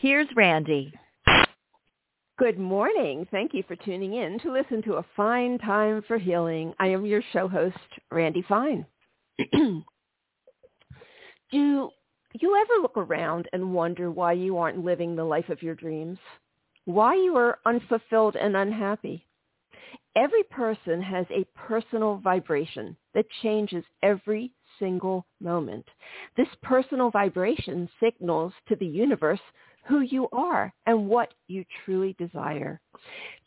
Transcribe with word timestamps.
here's 0.00 0.28
Randi. 0.34 0.92
Good 2.38 2.58
morning. 2.58 3.26
Thank 3.30 3.52
you 3.52 3.62
for 3.68 3.76
tuning 3.76 4.14
in 4.14 4.38
to 4.40 4.50
listen 4.52 4.82
to 4.84 4.94
A 4.94 5.04
Fine 5.14 5.58
Time 5.58 6.02
for 6.08 6.16
Healing. 6.16 6.72
I 6.78 6.86
am 6.88 7.04
your 7.04 7.22
show 7.34 7.46
host, 7.48 7.76
Randi 8.10 8.42
Fine. 8.48 8.86
Do 9.52 9.84
you 11.52 11.90
ever 12.32 12.80
look 12.80 12.96
around 12.96 13.46
and 13.52 13.74
wonder 13.74 14.10
why 14.10 14.32
you 14.32 14.56
aren't 14.56 14.82
living 14.84 15.16
the 15.16 15.24
life 15.24 15.50
of 15.50 15.62
your 15.62 15.74
dreams? 15.74 16.18
Why 16.86 17.14
you 17.14 17.36
are 17.36 17.58
unfulfilled 17.66 18.36
and 18.36 18.56
unhappy? 18.56 19.26
Every 20.16 20.44
person 20.44 21.02
has 21.02 21.26
a 21.30 21.46
personal 21.54 22.16
vibration 22.16 22.96
that 23.14 23.26
changes 23.42 23.84
every 24.02 24.52
single 24.78 25.26
moment. 25.40 25.84
This 26.36 26.48
personal 26.62 27.10
vibration 27.10 27.88
signals 28.02 28.54
to 28.68 28.76
the 28.76 28.86
universe 28.86 29.40
who 29.86 30.00
you 30.00 30.28
are 30.32 30.72
and 30.86 31.08
what 31.08 31.34
you 31.48 31.64
truly 31.84 32.14
desire. 32.18 32.80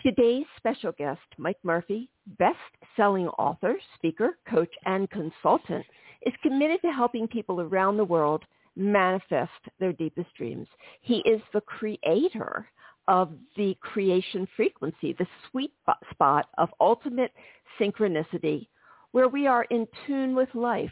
Today's 0.01 0.45
special 0.57 0.91
guest, 0.91 1.21
Mike 1.37 1.59
Murphy, 1.63 2.09
best-selling 2.39 3.27
author, 3.39 3.75
speaker, 3.95 4.37
coach, 4.49 4.71
and 4.85 5.09
consultant, 5.09 5.85
is 6.25 6.33
committed 6.41 6.81
to 6.81 6.91
helping 6.91 7.27
people 7.27 7.61
around 7.61 7.97
the 7.97 8.05
world 8.05 8.43
manifest 8.75 9.51
their 9.79 9.93
deepest 9.93 10.33
dreams. 10.35 10.67
He 11.01 11.17
is 11.19 11.41
the 11.53 11.61
creator 11.61 12.67
of 13.07 13.33
the 13.57 13.77
creation 13.81 14.47
frequency, 14.55 15.13
the 15.13 15.27
sweet 15.49 15.73
spot 16.11 16.47
of 16.57 16.69
ultimate 16.79 17.31
synchronicity, 17.79 18.67
where 19.11 19.27
we 19.27 19.45
are 19.45 19.65
in 19.65 19.87
tune 20.07 20.35
with 20.35 20.49
life. 20.55 20.91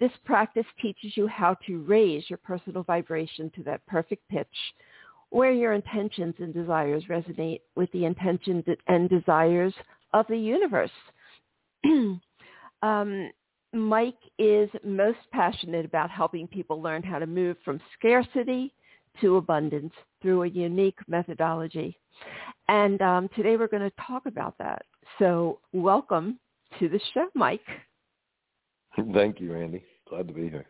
This 0.00 0.12
practice 0.24 0.66
teaches 0.80 1.16
you 1.16 1.26
how 1.26 1.54
to 1.66 1.82
raise 1.82 2.28
your 2.30 2.38
personal 2.38 2.82
vibration 2.84 3.50
to 3.56 3.62
that 3.64 3.84
perfect 3.86 4.28
pitch 4.28 4.46
where 5.30 5.52
your 5.52 5.72
intentions 5.72 6.34
and 6.38 6.54
desires 6.54 7.04
resonate 7.08 7.60
with 7.76 7.90
the 7.92 8.04
intentions 8.04 8.64
and 8.86 9.08
desires 9.08 9.74
of 10.14 10.26
the 10.28 10.36
universe. 10.36 10.90
um, 12.82 13.30
Mike 13.74 14.16
is 14.38 14.70
most 14.84 15.18
passionate 15.32 15.84
about 15.84 16.10
helping 16.10 16.46
people 16.46 16.80
learn 16.80 17.02
how 17.02 17.18
to 17.18 17.26
move 17.26 17.56
from 17.64 17.80
scarcity 17.98 18.72
to 19.20 19.36
abundance 19.36 19.92
through 20.22 20.44
a 20.44 20.48
unique 20.48 20.98
methodology. 21.08 21.98
And 22.68 23.02
um, 23.02 23.28
today 23.36 23.56
we're 23.56 23.68
going 23.68 23.88
to 23.88 23.96
talk 24.06 24.26
about 24.26 24.56
that. 24.58 24.82
So 25.18 25.58
welcome 25.72 26.38
to 26.78 26.88
the 26.88 27.00
show, 27.12 27.28
Mike. 27.34 27.60
Thank 29.14 29.40
you, 29.40 29.52
Randi. 29.52 29.84
Glad 30.08 30.28
to 30.28 30.34
be 30.34 30.48
here. 30.48 30.66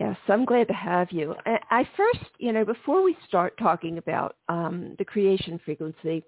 Yes, 0.00 0.16
I'm 0.26 0.44
glad 0.44 0.66
to 0.68 0.74
have 0.74 1.12
you. 1.12 1.36
I 1.46 1.88
first, 1.96 2.30
you 2.38 2.52
know, 2.52 2.64
before 2.64 3.02
we 3.02 3.16
start 3.28 3.56
talking 3.58 3.98
about 3.98 4.36
um, 4.48 4.96
the 4.98 5.04
creation 5.04 5.60
frequency, 5.64 6.24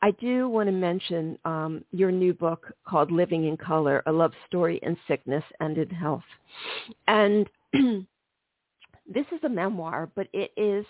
I 0.00 0.12
do 0.12 0.48
want 0.48 0.68
to 0.68 0.72
mention 0.72 1.38
um, 1.44 1.84
your 1.92 2.10
new 2.10 2.32
book 2.32 2.72
called 2.88 3.12
Living 3.12 3.44
in 3.46 3.58
Color, 3.58 4.02
A 4.06 4.12
Love 4.12 4.32
Story 4.46 4.80
in 4.82 4.96
Sickness 5.06 5.44
and 5.60 5.76
in 5.76 5.90
Health. 5.90 6.24
And 7.08 7.46
this 7.74 9.26
is 9.32 9.44
a 9.44 9.50
memoir, 9.50 10.10
but 10.14 10.26
it 10.32 10.52
is 10.56 10.86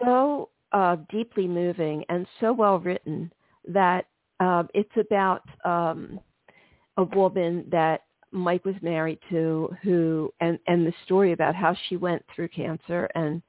so 0.00 0.48
uh, 0.72 0.96
deeply 1.10 1.46
moving 1.46 2.04
and 2.08 2.26
so 2.40 2.54
well 2.54 2.78
written 2.78 3.30
that 3.68 4.06
uh, 4.40 4.62
it's 4.72 4.96
about 4.96 5.42
um, 5.66 6.18
a 6.96 7.04
woman 7.04 7.66
that 7.70 8.02
Mike 8.30 8.64
was 8.64 8.74
married 8.82 9.18
to 9.30 9.74
who 9.82 10.32
and 10.40 10.58
and 10.66 10.86
the 10.86 10.92
story 11.04 11.32
about 11.32 11.54
how 11.54 11.74
she 11.88 11.96
went 11.96 12.22
through 12.34 12.48
cancer 12.48 13.08
and 13.14 13.42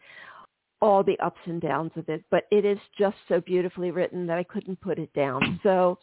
all 0.81 1.03
the 1.03 1.19
ups 1.19 1.39
and 1.45 1.59
downs 1.59 1.91
of 1.95 2.07
it 2.07 2.23
but 2.29 2.43
it 2.51 2.65
is 2.65 2.77
just 2.97 3.15
so 3.27 3.41
beautifully 3.41 3.89
written 3.89 4.27
that 4.27 4.37
I 4.37 4.43
couldn't 4.43 4.79
put 4.81 4.99
it 4.99 5.11
down 5.13 5.59
so 5.63 5.97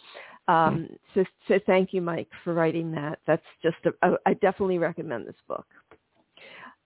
um 0.49 0.89
so 1.15 1.25
so 1.47 1.61
thank 1.67 1.93
you 1.93 2.01
Mike 2.01 2.29
for 2.43 2.55
writing 2.55 2.91
that 2.93 3.21
that's 3.27 3.43
just 3.63 3.77
a, 3.85 4.09
a, 4.09 4.17
I 4.27 4.35
definitely 4.35 4.79
recommend 4.79 5.27
this 5.27 5.37
book 5.47 5.67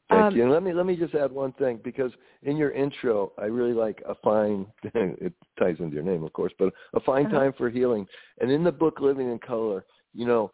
Thank 0.08 0.22
um, 0.22 0.36
you. 0.36 0.42
And 0.44 0.52
let 0.52 0.62
me 0.62 0.72
let 0.72 0.86
me 0.86 0.94
just 0.94 1.14
add 1.14 1.32
one 1.32 1.52
thing 1.54 1.80
because 1.82 2.12
in 2.44 2.56
your 2.56 2.70
intro, 2.70 3.32
I 3.38 3.46
really 3.46 3.72
like 3.72 4.00
a 4.08 4.14
fine. 4.22 4.66
it 4.94 5.32
ties 5.58 5.76
into 5.80 5.94
your 5.94 6.04
name, 6.04 6.22
of 6.22 6.32
course, 6.32 6.52
but 6.58 6.72
a 6.94 7.00
fine 7.00 7.26
uh-huh. 7.26 7.38
time 7.38 7.52
for 7.58 7.68
healing. 7.68 8.06
And 8.40 8.50
in 8.50 8.62
the 8.62 8.70
book 8.70 9.00
Living 9.00 9.32
in 9.32 9.40
Color, 9.40 9.84
you 10.16 10.26
know, 10.26 10.50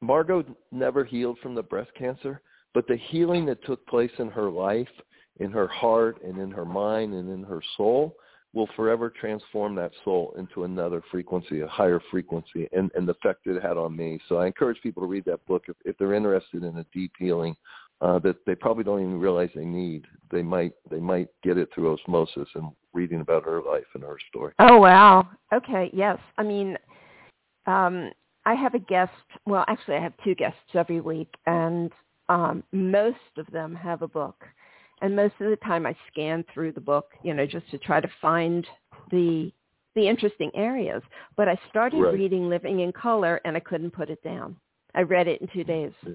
Margot 0.00 0.44
never 0.70 1.04
healed 1.04 1.38
from 1.42 1.54
the 1.54 1.62
breast 1.62 1.90
cancer, 1.98 2.40
but 2.74 2.86
the 2.86 2.96
healing 2.96 3.44
that 3.46 3.64
took 3.64 3.84
place 3.86 4.10
in 4.18 4.28
her 4.28 4.50
life, 4.50 4.88
in 5.38 5.50
her 5.50 5.68
heart 5.68 6.22
and 6.22 6.38
in 6.38 6.50
her 6.50 6.64
mind 6.64 7.14
and 7.14 7.30
in 7.30 7.42
her 7.42 7.62
soul 7.76 8.16
will 8.52 8.68
forever 8.74 9.10
transform 9.10 9.74
that 9.76 9.92
soul 10.04 10.34
into 10.36 10.64
another 10.64 11.02
frequency, 11.10 11.60
a 11.60 11.68
higher 11.68 12.00
frequency, 12.10 12.68
and, 12.72 12.90
and 12.94 13.06
the 13.06 13.12
effect 13.12 13.46
it 13.46 13.62
had 13.62 13.76
on 13.76 13.96
me. 13.96 14.18
So 14.28 14.36
I 14.36 14.46
encourage 14.46 14.80
people 14.82 15.02
to 15.02 15.06
read 15.06 15.24
that 15.26 15.44
book 15.46 15.64
if, 15.68 15.76
if 15.84 15.96
they're 15.98 16.14
interested 16.14 16.64
in 16.64 16.78
a 16.78 16.86
deep 16.92 17.12
healing 17.18 17.54
uh, 18.00 18.18
that 18.20 18.36
they 18.46 18.54
probably 18.54 18.82
don't 18.82 19.00
even 19.00 19.20
realize 19.20 19.50
they 19.54 19.64
need. 19.64 20.06
They 20.30 20.42
might 20.42 20.72
they 20.90 21.00
might 21.00 21.28
get 21.42 21.58
it 21.58 21.68
through 21.74 21.92
osmosis 21.92 22.48
and 22.54 22.70
reading 22.92 23.20
about 23.20 23.44
her 23.44 23.62
life 23.62 23.84
and 23.94 24.02
her 24.02 24.16
story. 24.28 24.54
Oh 24.58 24.78
wow. 24.78 25.28
Okay. 25.52 25.90
Yes. 25.92 26.18
I 26.38 26.42
mean, 26.42 26.76
um, 27.66 28.10
I 28.46 28.54
have 28.54 28.74
a 28.74 28.78
guest. 28.78 29.12
Well, 29.46 29.64
actually, 29.68 29.96
I 29.96 30.02
have 30.02 30.14
two 30.24 30.34
guests 30.34 30.58
every 30.74 31.00
week, 31.00 31.32
and 31.46 31.92
um, 32.28 32.64
most 32.72 33.16
of 33.36 33.46
them 33.52 33.74
have 33.74 34.02
a 34.02 34.08
book. 34.08 34.44
And 35.02 35.16
most 35.16 35.34
of 35.40 35.50
the 35.50 35.56
time, 35.56 35.86
I 35.86 35.96
scan 36.10 36.44
through 36.52 36.72
the 36.72 36.80
book, 36.80 37.12
you 37.22 37.34
know, 37.34 37.46
just 37.46 37.70
to 37.70 37.78
try 37.78 38.00
to 38.00 38.08
find 38.20 38.66
the 39.10 39.52
the 39.96 40.06
interesting 40.08 40.50
areas. 40.54 41.02
But 41.36 41.48
I 41.48 41.58
started 41.68 41.98
right. 41.98 42.14
reading 42.14 42.48
Living 42.48 42.80
in 42.80 42.92
Color, 42.92 43.40
and 43.44 43.56
I 43.56 43.60
couldn't 43.60 43.90
put 43.90 44.08
it 44.08 44.22
down. 44.22 44.56
I 44.94 45.02
read 45.02 45.26
it 45.26 45.40
in 45.40 45.48
two 45.52 45.64
days. 45.64 45.92
Yeah. 46.06 46.12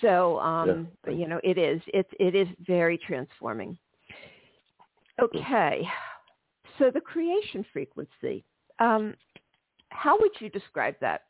So, 0.00 0.38
um, 0.40 0.88
yeah. 1.06 1.12
you 1.12 1.28
know, 1.28 1.40
it 1.42 1.58
is 1.58 1.80
it 1.88 2.06
it 2.18 2.34
is 2.34 2.48
very 2.66 2.98
transforming. 2.98 3.76
Okay, 5.20 5.86
so 6.78 6.90
the 6.90 7.00
creation 7.00 7.64
frequency. 7.72 8.44
Um, 8.78 9.14
how 9.90 10.18
would 10.18 10.32
you 10.40 10.48
describe 10.48 10.94
that? 11.00 11.22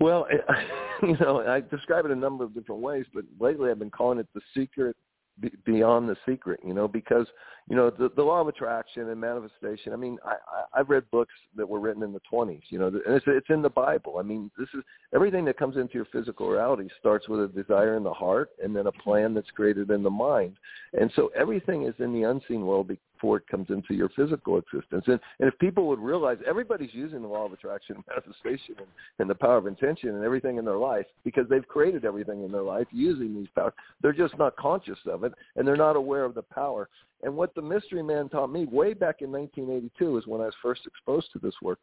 Well, 0.00 0.26
you 1.02 1.16
know, 1.18 1.46
I 1.46 1.60
describe 1.60 2.04
it 2.04 2.10
a 2.10 2.16
number 2.16 2.44
of 2.44 2.54
different 2.54 2.80
ways, 2.82 3.06
but 3.14 3.24
lately 3.38 3.70
I've 3.70 3.78
been 3.78 3.90
calling 3.90 4.18
it 4.18 4.26
the 4.34 4.40
secret 4.54 4.96
beyond 5.64 6.08
the 6.08 6.16
secret, 6.26 6.60
you 6.64 6.74
know, 6.74 6.86
because 6.86 7.26
you 7.68 7.76
know 7.76 7.90
the, 7.90 8.10
the 8.14 8.22
law 8.22 8.40
of 8.40 8.48
attraction 8.48 9.08
and 9.08 9.20
manifestation. 9.20 9.92
I 9.92 9.96
mean, 9.96 10.18
I, 10.24 10.32
I 10.32 10.80
I've 10.80 10.90
read 10.90 11.10
books 11.10 11.32
that 11.56 11.68
were 11.68 11.80
written 11.80 12.02
in 12.02 12.12
the 12.12 12.20
20s, 12.30 12.62
you 12.68 12.78
know, 12.78 12.88
and 12.88 13.02
it's 13.06 13.24
it's 13.26 13.50
in 13.50 13.62
the 13.62 13.70
Bible. 13.70 14.16
I 14.18 14.22
mean, 14.22 14.50
this 14.58 14.68
is 14.74 14.82
everything 15.14 15.44
that 15.46 15.58
comes 15.58 15.76
into 15.76 15.94
your 15.94 16.06
physical 16.12 16.48
reality 16.48 16.88
starts 17.00 17.28
with 17.28 17.40
a 17.40 17.48
desire 17.48 17.96
in 17.96 18.02
the 18.02 18.12
heart 18.12 18.50
and 18.62 18.74
then 18.74 18.86
a 18.86 18.92
mm-hmm. 18.92 19.00
plan 19.00 19.34
that's 19.34 19.50
created 19.50 19.90
in 19.90 20.02
the 20.02 20.10
mind, 20.10 20.56
and 20.92 21.10
so 21.16 21.30
everything 21.36 21.84
is 21.86 21.94
in 21.98 22.12
the 22.12 22.24
unseen 22.24 22.66
world 22.66 22.88
before 22.88 23.38
it 23.38 23.46
comes 23.48 23.68
into 23.70 23.94
your 23.94 24.10
physical 24.10 24.58
existence. 24.58 25.04
And, 25.06 25.18
and 25.40 25.48
if 25.48 25.58
people 25.58 25.86
would 25.88 25.98
realize 25.98 26.36
everybody's 26.46 26.92
using 26.92 27.22
the 27.22 27.28
law 27.28 27.46
of 27.46 27.52
attraction 27.52 27.96
and 27.96 28.04
manifestation 28.06 28.74
and, 28.78 28.86
and 29.18 29.30
the 29.30 29.34
power 29.34 29.56
of 29.56 29.66
intention 29.66 30.10
and 30.10 30.22
everything 30.22 30.58
in 30.58 30.64
their 30.64 30.76
life 30.76 31.06
because 31.24 31.46
they've 31.48 31.66
created 31.66 32.04
everything 32.04 32.44
in 32.44 32.52
their 32.52 32.62
life 32.62 32.86
using 32.92 33.34
these 33.34 33.48
powers. 33.54 33.72
They're 34.02 34.12
just 34.12 34.36
not 34.36 34.56
conscious 34.56 34.98
of 35.06 35.24
it 35.24 35.32
and 35.56 35.66
they're 35.66 35.76
not 35.76 35.96
aware 35.96 36.24
of 36.24 36.34
the 36.34 36.42
power. 36.42 36.88
And 37.24 37.34
what 37.34 37.54
the 37.54 37.62
mystery 37.62 38.02
man 38.02 38.28
taught 38.28 38.52
me 38.52 38.66
way 38.66 38.92
back 38.92 39.16
in 39.20 39.32
1982 39.32 40.18
is 40.18 40.26
when 40.26 40.40
I 40.40 40.44
was 40.44 40.54
first 40.62 40.82
exposed 40.86 41.28
to 41.32 41.38
this 41.38 41.54
work, 41.62 41.78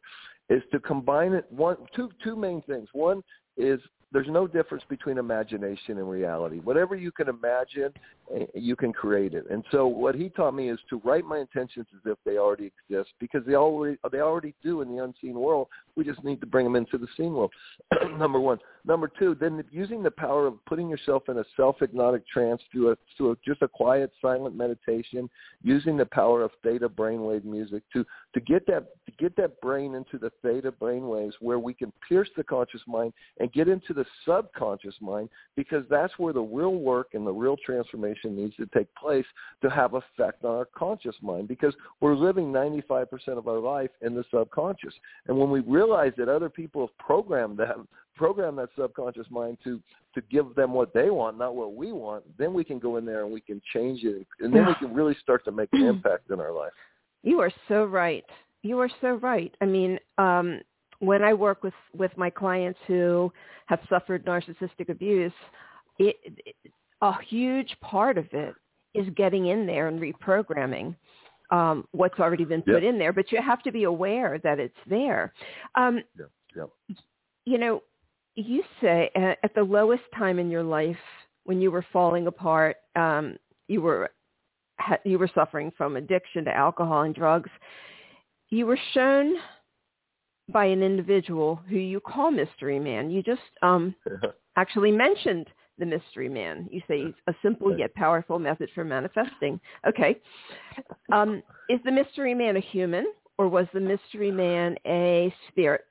is 0.48 0.62
to 0.72 0.78
combine 0.80 1.32
it 1.32 1.46
one 1.50 1.76
two 1.94 2.10
two 2.22 2.36
main 2.36 2.62
things. 2.62 2.88
One 2.92 3.22
is 3.56 3.80
there's 4.12 4.28
no 4.28 4.46
difference 4.46 4.84
between 4.88 5.18
imagination 5.18 5.98
and 5.98 6.08
reality. 6.08 6.58
Whatever 6.58 6.96
you 6.96 7.10
can 7.10 7.28
imagine, 7.28 7.92
eh, 8.34 8.44
you 8.54 8.76
can 8.76 8.92
create 8.92 9.32
it. 9.34 9.46
And 9.50 9.64
so 9.70 9.86
what 9.86 10.14
he 10.14 10.28
taught 10.28 10.54
me 10.54 10.68
is 10.68 10.78
to 10.90 11.00
write 11.04 11.24
my 11.24 11.38
intentions 11.38 11.86
as 11.94 12.00
if 12.04 12.18
they 12.24 12.36
already 12.36 12.70
exist 12.90 13.10
because 13.18 13.42
they 13.46 13.54
already 13.54 13.96
they 14.10 14.20
already 14.20 14.54
do 14.62 14.82
in 14.82 14.94
the 14.94 15.02
unseen 15.02 15.34
world. 15.34 15.68
We 15.96 16.04
just 16.04 16.22
need 16.24 16.40
to 16.40 16.46
bring 16.46 16.64
them 16.64 16.76
into 16.76 16.98
the 16.98 17.06
seen 17.16 17.32
world. 17.32 17.52
Number 18.18 18.40
one. 18.40 18.58
Number 18.84 19.10
two, 19.18 19.36
then 19.38 19.62
using 19.70 20.02
the 20.02 20.10
power 20.10 20.46
of 20.46 20.64
putting 20.66 20.88
yourself 20.88 21.24
in 21.28 21.38
a 21.38 21.44
self-hypnotic 21.56 22.26
trance 22.26 22.60
through 22.72 22.92
a 22.92 22.96
through 23.16 23.32
a, 23.32 23.36
just 23.46 23.62
a 23.62 23.68
quiet, 23.68 24.10
silent 24.20 24.56
meditation, 24.56 25.30
using 25.62 25.96
the 25.96 26.06
power 26.06 26.42
of 26.42 26.50
theta 26.64 26.88
brainwave 26.88 27.44
music 27.44 27.82
to 27.92 28.04
to 28.34 28.40
get 28.40 28.66
that 28.66 28.88
to 29.06 29.12
get 29.18 29.36
that 29.36 29.60
brain 29.60 29.94
into 29.94 30.18
the 30.18 30.30
theta 30.42 30.72
brainwaves 30.72 31.32
where 31.40 31.58
we 31.58 31.72
can 31.72 31.92
pierce 32.08 32.28
the 32.36 32.42
conscious 32.44 32.80
mind 32.86 33.12
and 33.38 33.52
get 33.52 33.68
into 33.68 33.94
the 33.94 34.01
subconscious 34.26 34.94
mind 35.00 35.28
because 35.56 35.84
that's 35.90 36.12
where 36.18 36.32
the 36.32 36.40
real 36.40 36.74
work 36.74 37.08
and 37.14 37.26
the 37.26 37.32
real 37.32 37.56
transformation 37.64 38.36
needs 38.36 38.56
to 38.56 38.66
take 38.66 38.92
place 38.94 39.26
to 39.62 39.70
have 39.70 39.94
effect 39.94 40.44
on 40.44 40.56
our 40.56 40.68
conscious 40.76 41.16
mind 41.22 41.48
because 41.48 41.74
we're 42.00 42.14
living 42.14 42.52
95% 42.52 43.06
of 43.38 43.48
our 43.48 43.58
life 43.58 43.90
in 44.00 44.14
the 44.14 44.24
subconscious. 44.32 44.94
And 45.26 45.36
when 45.36 45.50
we 45.50 45.60
realize 45.60 46.12
that 46.18 46.28
other 46.28 46.48
people 46.48 46.86
have 46.86 46.98
programmed 46.98 47.58
that 47.58 47.76
program 48.14 48.56
that 48.56 48.68
subconscious 48.76 49.26
mind 49.30 49.58
to 49.64 49.80
to 50.14 50.20
give 50.30 50.54
them 50.54 50.72
what 50.74 50.92
they 50.92 51.08
want, 51.08 51.38
not 51.38 51.54
what 51.54 51.74
we 51.74 51.92
want, 51.92 52.22
then 52.36 52.52
we 52.52 52.64
can 52.64 52.78
go 52.78 52.98
in 52.98 53.06
there 53.06 53.24
and 53.24 53.32
we 53.32 53.40
can 53.40 53.60
change 53.72 54.04
it, 54.04 54.26
and 54.40 54.54
then 54.54 54.66
we 54.66 54.74
can 54.74 54.92
really 54.92 55.16
start 55.22 55.44
to 55.44 55.50
make 55.50 55.70
an 55.72 55.82
impact 55.86 56.30
in 56.30 56.38
our 56.38 56.52
life. 56.52 56.72
You 57.22 57.40
are 57.40 57.50
so 57.68 57.84
right. 57.84 58.24
You 58.62 58.78
are 58.78 58.90
so 59.00 59.14
right. 59.14 59.54
I 59.60 59.64
mean, 59.64 59.98
um, 60.18 60.60
when 61.02 61.22
I 61.24 61.34
work 61.34 61.64
with 61.64 61.74
with 61.96 62.16
my 62.16 62.30
clients 62.30 62.78
who 62.86 63.32
have 63.66 63.80
suffered 63.88 64.24
narcissistic 64.24 64.88
abuse, 64.88 65.32
it, 65.98 66.16
it, 66.22 66.54
a 67.00 67.12
huge 67.24 67.76
part 67.80 68.18
of 68.18 68.26
it 68.32 68.54
is 68.94 69.06
getting 69.16 69.46
in 69.46 69.66
there 69.66 69.88
and 69.88 70.00
reprogramming 70.00 70.94
um, 71.50 71.88
what's 71.90 72.20
already 72.20 72.44
been 72.44 72.62
put 72.62 72.84
yep. 72.84 72.94
in 72.94 72.98
there. 72.98 73.12
But 73.12 73.32
you 73.32 73.42
have 73.42 73.62
to 73.64 73.72
be 73.72 73.82
aware 73.82 74.38
that 74.44 74.60
it's 74.60 74.76
there. 74.88 75.32
Um, 75.74 76.02
yep. 76.16 76.30
Yep. 76.54 76.98
You 77.46 77.58
know, 77.58 77.82
you 78.36 78.62
say 78.80 79.10
at 79.16 79.54
the 79.56 79.62
lowest 79.62 80.04
time 80.16 80.38
in 80.38 80.50
your 80.50 80.62
life 80.62 80.96
when 81.44 81.60
you 81.60 81.72
were 81.72 81.84
falling 81.92 82.28
apart, 82.28 82.76
um, 82.94 83.36
you 83.66 83.82
were 83.82 84.10
you 85.04 85.18
were 85.18 85.30
suffering 85.34 85.72
from 85.76 85.96
addiction 85.96 86.44
to 86.44 86.56
alcohol 86.56 87.02
and 87.02 87.14
drugs. 87.14 87.50
You 88.50 88.66
were 88.66 88.78
shown 88.94 89.34
by 90.48 90.66
an 90.66 90.82
individual 90.82 91.60
who 91.68 91.76
you 91.76 92.00
call 92.00 92.30
Mystery 92.30 92.78
Man. 92.78 93.10
You 93.10 93.22
just 93.22 93.40
um, 93.62 93.94
actually 94.56 94.92
mentioned 94.92 95.48
the 95.78 95.86
Mystery 95.86 96.28
Man. 96.28 96.68
You 96.70 96.80
say 96.88 97.00
it's 97.00 97.18
a 97.28 97.34
simple 97.42 97.76
yet 97.76 97.94
powerful 97.94 98.38
method 98.38 98.68
for 98.74 98.84
manifesting. 98.84 99.60
Okay. 99.86 100.20
Um, 101.12 101.42
is 101.68 101.80
the 101.84 101.92
Mystery 101.92 102.34
Man 102.34 102.56
a 102.56 102.60
human 102.60 103.06
or 103.38 103.48
was 103.48 103.66
the 103.72 103.80
Mystery 103.80 104.30
Man 104.30 104.76
a 104.86 105.34
spirit? 105.48 105.86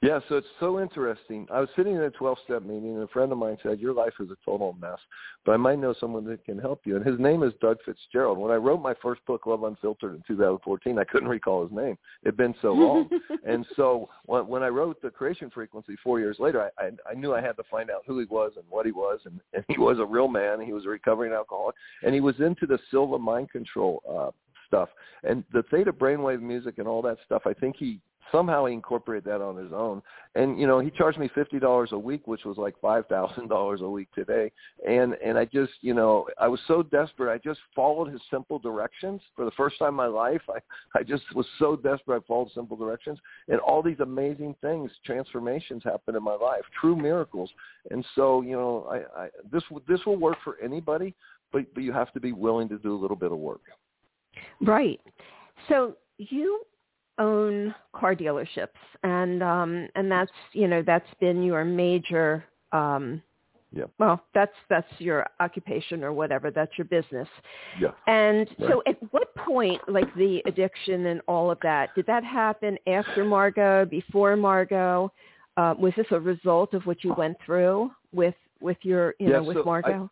Yeah, 0.00 0.20
so 0.28 0.36
it's 0.36 0.46
so 0.60 0.80
interesting. 0.80 1.46
I 1.52 1.58
was 1.58 1.68
sitting 1.74 1.96
in 1.96 2.02
a 2.02 2.10
12-step 2.10 2.62
meeting, 2.62 2.94
and 2.94 3.02
a 3.02 3.08
friend 3.08 3.32
of 3.32 3.38
mine 3.38 3.58
said, 3.62 3.80
your 3.80 3.92
life 3.92 4.12
is 4.20 4.30
a 4.30 4.36
total 4.44 4.76
mess, 4.80 4.98
but 5.44 5.52
I 5.52 5.56
might 5.56 5.80
know 5.80 5.92
someone 5.98 6.24
that 6.26 6.44
can 6.44 6.56
help 6.56 6.82
you. 6.84 6.94
And 6.94 7.04
his 7.04 7.18
name 7.18 7.42
is 7.42 7.52
Doug 7.60 7.78
Fitzgerald. 7.84 8.38
When 8.38 8.52
I 8.52 8.56
wrote 8.56 8.80
my 8.80 8.94
first 9.02 9.24
book, 9.26 9.46
Love 9.46 9.64
Unfiltered, 9.64 10.14
in 10.14 10.22
2014, 10.28 10.98
I 10.98 11.04
couldn't 11.04 11.28
recall 11.28 11.64
his 11.64 11.76
name. 11.76 11.98
It 12.22 12.26
had 12.26 12.36
been 12.36 12.54
so 12.62 12.72
long. 12.72 13.10
and 13.46 13.66
so 13.74 14.08
when, 14.26 14.46
when 14.46 14.62
I 14.62 14.68
wrote 14.68 15.02
The 15.02 15.10
Creation 15.10 15.50
Frequency 15.50 15.96
four 16.04 16.20
years 16.20 16.36
later, 16.38 16.70
I, 16.78 16.84
I, 16.84 16.90
I 17.10 17.14
knew 17.14 17.34
I 17.34 17.40
had 17.40 17.56
to 17.56 17.64
find 17.68 17.90
out 17.90 18.02
who 18.06 18.20
he 18.20 18.26
was 18.26 18.52
and 18.54 18.64
what 18.68 18.86
he 18.86 18.92
was. 18.92 19.18
And, 19.24 19.40
and 19.52 19.64
he 19.68 19.78
was 19.78 19.98
a 19.98 20.04
real 20.04 20.28
man. 20.28 20.60
He 20.60 20.72
was 20.72 20.84
a 20.84 20.90
recovering 20.90 21.32
alcoholic. 21.32 21.74
And 22.04 22.14
he 22.14 22.20
was 22.20 22.38
into 22.38 22.66
the 22.66 22.78
Silva 22.92 23.18
mind 23.18 23.50
control 23.50 24.02
uh, 24.08 24.30
stuff. 24.68 24.90
And 25.24 25.42
the 25.52 25.64
theta 25.72 25.92
brainwave 25.92 26.40
music 26.40 26.78
and 26.78 26.86
all 26.86 27.02
that 27.02 27.18
stuff, 27.26 27.42
I 27.46 27.52
think 27.52 27.74
he 27.76 28.00
somehow 28.32 28.66
he 28.66 28.74
incorporated 28.74 29.24
that 29.24 29.40
on 29.40 29.56
his 29.56 29.72
own. 29.72 30.02
And 30.34 30.58
you 30.60 30.66
know, 30.66 30.78
he 30.78 30.90
charged 30.90 31.18
me 31.18 31.30
fifty 31.34 31.58
dollars 31.58 31.90
a 31.92 31.98
week, 31.98 32.26
which 32.26 32.44
was 32.44 32.56
like 32.56 32.74
five 32.80 33.06
thousand 33.06 33.48
dollars 33.48 33.80
a 33.80 33.88
week 33.88 34.08
today. 34.14 34.52
And 34.86 35.14
and 35.24 35.38
I 35.38 35.44
just 35.44 35.72
you 35.80 35.94
know 35.94 36.26
I 36.38 36.48
was 36.48 36.60
so 36.66 36.82
desperate. 36.82 37.32
I 37.32 37.38
just 37.38 37.60
followed 37.74 38.10
his 38.10 38.20
simple 38.30 38.58
directions 38.58 39.20
for 39.34 39.44
the 39.44 39.50
first 39.52 39.78
time 39.78 39.90
in 39.90 39.94
my 39.94 40.06
life. 40.06 40.42
I 40.48 40.98
I 40.98 41.02
just 41.02 41.24
was 41.34 41.46
so 41.58 41.76
desperate. 41.76 42.22
I 42.22 42.26
followed 42.26 42.50
simple 42.54 42.76
directions, 42.76 43.18
and 43.48 43.58
all 43.60 43.82
these 43.82 44.00
amazing 44.00 44.54
things, 44.60 44.90
transformations 45.04 45.82
happened 45.84 46.16
in 46.16 46.22
my 46.22 46.34
life, 46.34 46.62
true 46.80 46.96
miracles. 46.96 47.50
And 47.90 48.04
so 48.14 48.42
you 48.42 48.52
know, 48.52 48.86
I, 48.90 49.24
I 49.24 49.28
this 49.50 49.62
this 49.88 50.00
will 50.06 50.16
work 50.16 50.38
for 50.44 50.58
anybody, 50.62 51.14
but 51.52 51.62
but 51.74 51.82
you 51.82 51.92
have 51.92 52.12
to 52.12 52.20
be 52.20 52.32
willing 52.32 52.68
to 52.68 52.78
do 52.78 52.94
a 52.94 53.00
little 53.00 53.16
bit 53.16 53.32
of 53.32 53.38
work. 53.38 53.62
Right. 54.60 55.00
So 55.68 55.96
you 56.18 56.62
own 57.18 57.74
car 57.94 58.14
dealerships 58.14 58.68
and 59.02 59.42
um 59.42 59.88
and 59.94 60.10
that's 60.10 60.30
you 60.52 60.68
know 60.68 60.82
that's 60.86 61.08
been 61.20 61.42
your 61.42 61.64
major 61.64 62.44
um 62.72 63.22
yeah. 63.70 63.84
Well, 63.98 64.22
that's 64.34 64.54
that's 64.70 64.88
your 64.98 65.26
occupation 65.40 66.02
or 66.02 66.12
whatever. 66.12 66.50
That's 66.50 66.72
your 66.78 66.86
business. 66.86 67.28
Yeah. 67.78 67.90
And 68.06 68.48
right. 68.58 68.70
so, 68.70 68.82
at 68.86 68.96
what 69.10 69.34
point, 69.36 69.80
like 69.88 70.12
the 70.14 70.42
addiction 70.46 71.06
and 71.06 71.20
all 71.28 71.50
of 71.50 71.58
that, 71.62 71.94
did 71.94 72.06
that 72.06 72.24
happen 72.24 72.78
after 72.86 73.24
Margot, 73.24 73.84
before 73.84 74.36
Margot? 74.36 75.12
Uh, 75.58 75.74
was 75.78 75.92
this 75.96 76.06
a 76.12 76.20
result 76.20 76.72
of 76.72 76.86
what 76.86 77.04
you 77.04 77.14
went 77.18 77.36
through 77.44 77.90
with 78.12 78.34
with 78.60 78.78
your 78.82 79.14
you 79.18 79.28
yeah, 79.28 79.34
know 79.34 79.42
with 79.42 79.58
so 79.58 79.64
Margot? 79.64 80.10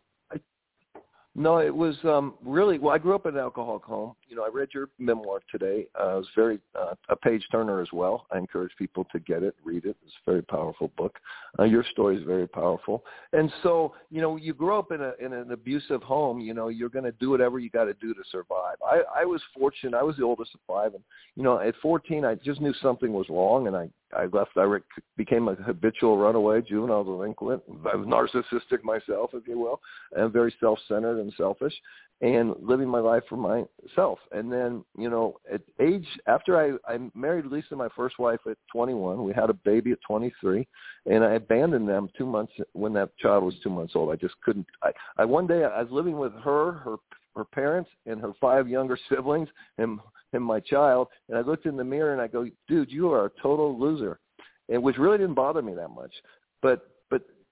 No, 1.33 1.57
it 1.57 1.73
was 1.73 1.95
um 2.03 2.35
really 2.43 2.77
well. 2.77 2.93
I 2.93 2.99
grew 2.99 3.15
up 3.15 3.25
in 3.25 3.33
an 3.33 3.39
alcoholic 3.39 3.83
home. 3.83 4.13
You 4.29 4.35
know, 4.35 4.43
I 4.43 4.49
read 4.49 4.69
your 4.73 4.89
memoir 4.99 5.39
today. 5.51 5.87
Uh, 5.99 6.15
it 6.15 6.17
was 6.17 6.27
very 6.35 6.59
uh, 6.77 6.95
a 7.09 7.15
page 7.15 7.45
turner 7.51 7.81
as 7.81 7.87
well. 7.93 8.25
I 8.31 8.37
encourage 8.37 8.71
people 8.77 9.05
to 9.11 9.19
get 9.19 9.43
it, 9.43 9.55
read 9.63 9.85
it. 9.85 9.95
It's 10.05 10.15
a 10.25 10.29
very 10.29 10.41
powerful 10.41 10.91
book. 10.97 11.17
Uh, 11.59 11.63
your 11.63 11.83
story 11.91 12.17
is 12.17 12.23
very 12.23 12.47
powerful. 12.47 13.03
And 13.33 13.51
so, 13.63 13.93
you 14.09 14.21
know, 14.21 14.35
you 14.35 14.53
grow 14.53 14.79
up 14.79 14.91
in 14.91 15.01
a 15.01 15.13
in 15.19 15.33
an 15.33 15.51
abusive 15.51 16.03
home. 16.03 16.39
You 16.39 16.53
know, 16.53 16.67
you're 16.67 16.89
going 16.89 17.05
to 17.05 17.11
do 17.13 17.29
whatever 17.29 17.59
you 17.59 17.69
got 17.69 17.85
to 17.85 17.93
do 17.95 18.13
to 18.13 18.21
survive. 18.31 18.75
I 18.85 19.01
I 19.21 19.25
was 19.25 19.41
fortunate. 19.57 19.97
I 19.97 20.03
was 20.03 20.17
the 20.17 20.23
oldest 20.23 20.53
of 20.53 20.59
five, 20.67 20.93
and 20.93 21.03
you 21.35 21.43
know, 21.43 21.59
at 21.59 21.75
14, 21.81 22.25
I 22.25 22.35
just 22.35 22.61
knew 22.61 22.73
something 22.81 23.13
was 23.13 23.27
wrong, 23.29 23.67
and 23.67 23.75
I 23.75 23.89
I 24.15 24.25
left. 24.25 24.51
I 24.55 24.77
became 25.17 25.47
a 25.47 25.55
habitual 25.55 26.17
runaway, 26.17 26.61
juvenile 26.61 27.03
delinquent. 27.03 27.61
I 27.91 27.95
was 27.95 28.07
narcissistic 28.07 28.83
myself, 28.83 29.31
if 29.33 29.47
you 29.47 29.59
will, 29.59 29.81
and 30.15 30.31
very 30.31 30.53
self-centered 30.59 31.19
and 31.19 31.33
selfish, 31.35 31.73
and 32.21 32.55
living 32.59 32.87
my 32.87 32.99
life 32.99 33.23
for 33.29 33.37
myself. 33.37 34.19
And 34.31 34.51
then, 34.51 34.83
you 34.97 35.09
know, 35.09 35.35
at 35.51 35.61
age 35.79 36.07
after 36.25 36.57
I 36.57 36.91
I 36.91 36.97
married 37.13 37.45
Lisa, 37.45 37.75
my 37.75 37.89
first 37.95 38.17
wife, 38.17 38.39
at 38.49 38.57
21. 38.71 39.23
We 39.23 39.33
had 39.33 39.49
a 39.49 39.53
baby 39.53 39.91
at 39.91 39.99
23, 40.07 40.67
and 41.05 41.23
I 41.23 41.33
abandoned 41.33 41.87
them 41.87 42.09
two 42.17 42.25
months 42.25 42.53
when 42.73 42.93
that 42.93 43.15
child 43.17 43.43
was 43.43 43.55
two 43.61 43.69
months 43.69 43.93
old. 43.95 44.11
I 44.11 44.15
just 44.15 44.35
couldn't. 44.43 44.65
I, 44.81 44.91
I 45.17 45.25
one 45.25 45.47
day 45.47 45.63
I 45.63 45.81
was 45.81 45.91
living 45.91 46.17
with 46.17 46.33
her, 46.43 46.73
her 46.73 46.95
her 47.35 47.45
parents, 47.45 47.89
and 48.07 48.19
her 48.19 48.33
five 48.41 48.67
younger 48.67 48.97
siblings, 49.09 49.49
and 49.77 49.99
and 50.33 50.43
my 50.43 50.59
child, 50.59 51.07
and 51.29 51.37
I 51.37 51.41
looked 51.41 51.65
in 51.65 51.77
the 51.77 51.83
mirror 51.83 52.11
and 52.13 52.21
I 52.21 52.27
go, 52.27 52.49
dude, 52.67 52.91
you 52.91 53.11
are 53.11 53.25
a 53.25 53.31
total 53.41 53.79
loser, 53.79 54.19
and 54.69 54.81
which 54.81 54.97
really 54.97 55.17
didn't 55.17 55.35
bother 55.35 55.61
me 55.61 55.73
that 55.75 55.89
much, 55.89 56.13
but 56.61 56.96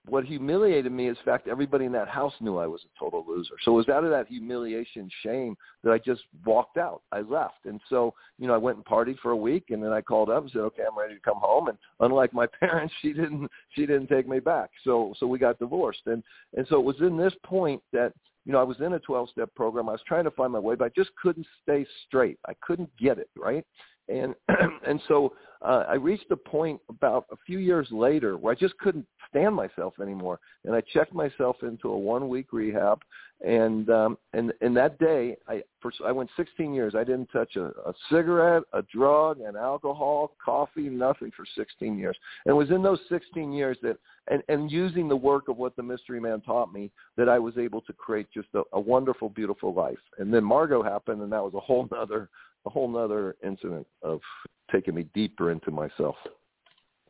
what 0.07 0.25
humiliated 0.25 0.91
me 0.91 1.09
is 1.09 1.17
fact 1.25 1.47
everybody 1.47 1.85
in 1.85 1.91
that 1.93 2.07
house 2.07 2.33
knew 2.39 2.57
I 2.57 2.67
was 2.67 2.81
a 2.83 2.99
total 2.99 3.25
loser. 3.27 3.55
So 3.63 3.71
it 3.71 3.75
was 3.75 3.89
out 3.89 4.03
of 4.03 4.11
that 4.11 4.27
humiliation, 4.27 5.09
shame 5.23 5.55
that 5.83 5.91
I 5.91 5.97
just 5.97 6.21
walked 6.45 6.77
out. 6.77 7.01
I 7.11 7.21
left. 7.21 7.65
And 7.65 7.79
so, 7.89 8.13
you 8.37 8.47
know, 8.47 8.53
I 8.53 8.57
went 8.57 8.77
and 8.77 8.85
partied 8.85 9.19
for 9.19 9.31
a 9.31 9.37
week 9.37 9.65
and 9.69 9.83
then 9.83 9.91
I 9.91 10.01
called 10.01 10.29
up 10.29 10.43
and 10.43 10.51
said, 10.51 10.61
Okay, 10.61 10.83
I'm 10.89 10.97
ready 10.97 11.15
to 11.15 11.21
come 11.21 11.37
home 11.37 11.67
and 11.67 11.77
unlike 11.99 12.33
my 12.33 12.47
parents, 12.59 12.93
she 13.01 13.13
didn't 13.13 13.49
she 13.71 13.85
didn't 13.85 14.07
take 14.07 14.27
me 14.27 14.39
back. 14.39 14.69
So 14.83 15.13
so 15.19 15.27
we 15.27 15.39
got 15.39 15.59
divorced. 15.59 16.01
And 16.05 16.23
and 16.55 16.65
so 16.69 16.79
it 16.79 16.85
was 16.85 16.99
in 17.01 17.17
this 17.17 17.33
point 17.43 17.81
that 17.93 18.13
you 18.45 18.51
know, 18.51 18.59
I 18.59 18.63
was 18.63 18.77
in 18.79 18.93
a 18.93 18.99
12-step 18.99 19.55
program. 19.55 19.89
I 19.89 19.93
was 19.93 20.01
trying 20.07 20.23
to 20.25 20.31
find 20.31 20.53
my 20.53 20.59
way, 20.59 20.75
but 20.75 20.85
I 20.85 20.89
just 20.95 21.09
couldn't 21.21 21.47
stay 21.63 21.85
straight. 22.07 22.37
I 22.47 22.53
couldn't 22.61 22.95
get 22.95 23.17
it, 23.17 23.29
right? 23.35 23.65
And 24.07 24.35
and 24.87 25.01
so 25.07 25.33
uh, 25.61 25.83
I 25.87 25.95
reached 25.95 26.29
a 26.31 26.37
point 26.37 26.79
about 26.89 27.25
a 27.31 27.35
few 27.45 27.57
years 27.57 27.87
later 27.91 28.37
where 28.37 28.53
I 28.53 28.55
just 28.55 28.77
couldn't 28.77 29.05
stand 29.29 29.55
myself 29.55 29.95
anymore, 29.99 30.39
and 30.63 30.75
I 30.75 30.81
checked 30.93 31.13
myself 31.13 31.57
into 31.63 31.89
a 31.89 31.97
one-week 31.97 32.53
rehab, 32.53 33.01
and 33.45 33.89
um, 33.89 34.17
and 34.33 34.53
and 34.61 34.77
that 34.77 34.99
day 34.99 35.35
I 35.47 35.63
for, 35.81 35.91
I 36.05 36.11
went 36.11 36.29
16 36.37 36.73
years. 36.73 36.93
I 36.95 37.03
didn't 37.03 37.27
touch 37.27 37.55
a, 37.55 37.65
a 37.65 37.93
cigarette, 38.11 38.63
a 38.73 38.83
drug, 38.83 39.39
an 39.39 39.55
alcohol, 39.55 40.35
coffee, 40.43 40.89
nothing 40.89 41.31
for 41.35 41.45
16 41.57 41.97
years. 41.97 42.17
And 42.45 42.51
it 42.51 42.55
was 42.55 42.69
in 42.69 42.83
those 42.83 42.99
16 43.09 43.51
years 43.51 43.77
that 43.81 43.97
and 44.29 44.43
and 44.49 44.71
using 44.71 45.07
the 45.07 45.15
work 45.15 45.47
of 45.47 45.57
what 45.57 45.75
the 45.75 45.83
mystery 45.83 46.19
man 46.19 46.41
taught 46.41 46.71
me 46.71 46.91
that 47.17 47.29
I 47.29 47.39
was 47.39 47.57
able 47.57 47.81
to 47.81 47.93
create 47.93 48.27
just 48.33 48.49
a, 48.53 48.61
a 48.73 48.79
wonderful, 48.79 49.29
beautiful 49.29 49.73
life. 49.73 49.97
And 50.19 50.33
then 50.33 50.43
Margot 50.43 50.83
happened, 50.83 51.21
and 51.21 51.31
that 51.31 51.43
was 51.43 51.53
a 51.55 51.59
whole 51.59 51.87
nother 51.91 52.29
a 52.65 52.69
whole 52.69 52.87
nother 52.87 53.35
incident 53.43 53.85
of 54.01 54.19
taking 54.71 54.95
me 54.95 55.07
deeper 55.13 55.51
into 55.51 55.71
myself. 55.71 56.15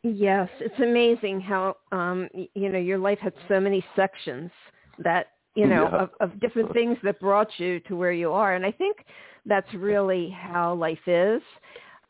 Yes, 0.04 0.50
it's 0.60 0.80
amazing 0.80 1.42
how 1.42 1.78
um, 1.92 2.30
you 2.54 2.70
know 2.70 2.78
your 2.78 3.00
life 3.00 3.18
had 3.20 3.34
so 3.48 3.60
many 3.60 3.84
sections 3.96 4.52
that 5.00 5.28
you 5.56 5.66
know 5.66 5.90
Yeah. 5.92 5.98
of, 6.04 6.10
of 6.20 6.40
different 6.40 6.72
things 6.74 6.98
that 7.04 7.20
brought 7.20 7.50
you 7.58 7.80
to 7.82 7.96
where 7.96 8.12
you 8.12 8.32
are, 8.32 8.54
and 8.54 8.66
I 8.66 8.72
think 8.72 8.98
that's 9.46 9.72
really 9.74 10.30
how 10.30 10.76
life 10.76 11.08
is. 11.08 11.42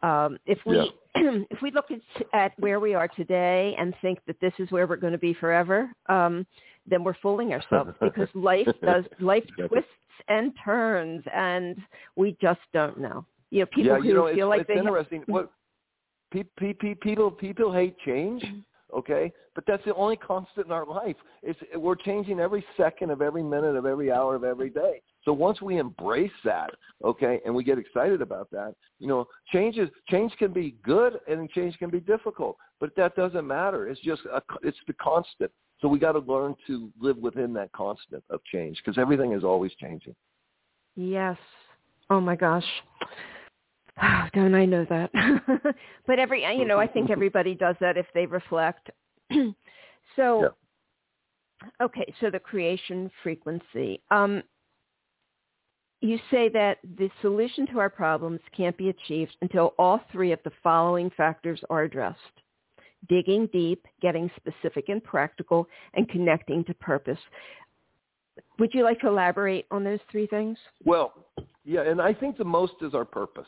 Um, 0.02 0.38
if 0.46 0.60
we 0.66 0.92
if 1.16 1.62
we 1.62 1.72
look 1.72 1.86
at, 1.90 2.02
at 2.34 2.60
where 2.60 2.82
we 2.82 2.94
are 2.96 3.08
today 3.08 3.76
and 3.80 3.96
think 4.02 4.20
that 4.28 4.36
this 4.42 4.54
is 4.60 4.70
where 4.72 4.88
we're 4.88 4.98
going 4.98 5.14
to 5.14 5.20
be 5.20 5.34
forever, 5.34 5.90
um, 6.10 6.46
then 6.86 7.02
we're 7.02 7.16
fooling 7.22 7.54
ourselves 7.54 7.92
because 8.02 8.28
life 8.34 8.68
does 8.84 9.06
life 9.22 9.46
twists 9.70 9.90
and 10.28 10.52
turns, 10.64 11.24
and 11.34 11.78
we 12.18 12.36
just 12.42 12.60
don't 12.74 13.00
know. 13.00 13.26
You 13.56 13.62
know, 13.62 13.68
people 13.68 13.84
yeah, 13.84 13.98
who 14.00 14.08
you 14.08 14.14
know, 14.14 14.34
feel 14.34 14.48
it's, 14.48 14.50
like 14.50 14.62
it's 14.62 14.68
they 14.68 14.76
have- 14.76 14.86
interesting. 14.86 15.22
Mm-hmm. 15.22 15.32
What 15.32 15.52
pe- 16.32 16.44
pe- 16.58 16.74
pe- 16.74 16.96
people 16.96 17.32
people 17.32 17.72
hate 17.72 17.98
change, 18.06 18.44
mm-hmm. 18.44 18.98
okay? 18.98 19.32
But 19.54 19.64
that's 19.66 19.84
the 19.86 19.96
only 19.96 20.18
constant 20.18 20.66
in 20.66 20.74
our 20.74 20.86
life. 20.86 21.16
It's 21.42 21.60
we're 21.76 21.96
changing 21.96 22.42
every 22.42 22.66
second 22.76 23.10
of 23.12 23.22
every 23.22 23.44
minute 23.44 23.76
of 23.78 23.86
every 23.86 24.12
hour 24.12 24.36
of 24.36 24.44
every 24.44 24.70
day. 24.70 25.02
So 25.24 25.32
once 25.32 25.62
we 25.62 25.78
embrace 25.80 26.38
that, 26.44 26.70
okay, 27.04 27.40
and 27.46 27.56
we 27.56 27.64
get 27.64 27.80
excited 27.80 28.22
about 28.22 28.52
that, 28.52 28.76
you 29.00 29.08
know, 29.08 29.26
change 29.54 29.78
is 29.78 29.90
change 30.10 30.34
can 30.38 30.52
be 30.52 30.76
good 30.84 31.14
and 31.28 31.50
change 31.52 31.78
can 31.78 31.90
be 31.90 32.02
difficult, 32.02 32.58
but 32.82 32.96
that 32.98 33.16
doesn't 33.16 33.48
matter. 33.48 33.88
It's 33.88 34.02
just 34.02 34.24
a, 34.26 34.42
it's 34.62 34.78
the 34.88 34.94
constant. 34.94 35.52
So 35.80 35.88
we 35.88 36.00
got 36.00 36.14
to 36.14 36.20
learn 36.20 36.56
to 36.68 36.92
live 37.00 37.18
within 37.18 37.54
that 37.54 37.72
constant 37.72 38.24
of 38.30 38.40
change 38.52 38.82
because 38.84 38.98
everything 38.98 39.32
is 39.34 39.44
always 39.44 39.74
changing. 39.76 40.16
Yes. 40.96 41.38
Oh 42.10 42.22
my 42.22 42.36
gosh. 42.36 42.66
Don't 44.34 44.56
I 44.56 44.66
know 44.66 44.86
that? 44.90 45.12
but 46.08 46.20
every, 46.20 46.44
you 46.58 46.66
know, 46.66 46.80
I 46.80 46.88
think 46.88 47.10
everybody 47.10 47.56
does 47.56 47.76
that 47.80 47.98
if 47.98 48.06
they 48.14 48.26
reflect. 48.26 48.90
so, 50.16 50.50
okay, 51.82 52.14
so 52.20 52.30
the 52.30 52.40
creation 52.40 53.10
frequency. 53.24 54.02
Um, 54.12 54.44
you 56.02 56.20
say 56.30 56.50
that 56.50 56.80
the 56.98 57.10
solution 57.22 57.66
to 57.68 57.80
our 57.80 57.90
problems 57.90 58.40
can't 58.56 58.78
be 58.78 58.90
achieved 58.90 59.36
until 59.42 59.74
all 59.80 60.02
three 60.12 60.32
of 60.32 60.40
the 60.44 60.52
following 60.62 61.10
factors 61.16 61.62
are 61.70 61.84
addressed. 61.84 62.20
Digging 63.08 63.48
deep, 63.54 63.86
getting 64.02 64.30
specific 64.36 64.90
and 64.90 65.04
practical, 65.04 65.68
and 65.94 66.10
connecting 66.10 66.64
to 66.66 66.74
purpose. 66.76 67.20
Would 68.60 68.74
you 68.74 68.84
like 68.84 69.00
to 69.02 69.08
elaborate 69.08 69.66
on 69.72 69.84
those 69.84 70.00
three 70.12 70.28
things? 70.28 70.58
Well, 70.84 71.14
yeah, 71.64 71.82
and 71.82 72.02
I 72.02 72.14
think 72.14 72.38
the 72.38 72.44
most 72.44 72.74
is 72.82 72.94
our 72.94 73.06
purpose. 73.06 73.48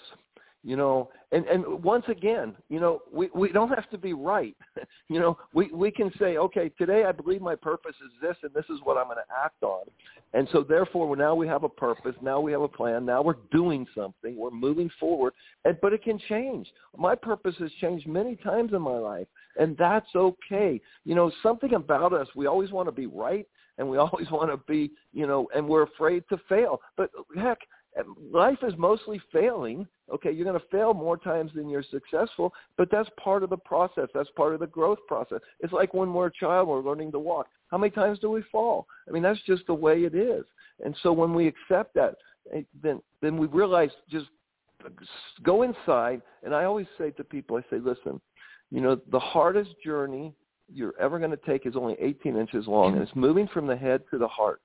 You 0.68 0.76
know, 0.76 1.10
and 1.32 1.46
and 1.46 1.82
once 1.82 2.04
again, 2.10 2.54
you 2.68 2.82
know, 2.82 3.00
we 3.10 3.30
we 3.34 3.54
don't 3.54 3.70
have 3.70 3.90
to 3.90 3.98
be 3.98 4.12
right. 4.12 4.54
you 5.08 5.18
know, 5.18 5.38
we 5.54 5.72
we 5.72 5.92
can 5.92 6.12
say, 6.20 6.36
okay, 6.36 6.68
today 6.78 7.06
I 7.06 7.14
believe 7.14 7.40
my 7.40 7.56
purpose 7.56 7.96
is 8.06 8.12
this, 8.22 8.36
and 8.44 8.54
this 8.54 8.66
is 8.66 8.82
what 8.84 8.98
I'm 8.98 9.06
going 9.06 9.16
to 9.16 9.46
act 9.46 9.64
on. 9.64 9.86
And 10.34 10.46
so, 10.52 10.64
therefore, 10.68 11.16
now 11.16 11.36
we 11.36 11.48
have 11.48 11.64
a 11.64 11.70
purpose. 11.70 12.16
Now 12.22 12.42
we 12.42 12.52
have 12.52 12.64
a 12.64 12.68
plan. 12.68 13.06
Now 13.06 13.22
we're 13.22 13.38
doing 13.50 13.88
something. 13.96 14.36
We're 14.36 14.52
moving 14.52 14.90
forward. 15.00 15.32
And 15.64 15.78
but 15.82 15.94
it 15.94 16.04
can 16.04 16.20
change. 16.28 16.68
My 16.98 17.16
purpose 17.16 17.56
has 17.60 17.72
changed 17.80 18.06
many 18.06 18.36
times 18.36 18.74
in 18.74 18.82
my 18.82 18.98
life, 18.98 19.28
and 19.58 19.78
that's 19.78 20.14
okay. 20.18 20.82
You 21.06 21.16
know, 21.16 21.32
something 21.42 21.76
about 21.76 22.12
us, 22.12 22.28
we 22.36 22.46
always 22.46 22.72
want 22.72 22.90
to 22.90 22.92
be 22.92 23.06
right, 23.06 23.48
and 23.78 23.90
we 23.90 23.98
always 23.98 24.30
want 24.32 24.52
to 24.52 24.58
be, 24.70 24.92
you 25.14 25.28
know, 25.28 25.48
and 25.56 25.66
we're 25.66 25.84
afraid 25.84 26.24
to 26.28 26.38
fail. 26.50 26.82
But 26.98 27.10
heck, 27.38 27.60
life 28.32 28.58
is 28.62 28.74
mostly 28.78 29.22
failing. 29.32 29.88
Okay, 30.14 30.32
you're 30.32 30.46
going 30.46 30.60
to 30.60 30.68
fail 30.68 30.94
more 30.94 31.18
times 31.18 31.52
than 31.56 31.70
you're 31.70 31.84
successful, 31.84 32.54
but 32.78 32.90
that's 32.92 33.10
part 33.22 33.44
of 33.44 33.50
the 33.50 33.58
process. 33.58 34.08
That's 34.14 34.30
part 34.36 34.54
of 34.54 34.60
the 34.60 34.68
growth 34.68 35.00
process. 35.08 35.40
It's 35.60 35.74
like 35.74 35.94
when 35.94 36.14
we're 36.14 36.28
a 36.28 36.34
child, 36.34 36.68
we're 36.68 36.82
learning 36.82 37.12
to 37.14 37.20
walk. 37.20 37.48
How 37.70 37.78
many 37.78 37.92
times 37.92 38.20
do 38.20 38.30
we 38.30 38.44
fall? 38.52 38.88
I 39.08 39.12
mean, 39.12 39.24
that's 39.24 39.42
just 39.46 39.66
the 39.68 39.74
way 39.74 40.04
it 40.04 40.16
is. 40.16 40.46
And 40.84 40.96
so 41.02 41.12
when 41.12 41.34
we 41.34 41.48
accept 41.48 41.94
that, 41.96 42.16
eh, 42.54 42.62
then 42.82 43.02
then 43.22 43.38
we 43.38 43.48
realize 43.48 43.90
just 44.10 44.28
go 45.44 45.64
inside. 45.64 46.22
And 46.44 46.54
I 46.54 46.66
always 46.66 46.88
say 46.98 47.12
to 47.12 47.24
people, 47.24 47.58
I 47.58 47.62
say, 47.70 47.80
listen, 47.80 48.22
you 48.70 48.82
know, 48.82 49.00
the 49.12 49.20
hardest 49.20 49.72
journey 49.84 50.34
you're 50.72 50.94
ever 51.00 51.18
going 51.18 51.32
to 51.32 51.38
take 51.38 51.66
is 51.66 51.76
only 51.76 51.96
18 52.00 52.36
inches 52.36 52.68
long, 52.68 52.94
and 52.94 53.02
it's 53.02 53.16
moving 53.16 53.48
from 53.48 53.68
the 53.68 53.76
head 53.76 54.04
to 54.12 54.18
the 54.18 54.28
heart 54.28 54.62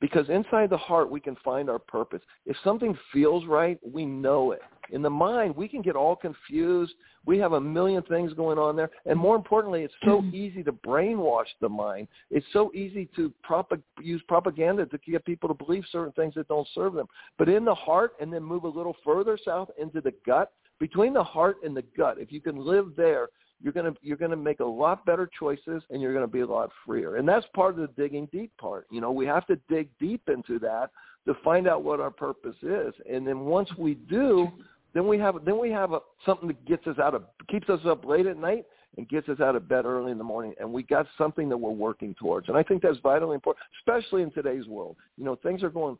because 0.00 0.28
inside 0.28 0.70
the 0.70 0.76
heart 0.76 1.10
we 1.10 1.20
can 1.20 1.36
find 1.44 1.70
our 1.70 1.78
purpose. 1.78 2.20
If 2.44 2.56
something 2.62 2.96
feels 3.12 3.46
right, 3.46 3.78
we 3.82 4.04
know 4.04 4.52
it. 4.52 4.60
In 4.90 5.02
the 5.02 5.10
mind, 5.10 5.56
we 5.56 5.68
can 5.68 5.82
get 5.82 5.96
all 5.96 6.14
confused. 6.14 6.94
We 7.24 7.38
have 7.38 7.54
a 7.54 7.60
million 7.60 8.02
things 8.02 8.32
going 8.34 8.58
on 8.58 8.76
there, 8.76 8.90
and 9.04 9.18
more 9.18 9.34
importantly, 9.34 9.82
it's 9.82 9.94
so 10.04 10.22
easy 10.32 10.62
to 10.62 10.72
brainwash 10.72 11.46
the 11.60 11.68
mind. 11.68 12.08
It's 12.30 12.46
so 12.52 12.70
easy 12.74 13.08
to 13.16 13.32
propag- 13.48 13.82
use 14.00 14.22
propaganda 14.28 14.86
to 14.86 14.98
get 14.98 15.24
people 15.24 15.48
to 15.48 15.54
believe 15.54 15.84
certain 15.90 16.12
things 16.12 16.34
that 16.34 16.48
don't 16.48 16.68
serve 16.74 16.94
them. 16.94 17.06
But 17.38 17.48
in 17.48 17.64
the 17.64 17.74
heart, 17.74 18.12
and 18.20 18.32
then 18.32 18.42
move 18.42 18.64
a 18.64 18.68
little 18.68 18.96
further 19.04 19.38
south 19.44 19.70
into 19.80 20.00
the 20.00 20.14
gut, 20.24 20.52
between 20.78 21.14
the 21.14 21.24
heart 21.24 21.56
and 21.64 21.76
the 21.76 21.84
gut, 21.96 22.18
if 22.18 22.30
you 22.30 22.40
can 22.40 22.56
live 22.56 22.92
there, 22.96 23.28
you're 23.62 23.72
gonna 23.72 23.94
you're 24.02 24.16
gonna 24.16 24.36
make 24.36 24.60
a 24.60 24.64
lot 24.64 25.04
better 25.06 25.28
choices 25.38 25.82
and 25.90 26.02
you're 26.02 26.14
gonna 26.14 26.26
be 26.26 26.40
a 26.40 26.46
lot 26.46 26.70
freer. 26.84 27.16
And 27.16 27.28
that's 27.28 27.46
part 27.54 27.78
of 27.78 27.80
the 27.80 28.02
digging 28.02 28.28
deep 28.32 28.52
part. 28.58 28.86
You 28.90 29.00
know, 29.00 29.10
we 29.10 29.26
have 29.26 29.46
to 29.46 29.58
dig 29.68 29.88
deep 29.98 30.28
into 30.28 30.58
that 30.60 30.90
to 31.26 31.34
find 31.42 31.66
out 31.66 31.82
what 31.82 32.00
our 32.00 32.10
purpose 32.10 32.56
is. 32.62 32.94
And 33.10 33.26
then 33.26 33.40
once 33.40 33.68
we 33.76 33.94
do, 33.94 34.48
then 34.94 35.06
we 35.06 35.18
have 35.18 35.44
then 35.44 35.58
we 35.58 35.70
have 35.70 35.92
a, 35.92 36.00
something 36.24 36.48
that 36.48 36.64
gets 36.64 36.86
us 36.86 36.98
out 36.98 37.14
of 37.14 37.24
keeps 37.48 37.68
us 37.68 37.80
up 37.84 38.04
late 38.04 38.26
at 38.26 38.38
night 38.38 38.64
and 38.96 39.08
gets 39.08 39.28
us 39.28 39.40
out 39.40 39.54
of 39.54 39.68
bed 39.68 39.84
early 39.84 40.10
in 40.10 40.18
the 40.18 40.24
morning 40.24 40.54
and 40.58 40.72
we 40.72 40.82
got 40.82 41.06
something 41.18 41.50
that 41.50 41.56
we're 41.56 41.70
working 41.70 42.14
towards 42.14 42.48
and 42.48 42.56
i 42.56 42.62
think 42.62 42.80
that's 42.80 42.98
vitally 43.02 43.34
important 43.34 43.62
especially 43.80 44.22
in 44.22 44.30
today's 44.30 44.66
world 44.66 44.96
you 45.18 45.24
know 45.24 45.36
things 45.42 45.62
are 45.62 45.68
going 45.68 45.98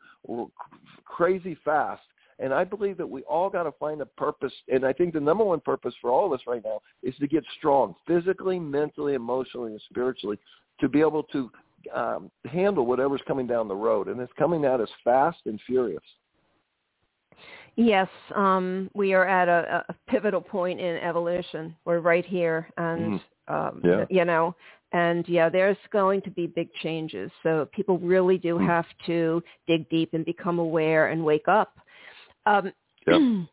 crazy 1.05 1.57
fast 1.63 2.01
and 2.39 2.53
I 2.53 2.65
believe 2.65 2.97
that 2.99 3.09
we 3.09 3.23
all 3.23 3.49
got 3.49 3.65
to 3.65 3.73
find 3.73 4.01
a 4.01 4.07
purpose. 4.07 4.53
And 4.69 4.85
I 4.85 4.93
think 4.93 5.15
the 5.15 5.21
number 5.21 5.45
one 5.45 5.61
purpose 5.61 5.95
for 6.01 6.11
all 6.11 6.27
of 6.27 6.33
us 6.33 6.47
right 6.47 6.63
now 6.65 6.81
is 7.03 7.15
to 7.17 7.27
get 7.27 7.45
strong 7.59 7.95
physically, 8.07 8.59
mentally, 8.59 9.15
emotionally, 9.15 9.73
and 9.73 9.81
spiritually 9.89 10.39
to 10.81 10.89
be 10.89 11.01
able 11.01 11.23
to 11.25 11.51
um, 11.95 12.31
handle 12.45 12.85
whatever's 12.85 13.23
coming 13.27 13.47
down 13.47 13.69
the 13.69 13.75
road. 13.75 14.09
And 14.09 14.21
it's 14.21 14.33
coming 14.39 14.65
at 14.65 14.81
us 14.81 14.91
fast 15.03 15.39
and 15.47 15.61
furious. 15.67 16.03
Yes, 17.77 18.09
um, 18.35 18.91
we 18.95 19.13
are 19.13 19.27
at 19.27 19.49
a, 19.49 19.85
a 19.89 19.95
pivotal 20.11 20.41
point 20.41 20.81
in 20.81 20.97
evolution. 20.97 21.77
We're 21.85 22.01
right 22.01 22.25
here, 22.25 22.69
and 22.79 23.21
Mm. 23.21 23.21
um, 23.49 23.81
Yeah. 23.85 24.07
you 24.09 24.25
know, 24.25 24.55
and 24.93 25.29
yeah, 25.29 25.49
there's 25.51 25.77
going 25.91 26.23
to 26.23 26.31
be 26.31 26.47
big 26.47 26.73
changes. 26.75 27.31
So 27.43 27.67
people 27.73 27.99
really 27.99 28.39
do 28.39 28.57
Mm. 28.57 28.67
have 28.67 28.87
to 29.07 29.43
dig 29.67 29.89
deep 29.91 30.15
and 30.15 30.25
become 30.25 30.59
aware 30.59 31.09
and 31.09 31.23
wake 31.25 31.49
up. 31.49 31.79
Um, 32.47 32.73
Yep. 33.07 33.21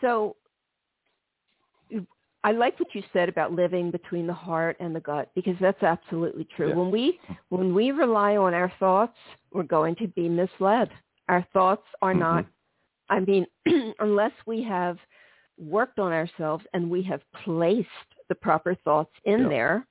so 0.00 0.36
I 2.44 2.52
like 2.52 2.78
what 2.78 2.94
you 2.94 3.02
said 3.12 3.28
about 3.28 3.52
living 3.52 3.90
between 3.90 4.26
the 4.26 4.32
heart 4.32 4.76
and 4.78 4.94
the 4.94 5.00
gut 5.00 5.30
because 5.34 5.56
that's 5.60 5.82
absolutely 5.82 6.46
true. 6.56 6.68
Yeah. 6.68 6.74
When 6.76 6.90
we 6.90 7.18
when 7.48 7.74
we 7.74 7.90
rely 7.90 8.36
on 8.36 8.54
our 8.54 8.72
thoughts, 8.78 9.16
we're 9.52 9.64
going 9.64 9.96
to 9.96 10.06
be 10.08 10.28
misled. 10.28 10.90
Our 11.28 11.44
thoughts 11.52 11.86
are 12.02 12.14
Mhm. 12.14 12.18
not 12.20 12.46
I 13.08 13.20
mean, 13.20 13.46
unless 14.00 14.32
we 14.46 14.62
have 14.64 14.98
worked 15.58 15.98
on 15.98 16.12
ourselves 16.12 16.64
and 16.72 16.90
we 16.90 17.02
have 17.04 17.22
placed 17.44 17.88
the 18.28 18.34
proper 18.34 18.74
thoughts 18.74 19.12
in 19.24 19.40
Yeah. 19.42 19.48
there, 19.48 19.86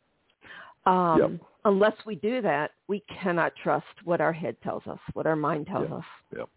um, 0.85 1.39
unless 1.65 1.95
we 2.05 2.15
do 2.15 2.41
that, 2.41 2.71
we 2.87 2.99
cannot 3.01 3.53
trust 3.55 3.85
what 4.03 4.21
our 4.21 4.33
head 4.33 4.55
tells 4.61 4.85
us, 4.87 4.99
what 5.13 5.25
our 5.25 5.35
mind 5.35 5.67
tells 5.67 5.91
us. 5.91 6.05
Yep. 6.35 6.49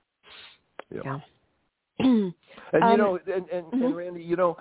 Yep. 0.94 1.04
Yeah. 1.04 1.20
And 2.72 2.82
you 2.82 2.88
Um, 2.88 2.98
know, 2.98 3.18
and, 3.26 3.48
and, 3.48 3.66
mhm. 3.66 3.84
and 3.86 3.96
Randi, 3.96 4.22
you 4.22 4.36
know, 4.36 4.56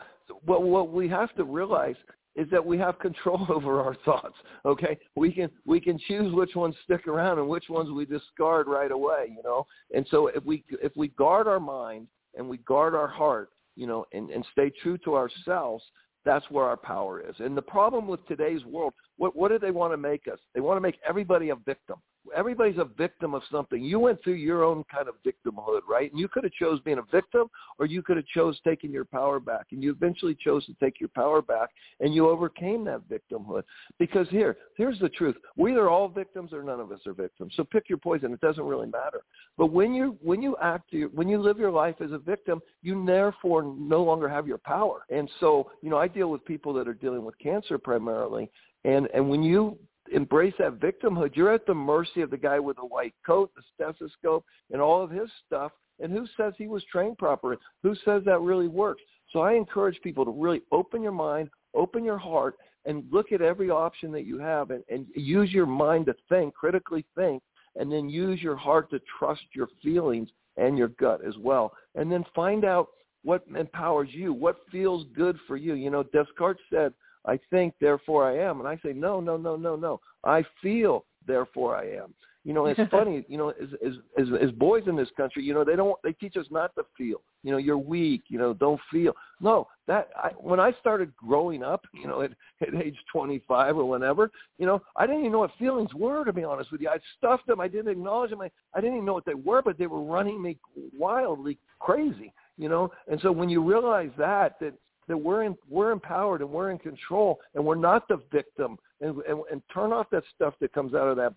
what 0.46 0.64
what 0.64 0.92
we 0.92 1.08
have 1.10 1.34
to 1.36 1.44
realize 1.44 1.96
is 2.36 2.48
that 2.52 2.66
we 2.66 2.78
have 2.78 3.00
control 3.00 3.46
over 3.50 3.82
our 3.82 3.96
thoughts. 4.06 4.36
Okay, 4.66 4.98
we 5.16 5.32
can 5.32 5.50
we 5.66 5.80
can 5.80 6.00
choose 6.08 6.34
which 6.34 6.56
ones 6.56 6.76
stick 6.84 7.08
around 7.08 7.40
and 7.40 7.48
which 7.50 7.66
ones 7.70 7.90
we 7.92 8.06
discard 8.06 8.68
right 8.68 8.92
away. 8.92 9.34
You 9.36 9.44
know, 9.44 9.68
and 9.94 10.06
so 10.10 10.28
if 10.28 10.44
we 10.46 10.64
if 10.82 10.96
we 10.96 11.10
guard 11.10 11.48
our 11.48 11.60
mind 11.60 12.08
and 12.36 12.48
we 12.48 12.58
guard 12.60 12.96
our 12.96 13.08
heart, 13.08 13.50
you 13.76 13.88
know, 13.88 14.06
and, 14.14 14.30
and 14.30 14.46
stay 14.52 14.72
true 14.82 14.98
to 15.00 15.16
ourselves, 15.16 15.84
that's 16.24 16.46
where 16.50 16.66
our 16.66 16.78
power 16.78 17.20
is. 17.22 17.36
And 17.40 17.58
the 17.58 17.62
problem 17.62 18.08
with 18.08 18.26
today's 18.28 18.64
world, 18.66 18.94
what 19.18 19.36
what 19.36 19.50
do 19.50 19.60
they 19.60 19.72
want 19.72 19.92
to 19.94 19.98
make 19.98 20.28
us? 20.32 20.40
They 20.54 20.62
want 20.62 20.78
to 20.78 20.82
make 20.82 21.00
everybody 21.08 21.50
a 21.50 21.56
victim. 21.56 21.98
Everybody's 22.36 22.78
a 22.78 22.86
victim 22.86 23.34
of 23.34 23.42
something. 23.52 23.84
You 23.84 24.00
went 24.00 24.24
through 24.24 24.34
your 24.34 24.64
own 24.64 24.84
kind 24.92 25.08
of 25.08 25.16
victimhood, 25.26 25.82
right? 25.90 26.12
And 26.12 26.20
you 26.20 26.28
could 26.28 26.44
have 26.44 26.54
chose 26.54 26.80
being 26.82 26.98
a 26.98 27.12
victim 27.12 27.48
or 27.80 27.86
you 27.86 28.02
could 28.02 28.18
have 28.18 28.26
chose 28.28 28.60
taking 28.66 28.92
your 28.92 29.06
power 29.06 29.40
back. 29.40 29.68
And 29.72 29.84
you 29.84 29.92
eventually 29.92 30.36
chose 30.36 30.66
to 30.66 30.76
take 30.82 31.00
your 31.00 31.10
power 31.10 31.42
back 31.42 31.70
and 32.00 32.14
you 32.14 32.30
overcame 32.30 32.84
that 32.86 33.02
victimhood. 33.10 33.64
Because 34.00 34.28
here, 34.30 34.58
here's 34.76 35.00
the 35.00 35.10
truth. 35.10 35.36
We're 35.56 35.70
either 35.70 35.90
all 35.90 36.08
victims 36.08 36.54
or 36.54 36.64
none 36.64 36.80
of 36.80 36.92
us 36.92 37.00
are 37.06 37.14
victims. 37.14 37.54
So 37.56 37.64
pick 37.64 37.90
your 37.90 37.98
poison. 37.98 38.34
It 38.34 38.42
doesn't 38.42 38.64
really 38.64 38.88
matter. 38.88 39.22
But 39.58 39.68
when 39.72 39.94
you 39.94 40.18
when 40.22 40.42
you 40.42 40.56
act 40.62 40.94
when 41.14 41.28
you 41.28 41.42
live 41.42 41.58
your 41.58 41.72
life 41.72 41.96
as 42.02 42.12
a 42.12 42.18
victim, 42.18 42.62
you 42.82 43.06
therefore 43.06 43.64
no 43.64 44.04
longer 44.04 44.30
have 44.30 44.48
your 44.48 44.60
power. 44.60 45.02
And 45.10 45.30
so, 45.40 45.72
you 45.82 45.90
know, 45.90 45.98
I 45.98 46.08
deal 46.08 46.30
with 46.30 46.46
people 46.46 46.74
that 46.74 46.88
are 46.88 46.94
dealing 46.94 47.26
with 47.26 47.38
cancer 47.40 47.78
primarily 47.78 48.50
and 48.88 49.08
and 49.14 49.30
when 49.30 49.44
you 49.44 49.78
embrace 50.12 50.54
that 50.60 50.80
victimhood, 50.80 51.36
you're 51.36 51.54
at 51.54 51.66
the 51.66 51.74
mercy 51.74 52.22
of 52.22 52.30
the 52.30 52.38
guy 52.38 52.60
with 52.60 52.78
the 52.78 52.86
white 52.86 53.14
coat, 53.26 53.52
the 53.56 53.64
stethoscope, 53.74 54.46
and 54.72 54.82
all 54.82 55.04
of 55.04 55.10
his 55.10 55.30
stuff. 55.46 55.72
And 56.00 56.12
who 56.12 56.28
says 56.38 56.54
he 56.58 56.68
was 56.68 56.84
trained 56.92 57.18
properly? 57.18 57.58
Who 57.84 57.96
says 58.06 58.24
that 58.26 58.42
really 58.42 58.68
works? 58.68 59.02
So 59.32 59.40
I 59.40 59.54
encourage 59.54 60.00
people 60.02 60.26
to 60.26 60.32
really 60.32 60.62
open 60.72 61.02
your 61.02 61.12
mind, 61.12 61.50
open 61.74 62.04
your 62.04 62.18
heart, 62.18 62.56
and 62.86 63.04
look 63.12 63.32
at 63.32 63.42
every 63.42 63.70
option 63.70 64.12
that 64.14 64.26
you 64.26 64.40
have 64.40 64.72
and, 64.72 64.84
and 64.90 65.06
use 65.16 65.52
your 65.52 65.66
mind 65.66 66.06
to 66.06 66.16
think, 66.30 66.54
critically 66.54 67.06
think, 67.16 67.44
and 67.76 67.92
then 67.92 68.10
use 68.10 68.42
your 68.42 68.56
heart 68.56 68.90
to 68.92 69.00
trust 69.20 69.44
your 69.54 69.68
feelings 69.84 70.30
and 70.56 70.78
your 70.78 70.88
gut 70.90 71.22
as 71.26 71.36
well. 71.40 71.74
And 71.96 72.12
then 72.12 72.24
find 72.34 72.64
out 72.64 72.88
what 73.24 73.44
empowers 73.56 74.10
you, 74.12 74.32
what 74.32 74.60
feels 74.72 75.06
good 75.16 75.38
for 75.48 75.58
you. 75.58 75.74
You 75.74 75.90
know, 75.90 76.04
Descartes 76.04 76.62
said, 76.72 76.94
I 77.26 77.40
think, 77.50 77.74
therefore 77.80 78.30
I 78.30 78.38
am. 78.38 78.60
And 78.60 78.68
I 78.68 78.78
say, 78.84 78.94
no, 78.94 79.20
no, 79.20 79.38
no, 79.38 79.56
no, 79.56 79.76
no. 79.76 80.00
I 80.24 80.44
feel, 80.62 81.06
therefore 81.26 81.76
I 81.76 81.86
am. 81.90 82.14
You 82.48 82.54
know, 82.54 82.68
it's 82.68 82.80
funny, 82.92 83.26
you 83.28 83.38
know, 83.38 83.50
as, 83.50 83.68
as, 83.86 83.94
as, 84.18 84.28
as 84.42 84.52
boys 84.52 84.84
in 84.88 84.96
this 84.96 85.10
country, 85.18 85.44
you 85.44 85.54
know, 85.54 85.66
they 85.66 85.76
don't, 85.76 85.98
they 86.02 86.14
teach 86.14 86.38
us 86.38 86.46
not 86.50 86.74
to 86.76 86.84
feel. 86.98 87.22
You 87.44 87.52
know, 87.52 87.58
you're 87.58 87.78
weak, 87.78 88.24
you 88.30 88.40
know, 88.40 88.54
don't 88.54 88.80
feel. 88.90 89.12
No, 89.42 89.68
that, 89.88 90.10
I, 90.16 90.30
when 90.38 90.58
I 90.58 90.72
started 90.80 91.14
growing 91.18 91.62
up, 91.62 91.86
you 91.94 92.08
know, 92.08 92.22
at, 92.22 92.32
at 92.62 92.74
age 92.74 92.96
25 93.12 93.78
or 93.78 93.86
whenever, 93.86 94.32
you 94.58 94.66
know, 94.66 94.82
I 94.96 95.06
didn't 95.06 95.22
even 95.22 95.34
know 95.34 95.40
what 95.40 95.52
feelings 95.60 95.94
were, 95.94 96.24
to 96.24 96.32
be 96.32 96.46
honest 96.46 96.72
with 96.72 96.80
you. 96.80 96.88
I 96.88 97.00
stuffed 97.18 97.48
them. 97.48 97.60
I 97.60 97.68
didn't 97.68 97.90
acknowledge 97.90 98.30
them. 98.30 98.42
I, 98.42 98.50
I 98.74 98.80
didn't 98.80 98.96
even 98.96 99.06
know 99.06 99.14
what 99.14 99.26
they 99.26 99.34
were, 99.34 99.62
but 99.62 99.78
they 99.78 99.88
were 99.88 100.02
running 100.02 100.42
me 100.42 100.58
wildly 100.98 101.58
crazy, 101.80 102.32
you 102.58 102.70
know. 102.70 102.94
And 103.12 103.20
so 103.22 103.30
when 103.30 103.50
you 103.50 103.62
realize 103.62 104.12
that, 104.18 104.58
that 104.62 104.74
that 105.08 105.18
we're 105.18 105.44
in, 105.44 105.58
we're 105.70 105.92
empowered 105.92 106.42
and 106.42 106.50
we're 106.50 106.72
in 106.72 106.78
control 106.78 107.40
and 107.56 107.64
we're 107.64 107.76
not 107.76 108.08
the 108.08 108.22
victim 108.32 108.78
and, 109.02 109.18
and, 109.28 109.42
and 109.52 109.62
turn 109.74 109.94
off 109.94 110.08
that 110.12 110.24
stuff 110.36 110.54
that 110.60 110.74
comes 110.74 110.94
out 110.94 111.08
of 111.08 111.18
that 111.18 111.34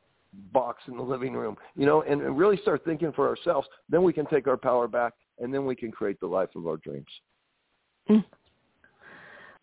box 0.52 0.82
in 0.88 0.96
the 0.96 1.02
living 1.02 1.34
room, 1.34 1.56
you 1.76 1.86
know, 1.86 2.02
and, 2.02 2.22
and 2.22 2.38
really 2.38 2.56
start 2.58 2.84
thinking 2.84 3.12
for 3.12 3.28
ourselves. 3.28 3.66
Then 3.88 4.02
we 4.02 4.12
can 4.12 4.26
take 4.26 4.46
our 4.46 4.56
power 4.56 4.88
back 4.88 5.14
and 5.38 5.52
then 5.52 5.64
we 5.64 5.74
can 5.74 5.90
create 5.90 6.20
the 6.20 6.26
life 6.26 6.50
of 6.56 6.66
our 6.66 6.76
dreams. 6.76 7.08
Mm. 8.08 8.24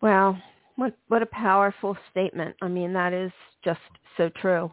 Wow. 0.00 0.36
What, 0.76 0.94
what 1.08 1.22
a 1.22 1.26
powerful 1.26 1.96
statement. 2.10 2.54
I 2.62 2.68
mean, 2.68 2.92
that 2.92 3.12
is 3.12 3.32
just 3.64 3.80
so 4.16 4.30
true. 4.40 4.70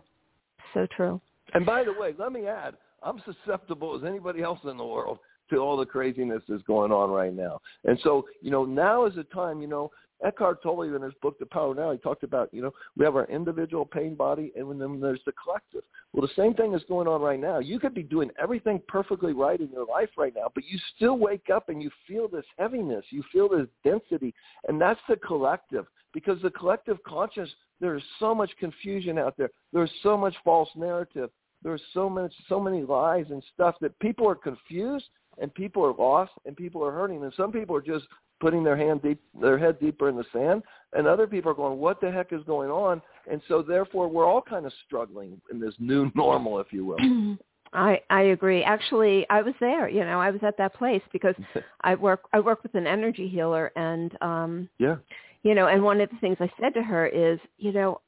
So 0.73 0.87
true. 0.95 1.19
And 1.53 1.65
by 1.65 1.83
the 1.83 1.93
way, 1.93 2.13
let 2.17 2.31
me 2.31 2.47
add, 2.47 2.75
I'm 3.01 3.21
susceptible 3.25 3.95
as 3.95 4.03
anybody 4.03 4.41
else 4.41 4.59
in 4.65 4.77
the 4.77 4.85
world 4.85 5.19
to 5.49 5.57
all 5.57 5.77
the 5.77 5.85
craziness 5.85 6.41
that's 6.47 6.63
going 6.63 6.91
on 6.91 7.09
right 7.09 7.33
now. 7.33 7.59
And 7.83 7.99
so, 8.03 8.25
you 8.41 8.51
know, 8.51 8.65
now 8.65 9.05
is 9.05 9.15
the 9.15 9.23
time, 9.25 9.61
you 9.61 9.67
know, 9.67 9.91
Eckhart 10.23 10.63
Tolle 10.63 10.95
in 10.95 11.01
his 11.01 11.13
book 11.21 11.37
The 11.39 11.45
Power 11.45 11.75
Now, 11.75 11.91
he 11.91 11.97
talked 11.97 12.23
about, 12.23 12.53
you 12.53 12.61
know, 12.61 12.71
we 12.95 13.03
have 13.05 13.15
our 13.15 13.25
individual 13.25 13.85
pain 13.85 14.15
body 14.15 14.51
and 14.55 14.79
then 14.79 14.99
there's 14.99 15.19
the 15.25 15.33
collective. 15.33 15.83
Well, 16.13 16.25
the 16.25 16.41
same 16.41 16.53
thing 16.53 16.73
is 16.73 16.81
going 16.87 17.07
on 17.07 17.21
right 17.21 17.39
now. 17.39 17.59
You 17.59 17.79
could 17.79 17.93
be 17.93 18.03
doing 18.03 18.31
everything 18.41 18.81
perfectly 18.87 19.33
right 19.33 19.59
in 19.59 19.69
your 19.69 19.85
life 19.85 20.09
right 20.17 20.33
now, 20.33 20.49
but 20.55 20.63
you 20.65 20.79
still 20.95 21.17
wake 21.17 21.49
up 21.53 21.69
and 21.69 21.81
you 21.81 21.91
feel 22.07 22.27
this 22.27 22.45
heaviness. 22.57 23.03
You 23.09 23.23
feel 23.31 23.49
this 23.49 23.67
density. 23.83 24.33
And 24.67 24.79
that's 24.79 25.01
the 25.09 25.17
collective 25.17 25.85
because 26.13 26.41
the 26.41 26.51
collective 26.51 26.97
conscious, 27.05 27.49
there's 27.81 28.03
so 28.19 28.33
much 28.33 28.51
confusion 28.57 29.19
out 29.19 29.35
there. 29.37 29.49
There's 29.73 29.91
so 30.01 30.15
much 30.15 30.33
false 30.43 30.69
narrative. 30.77 31.29
There's 31.61 31.81
so 31.93 32.09
much, 32.09 32.31
so 32.47 32.59
many 32.59 32.83
lies 32.83 33.25
and 33.31 33.43
stuff 33.53 33.75
that 33.81 33.97
people 33.99 34.29
are 34.29 34.35
confused 34.35 35.05
and 35.39 35.53
people 35.53 35.83
are 35.83 35.93
lost 35.93 36.31
and 36.45 36.55
people 36.55 36.83
are 36.83 36.91
hurting 36.91 37.23
and 37.23 37.33
some 37.35 37.51
people 37.51 37.75
are 37.75 37.81
just 37.81 38.05
putting 38.39 38.63
their 38.63 38.77
hand 38.77 39.01
deep 39.01 39.21
their 39.39 39.57
head 39.57 39.79
deeper 39.79 40.09
in 40.09 40.15
the 40.15 40.25
sand 40.33 40.61
and 40.93 41.07
other 41.07 41.27
people 41.27 41.51
are 41.51 41.55
going 41.55 41.77
what 41.77 42.01
the 42.01 42.11
heck 42.11 42.33
is 42.33 42.41
going 42.45 42.69
on 42.69 43.01
and 43.29 43.41
so 43.47 43.61
therefore 43.61 44.07
we're 44.07 44.25
all 44.25 44.41
kind 44.41 44.65
of 44.65 44.73
struggling 44.85 45.39
in 45.51 45.59
this 45.59 45.73
new 45.79 46.11
normal 46.15 46.59
if 46.59 46.67
you 46.71 46.85
will 46.85 46.97
I 47.73 47.99
I 48.09 48.21
agree. 48.21 48.63
Actually, 48.63 49.25
I 49.29 49.41
was 49.41 49.53
there. 49.59 49.89
You 49.89 50.05
know, 50.05 50.19
I 50.19 50.31
was 50.31 50.39
at 50.43 50.57
that 50.57 50.73
place 50.75 51.01
because 51.11 51.35
I 51.81 51.95
work 51.95 52.21
I 52.31 52.39
work 52.39 52.63
with 52.63 52.73
an 52.73 52.87
energy 52.87 53.27
healer, 53.27 53.71
and 53.75 54.15
um, 54.21 54.69
yeah, 54.77 54.95
you 55.43 55.53
know, 55.53 55.67
and 55.67 55.83
one 55.83 56.01
of 56.01 56.09
the 56.09 56.17
things 56.17 56.37
I 56.39 56.49
said 56.59 56.73
to 56.73 56.81
her 56.81 57.05
is, 57.05 57.37
you 57.57 57.71
know, 57.71 58.01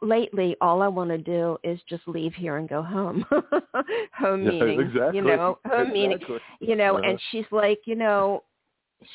lately 0.00 0.56
all 0.60 0.82
I 0.82 0.88
want 0.88 1.10
to 1.10 1.18
do 1.18 1.58
is 1.62 1.80
just 1.88 2.06
leave 2.06 2.34
here 2.34 2.56
and 2.56 2.68
go 2.68 2.82
home. 2.82 3.24
home 4.12 4.44
meaning, 4.44 4.80
exactly. 4.80 5.16
you 5.18 5.24
know, 5.24 5.58
home 5.66 5.88
exactly. 5.88 6.00
meaning, 6.00 6.18
you 6.60 6.76
know, 6.76 6.96
uh-huh. 6.96 7.10
and 7.10 7.20
she's 7.30 7.46
like, 7.50 7.80
you 7.86 7.94
know, 7.94 8.42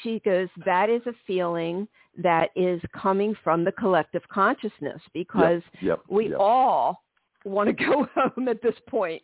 she 0.04 0.20
goes, 0.20 0.48
that 0.66 0.90
is 0.90 1.02
a 1.06 1.14
feeling 1.26 1.88
that 2.22 2.50
is 2.56 2.82
coming 2.96 3.36
from 3.44 3.64
the 3.64 3.72
collective 3.72 4.24
consciousness 4.30 5.02
because 5.14 5.62
yep, 5.74 5.82
yep, 5.82 6.00
we 6.10 6.30
yep. 6.30 6.38
all 6.40 7.04
want 7.46 7.68
to 7.70 7.86
go 7.86 8.08
home 8.16 8.48
at 8.48 8.62
this 8.62 8.76
point. 8.90 9.22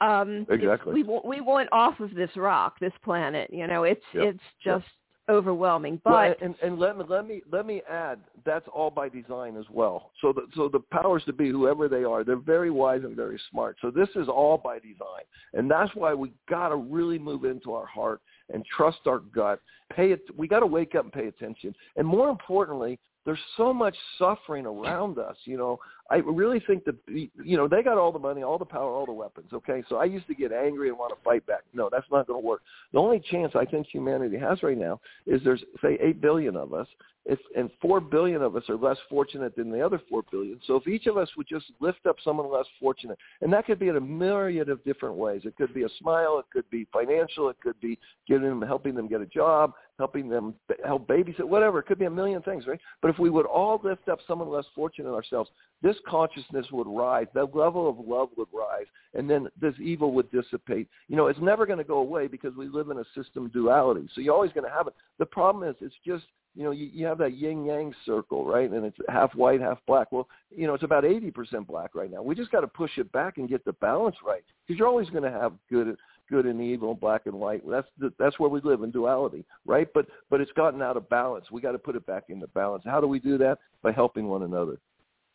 Um, 0.00 0.46
exactly. 0.50 1.02
We 1.02 1.20
we 1.24 1.40
want 1.40 1.68
off 1.72 1.98
of 2.00 2.14
this 2.14 2.30
rock, 2.36 2.78
this 2.80 2.92
planet. 3.02 3.50
You 3.52 3.66
know, 3.66 3.84
it's 3.84 4.04
it's 4.14 4.40
just 4.62 4.86
overwhelming. 5.28 6.00
But 6.04 6.12
well, 6.12 6.34
and, 6.40 6.54
and 6.62 6.78
let 6.78 6.96
me 6.96 7.04
let 7.08 7.26
me 7.26 7.42
let 7.50 7.66
me 7.66 7.82
add 7.90 8.18
that's 8.44 8.66
all 8.72 8.90
by 8.90 9.08
design 9.08 9.56
as 9.56 9.64
well. 9.70 10.10
So 10.20 10.32
the 10.32 10.46
so 10.54 10.68
the 10.68 10.80
powers 10.80 11.22
to 11.26 11.32
be, 11.32 11.50
whoever 11.50 11.88
they 11.88 12.04
are, 12.04 12.24
they're 12.24 12.36
very 12.36 12.70
wise 12.70 13.02
and 13.04 13.16
very 13.16 13.40
smart. 13.50 13.76
So 13.80 13.90
this 13.90 14.08
is 14.14 14.28
all 14.28 14.58
by 14.58 14.78
design, 14.78 15.24
and 15.54 15.70
that's 15.70 15.94
why 15.94 16.14
we 16.14 16.32
got 16.48 16.68
to 16.68 16.76
really 16.76 17.18
move 17.18 17.44
into 17.44 17.72
our 17.72 17.86
heart 17.86 18.20
and 18.52 18.64
trust 18.64 19.00
our 19.06 19.18
gut. 19.18 19.60
Pay 19.94 20.12
it. 20.12 20.22
We 20.36 20.48
got 20.48 20.60
to 20.60 20.66
wake 20.66 20.94
up 20.94 21.04
and 21.04 21.12
pay 21.12 21.26
attention, 21.26 21.74
and 21.96 22.06
more 22.06 22.28
importantly, 22.28 22.98
there's 23.24 23.38
so 23.56 23.72
much 23.74 23.96
suffering 24.18 24.66
around 24.66 25.18
us. 25.18 25.36
You 25.44 25.56
know, 25.58 25.78
I 26.10 26.16
really 26.16 26.60
think 26.66 26.84
that 26.84 26.94
you 27.06 27.56
know 27.56 27.66
they 27.66 27.82
got 27.82 27.98
all 27.98 28.12
the 28.12 28.18
money, 28.18 28.42
all 28.42 28.58
the 28.58 28.64
power, 28.64 28.90
all 28.90 29.06
the 29.06 29.12
weapons. 29.12 29.48
Okay, 29.52 29.82
so 29.88 29.96
I 29.96 30.04
used 30.04 30.26
to 30.28 30.34
get 30.34 30.52
angry 30.52 30.88
and 30.88 30.98
want 30.98 31.12
to 31.16 31.22
fight 31.24 31.44
back. 31.46 31.62
No, 31.74 31.88
that's 31.90 32.06
not 32.12 32.26
going 32.26 32.40
to 32.40 32.46
work. 32.46 32.62
The 32.92 32.98
only 32.98 33.20
chance 33.30 33.52
I 33.54 33.64
think 33.64 33.86
humanity 33.86 34.38
has 34.38 34.62
right 34.62 34.78
now 34.78 35.00
is 35.26 35.40
there's 35.44 35.62
say 35.82 35.98
eight 36.00 36.20
billion 36.20 36.56
of 36.56 36.72
us, 36.72 36.86
if, 37.28 37.38
and 37.56 37.70
four 37.82 38.00
billion 38.00 38.40
of 38.40 38.54
us 38.54 38.62
are 38.68 38.76
less 38.76 38.98
fortunate 39.10 39.56
than 39.56 39.70
the 39.70 39.84
other 39.84 40.00
four 40.08 40.22
billion. 40.30 40.60
So 40.66 40.76
if 40.76 40.86
each 40.86 41.06
of 41.06 41.16
us 41.16 41.28
would 41.36 41.48
just 41.48 41.66
lift 41.80 42.06
up 42.06 42.16
someone 42.22 42.50
less 42.50 42.66
fortunate, 42.78 43.18
and 43.40 43.52
that 43.52 43.66
could 43.66 43.78
be 43.78 43.88
in 43.88 43.96
a 43.96 44.00
myriad 44.00 44.68
of 44.68 44.82
different 44.84 45.16
ways. 45.16 45.42
It 45.44 45.56
could 45.56 45.74
be 45.74 45.82
a 45.82 45.88
smile, 45.98 46.38
it 46.38 46.46
could 46.52 46.68
be 46.70 46.86
financial, 46.92 47.48
it 47.48 47.56
could 47.60 47.78
be 47.80 47.98
giving 48.28 48.48
them, 48.48 48.62
helping 48.62 48.94
them 48.94 49.08
get 49.08 49.20
a 49.20 49.26
job, 49.26 49.72
helping 49.98 50.28
them 50.28 50.54
help 50.84 51.08
babysit, 51.08 51.44
whatever. 51.44 51.80
It 51.80 51.86
could 51.86 51.98
be 51.98 52.04
a 52.04 52.10
million 52.10 52.42
things, 52.42 52.66
right? 52.66 52.80
But 53.02 53.10
if 53.10 53.18
we 53.18 53.30
would 53.30 53.46
all 53.46 53.80
lift 53.82 54.08
up 54.08 54.20
someone 54.28 54.48
less 54.48 54.66
fortunate 54.74 55.12
ourselves, 55.12 55.50
this 55.82 55.95
consciousness 56.08 56.66
would 56.72 56.86
rise, 56.86 57.26
that 57.34 57.54
level 57.54 57.88
of 57.88 57.98
love 57.98 58.28
would 58.36 58.48
rise, 58.52 58.86
and 59.14 59.28
then 59.28 59.48
this 59.60 59.74
evil 59.80 60.12
would 60.12 60.30
dissipate. 60.30 60.88
You 61.08 61.16
know, 61.16 61.26
it's 61.26 61.40
never 61.40 61.66
going 61.66 61.78
to 61.78 61.84
go 61.84 61.98
away 61.98 62.26
because 62.26 62.54
we 62.56 62.68
live 62.68 62.90
in 62.90 62.98
a 62.98 63.04
system 63.14 63.48
duality. 63.48 64.08
So 64.14 64.20
you're 64.20 64.34
always 64.34 64.52
going 64.52 64.68
to 64.68 64.74
have 64.74 64.86
it. 64.86 64.94
The 65.18 65.26
problem 65.26 65.68
is 65.68 65.76
it's 65.80 65.94
just 66.04 66.24
you 66.56 66.64
know, 66.64 66.70
you, 66.70 66.88
you 66.90 67.04
have 67.04 67.18
that 67.18 67.36
yin 67.36 67.66
yang 67.66 67.94
circle, 68.06 68.46
right? 68.46 68.70
And 68.70 68.84
it's 68.86 68.96
half 69.10 69.34
white, 69.34 69.60
half 69.60 69.78
black. 69.86 70.10
Well, 70.10 70.26
you 70.50 70.66
know, 70.66 70.72
it's 70.72 70.82
about 70.82 71.04
80% 71.04 71.66
black 71.66 71.94
right 71.94 72.10
now. 72.10 72.22
We 72.22 72.34
just 72.34 72.50
got 72.50 72.62
to 72.62 72.66
push 72.66 72.92
it 72.96 73.12
back 73.12 73.36
and 73.36 73.46
get 73.46 73.62
the 73.66 73.74
balance 73.74 74.16
right 74.26 74.42
because 74.66 74.78
you're 74.78 74.88
always 74.88 75.10
going 75.10 75.24
to 75.24 75.30
have 75.30 75.52
good 75.70 75.96
good 76.28 76.46
and 76.46 76.60
evil, 76.60 76.94
black 76.94 77.26
and 77.26 77.34
white. 77.34 77.62
That's 77.68 77.86
the, 77.98 78.12
that's 78.18 78.38
where 78.40 78.50
we 78.50 78.60
live 78.62 78.82
in 78.82 78.90
duality, 78.90 79.44
right? 79.64 79.86
But 79.94 80.06
but 80.30 80.40
it's 80.40 80.50
gotten 80.52 80.82
out 80.82 80.96
of 80.96 81.08
balance. 81.08 81.50
We 81.50 81.60
got 81.60 81.72
to 81.72 81.78
put 81.78 81.94
it 81.94 82.06
back 82.06 82.24
into 82.30 82.46
balance. 82.48 82.82
How 82.86 83.00
do 83.00 83.06
we 83.06 83.18
do 83.18 83.36
that? 83.38 83.58
By 83.82 83.92
helping 83.92 84.26
one 84.26 84.42
another. 84.42 84.78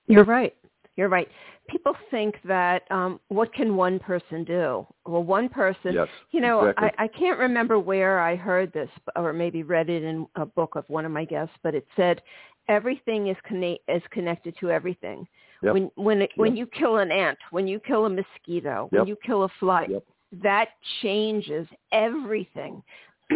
You're 0.08 0.26
right. 0.26 0.56
You're 0.96 1.10
right. 1.10 1.28
People 1.70 1.96
think 2.10 2.36
that 2.44 2.84
um, 2.92 3.20
what 3.30 3.54
can 3.54 3.76
one 3.78 3.98
person 3.98 4.44
do? 4.44 4.86
Well, 5.06 5.24
one 5.24 5.48
person, 5.48 5.94
yes, 5.94 6.08
you 6.32 6.42
know, 6.42 6.66
exactly. 6.66 6.90
I, 6.98 7.04
I 7.06 7.08
can't 7.08 7.40
remember 7.40 7.80
where 7.80 8.20
I 8.20 8.36
heard 8.36 8.74
this 8.74 8.90
or 9.16 9.32
maybe 9.32 9.64
read 9.64 9.90
it 9.90 10.04
in 10.04 10.28
a 10.36 10.46
book 10.46 10.76
of 10.76 10.84
one 10.90 11.06
of 11.06 11.12
my 11.12 11.24
guests, 11.24 11.56
but 11.64 11.74
it 11.74 11.88
said 11.96 12.22
everything 12.68 13.28
is, 13.28 13.38
conne- 13.48 13.78
is 13.88 14.02
connected 14.12 14.56
to 14.60 14.70
everything. 14.70 15.26
Yep. 15.64 15.74
When 15.74 15.92
when 15.96 16.22
it, 16.24 16.32
when 16.36 16.56
you 16.58 16.66
kill 16.66 16.98
an 16.98 17.12
ant, 17.12 17.38
when 17.52 17.68
you 17.68 17.80
kill 17.80 18.06
a 18.06 18.10
mosquito, 18.10 18.88
when 18.90 19.06
you 19.08 19.16
kill 19.24 19.44
a 19.44 19.50
fly, 19.60 19.86
Yep. 19.88 20.04
that 20.42 20.70
changes 21.02 21.68
everything. 21.92 22.82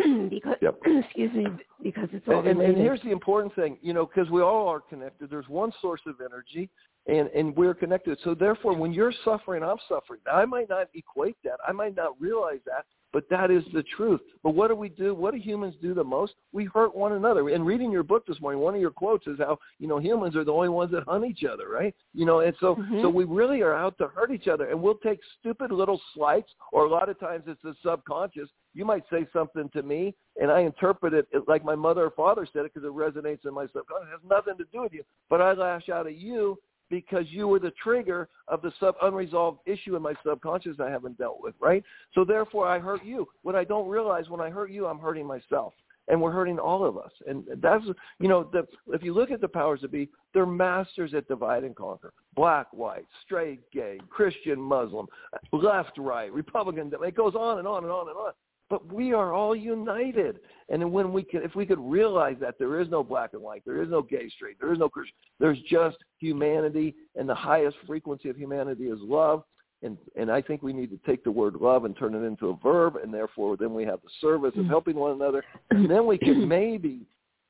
because 0.29 0.55
Yep. 0.61 0.79
excuse 0.85 1.33
me, 1.33 1.47
because 1.81 2.09
it's 2.11 2.27
all 2.27 2.39
And, 2.39 2.47
and, 2.47 2.61
and 2.61 2.77
here's 2.77 3.01
the 3.01 3.11
important 3.11 3.53
thing, 3.55 3.77
you 3.81 3.93
know, 3.93 4.05
because 4.05 4.29
we 4.29 4.41
all 4.41 4.67
are 4.67 4.81
connected. 4.81 5.29
There's 5.29 5.47
one 5.47 5.71
source 5.81 6.01
of 6.05 6.15
energy, 6.21 6.69
and 7.07 7.29
and 7.29 7.55
we're 7.55 7.73
connected. 7.73 8.17
So 8.23 8.35
therefore, 8.35 8.75
when 8.75 8.91
you're 8.93 9.13
suffering, 9.23 9.63
I'm 9.63 9.77
suffering. 9.87 10.21
Now, 10.25 10.33
I 10.33 10.45
might 10.45 10.69
not 10.69 10.87
equate 10.93 11.37
that. 11.43 11.57
I 11.67 11.71
might 11.71 11.95
not 11.95 12.19
realize 12.19 12.59
that, 12.65 12.85
but 13.15 13.29
that 13.29 13.49
is 13.49 13.63
the 13.73 13.81
truth. 13.95 14.19
But 14.43 14.55
what 14.55 14.67
do 14.67 14.75
we 14.75 14.89
do? 14.89 15.15
What 15.15 15.33
do 15.33 15.39
humans 15.39 15.73
do 15.81 15.93
the 15.93 16.03
most? 16.03 16.33
We 16.51 16.65
hurt 16.65 16.93
one 16.93 17.13
another. 17.13 17.47
And 17.47 17.65
reading 17.65 17.89
your 17.89 18.03
book 18.03 18.27
this 18.27 18.41
morning, 18.41 18.61
one 18.61 18.75
of 18.75 18.81
your 18.81 18.91
quotes 18.91 19.25
is 19.25 19.39
how 19.39 19.57
you 19.79 19.87
know 19.87 19.99
humans 19.99 20.35
are 20.35 20.43
the 20.43 20.51
only 20.51 20.67
ones 20.67 20.91
that 20.91 21.03
hunt 21.03 21.23
each 21.23 21.45
other, 21.45 21.69
right? 21.69 21.95
You 22.13 22.25
know, 22.25 22.41
and 22.41 22.53
so 22.59 22.75
Mhm. 22.75 23.01
so 23.01 23.07
we 23.07 23.23
really 23.23 23.61
are 23.61 23.73
out 23.73 23.97
to 23.99 24.07
hurt 24.07 24.31
each 24.31 24.49
other, 24.49 24.65
and 24.65 24.81
we'll 24.81 24.97
take 24.97 25.23
stupid 25.39 25.71
little 25.71 26.01
slights, 26.13 26.53
or 26.73 26.83
a 26.83 26.89
lot 26.89 27.07
of 27.07 27.17
times 27.17 27.45
it's 27.47 27.61
the 27.61 27.73
subconscious. 27.75 28.49
You 28.73 28.83
might 28.83 29.07
say 29.09 29.25
something 29.31 29.69
to 29.69 29.81
me, 29.81 30.13
and 30.41 30.51
I 30.51 30.59
interpret 30.59 31.13
it 31.13 31.29
like 31.47 31.63
my 31.63 31.75
mother 31.75 32.03
or 32.07 32.11
father 32.11 32.45
said 32.45 32.65
it 32.65 32.73
because 32.73 32.85
it 32.85 32.91
resonates 32.91 33.45
in 33.45 33.53
my 33.53 33.67
subconscious. 33.67 34.09
It 34.09 34.11
has 34.11 34.29
nothing 34.29 34.57
to 34.57 34.65
do 34.73 34.81
with 34.81 34.91
you, 34.91 35.05
but 35.29 35.39
I 35.39 35.53
lash 35.53 35.87
out 35.87 36.05
at 36.05 36.15
you 36.15 36.59
because 36.89 37.25
you 37.29 37.47
were 37.47 37.59
the 37.59 37.73
trigger 37.81 38.29
of 38.47 38.61
the 38.61 38.71
sub 38.79 38.95
unresolved 39.01 39.59
issue 39.65 39.95
in 39.95 40.01
my 40.01 40.13
subconscious 40.25 40.77
I 40.79 40.89
haven't 40.89 41.17
dealt 41.17 41.41
with, 41.41 41.55
right? 41.59 41.83
So 42.13 42.23
therefore 42.23 42.67
I 42.67 42.79
hurt 42.79 43.03
you. 43.03 43.27
What 43.43 43.55
I 43.55 43.63
don't 43.63 43.87
realize 43.87 44.29
when 44.29 44.41
I 44.41 44.49
hurt 44.49 44.71
you, 44.71 44.85
I'm 44.85 44.99
hurting 44.99 45.25
myself. 45.25 45.73
And 46.07 46.21
we're 46.21 46.31
hurting 46.31 46.59
all 46.59 46.85
of 46.85 46.99
us. 46.99 47.11
And 47.25 47.43
that's, 47.63 47.83
you 48.19 48.27
know, 48.27 48.47
the, 48.53 48.67
if 48.89 49.01
you 49.01 49.11
look 49.11 49.31
at 49.31 49.41
the 49.41 49.47
powers 49.47 49.81
that 49.81 49.91
be, 49.91 50.07
they're 50.35 50.45
masters 50.45 51.15
at 51.15 51.27
divide 51.27 51.63
and 51.63 51.75
conquer. 51.75 52.13
Black, 52.35 52.67
white, 52.71 53.07
straight, 53.25 53.61
gay, 53.71 53.97
Christian, 54.07 54.61
Muslim, 54.61 55.07
left, 55.51 55.97
right, 55.97 56.31
Republican. 56.31 56.91
It 57.01 57.15
goes 57.15 57.33
on 57.33 57.57
and 57.57 57.67
on 57.67 57.83
and 57.83 57.91
on 57.91 58.07
and 58.07 58.17
on. 58.17 58.33
But 58.69 58.91
we 58.91 59.13
are 59.13 59.33
all 59.33 59.55
united. 59.55 60.39
And 60.69 60.91
when 60.91 61.13
we 61.13 61.23
can, 61.23 61.43
if 61.43 61.55
we 61.55 61.65
could 61.65 61.79
realize 61.79 62.37
that 62.41 62.55
there 62.57 62.79
is 62.79 62.89
no 62.89 63.03
black 63.03 63.33
and 63.33 63.41
white, 63.41 63.63
there 63.65 63.81
is 63.81 63.89
no 63.89 64.01
gay, 64.01 64.27
straight, 64.29 64.59
there 64.59 64.73
is 64.73 64.79
no 64.79 64.89
Christian, 64.89 65.15
there's 65.39 65.59
just 65.69 65.97
humanity, 66.19 66.95
and 67.15 67.29
the 67.29 67.35
highest 67.35 67.77
frequency 67.85 68.29
of 68.29 68.37
humanity 68.37 68.85
is 68.85 68.99
love. 69.01 69.43
And 69.83 69.97
and 70.15 70.31
I 70.31 70.41
think 70.41 70.63
we 70.63 70.73
need 70.73 70.89
to 70.89 70.99
take 71.05 71.23
the 71.23 71.31
word 71.31 71.55
love 71.55 71.85
and 71.85 71.95
turn 71.95 72.15
it 72.15 72.25
into 72.25 72.49
a 72.49 72.55
verb, 72.55 72.95
and 72.95 73.13
therefore 73.13 73.55
then 73.57 73.73
we 73.73 73.83
have 73.83 73.99
the 74.01 74.09
service 74.19 74.53
of 74.57 74.65
helping 74.65 74.95
one 74.95 75.11
another, 75.11 75.43
and 75.69 75.89
then 75.89 76.07
we 76.07 76.17
can 76.17 76.47
maybe 76.47 77.01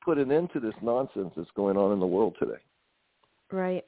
put 0.04 0.18
an 0.18 0.30
end 0.30 0.50
to 0.52 0.60
this 0.60 0.74
nonsense 0.82 1.32
that's 1.36 1.50
going 1.56 1.76
on 1.78 1.92
in 1.92 2.00
the 2.00 2.06
world 2.06 2.36
today. 2.38 2.60
Right. 3.50 3.84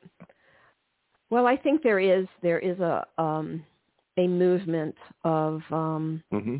Well, 1.30 1.46
I 1.46 1.56
think 1.56 1.82
there 1.82 2.00
is 2.00 2.26
there 2.42 2.58
is 2.58 2.78
a 2.78 3.06
um, 3.18 3.64
a 4.16 4.26
movement 4.26 4.94
of 5.24 5.60
um, 5.70 6.22
Mm-hmm. 6.32 6.56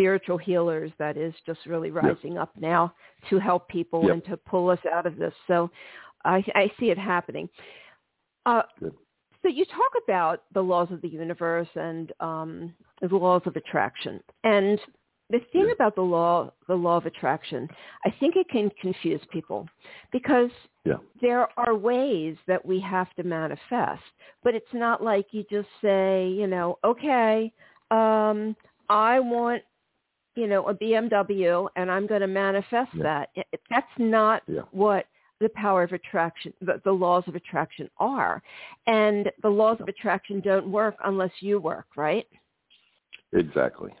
Spiritual 0.00 0.38
healers 0.38 0.90
that 0.98 1.18
is 1.18 1.34
just 1.44 1.60
really 1.66 1.90
rising 1.90 2.38
up 2.38 2.50
now 2.58 2.92
to 3.28 3.38
help 3.38 3.68
people 3.68 4.04
Yep. 4.04 4.12
and 4.12 4.24
to 4.24 4.36
pull 4.36 4.70
us 4.70 4.78
out 4.90 5.04
of 5.04 5.16
this. 5.16 5.34
So 5.46 5.70
I, 6.24 6.42
I 6.54 6.72
see 6.80 6.90
it 6.90 6.96
happening. 6.98 7.48
Uh, 8.46 8.62
so 9.42 9.48
you 9.48 9.66
talk 9.66 9.92
about 10.02 10.44
the 10.54 10.62
laws 10.62 10.88
of 10.90 11.02
the 11.02 11.08
universe 11.08 11.68
and 11.74 12.12
um, 12.20 12.74
the 13.02 13.14
laws 13.14 13.42
of 13.44 13.56
attraction. 13.56 14.22
And 14.44 14.80
the 15.28 15.40
thing 15.52 15.66
Yeah. 15.66 15.74
about 15.74 15.94
the 15.94 16.02
law, 16.02 16.50
the 16.66 16.74
law 16.74 16.96
of 16.96 17.04
attraction, 17.06 17.68
I 18.06 18.10
think 18.18 18.36
it 18.36 18.48
can 18.48 18.70
confuse 18.80 19.20
people 19.30 19.68
because 20.12 20.50
Yeah. 20.84 20.96
there 21.20 21.46
are 21.58 21.74
ways 21.74 22.36
that 22.46 22.64
we 22.64 22.80
have 22.80 23.12
to 23.16 23.22
manifest, 23.22 24.02
but 24.42 24.54
it's 24.54 24.72
not 24.72 25.02
like 25.02 25.26
you 25.34 25.44
just 25.50 25.68
say, 25.82 26.28
you 26.28 26.46
know, 26.46 26.78
okay, 26.84 27.52
um, 27.90 28.56
I 28.88 29.20
want, 29.20 29.62
you 30.36 30.46
know, 30.46 30.68
a 30.68 30.74
BMW 30.74 31.68
and 31.76 31.90
I'm 31.90 32.06
going 32.06 32.20
to 32.20 32.26
manifest 32.26 32.90
Yeah. 32.94 33.02
that. 33.02 33.30
It, 33.34 33.60
that's 33.68 33.90
not 33.98 34.42
Yeah. 34.46 34.62
what 34.70 35.06
the 35.40 35.48
power 35.50 35.82
of 35.82 35.92
attraction, 35.92 36.52
the, 36.60 36.80
the 36.84 36.92
laws 36.92 37.24
of 37.26 37.34
attraction 37.34 37.88
are. 37.98 38.42
And 38.86 39.30
the 39.42 39.48
laws 39.48 39.78
of 39.80 39.88
attraction 39.88 40.40
don't 40.40 40.70
work 40.70 40.96
unless 41.04 41.32
you 41.40 41.58
work, 41.58 41.86
right? 41.96 42.26
Exactly. 43.32 43.92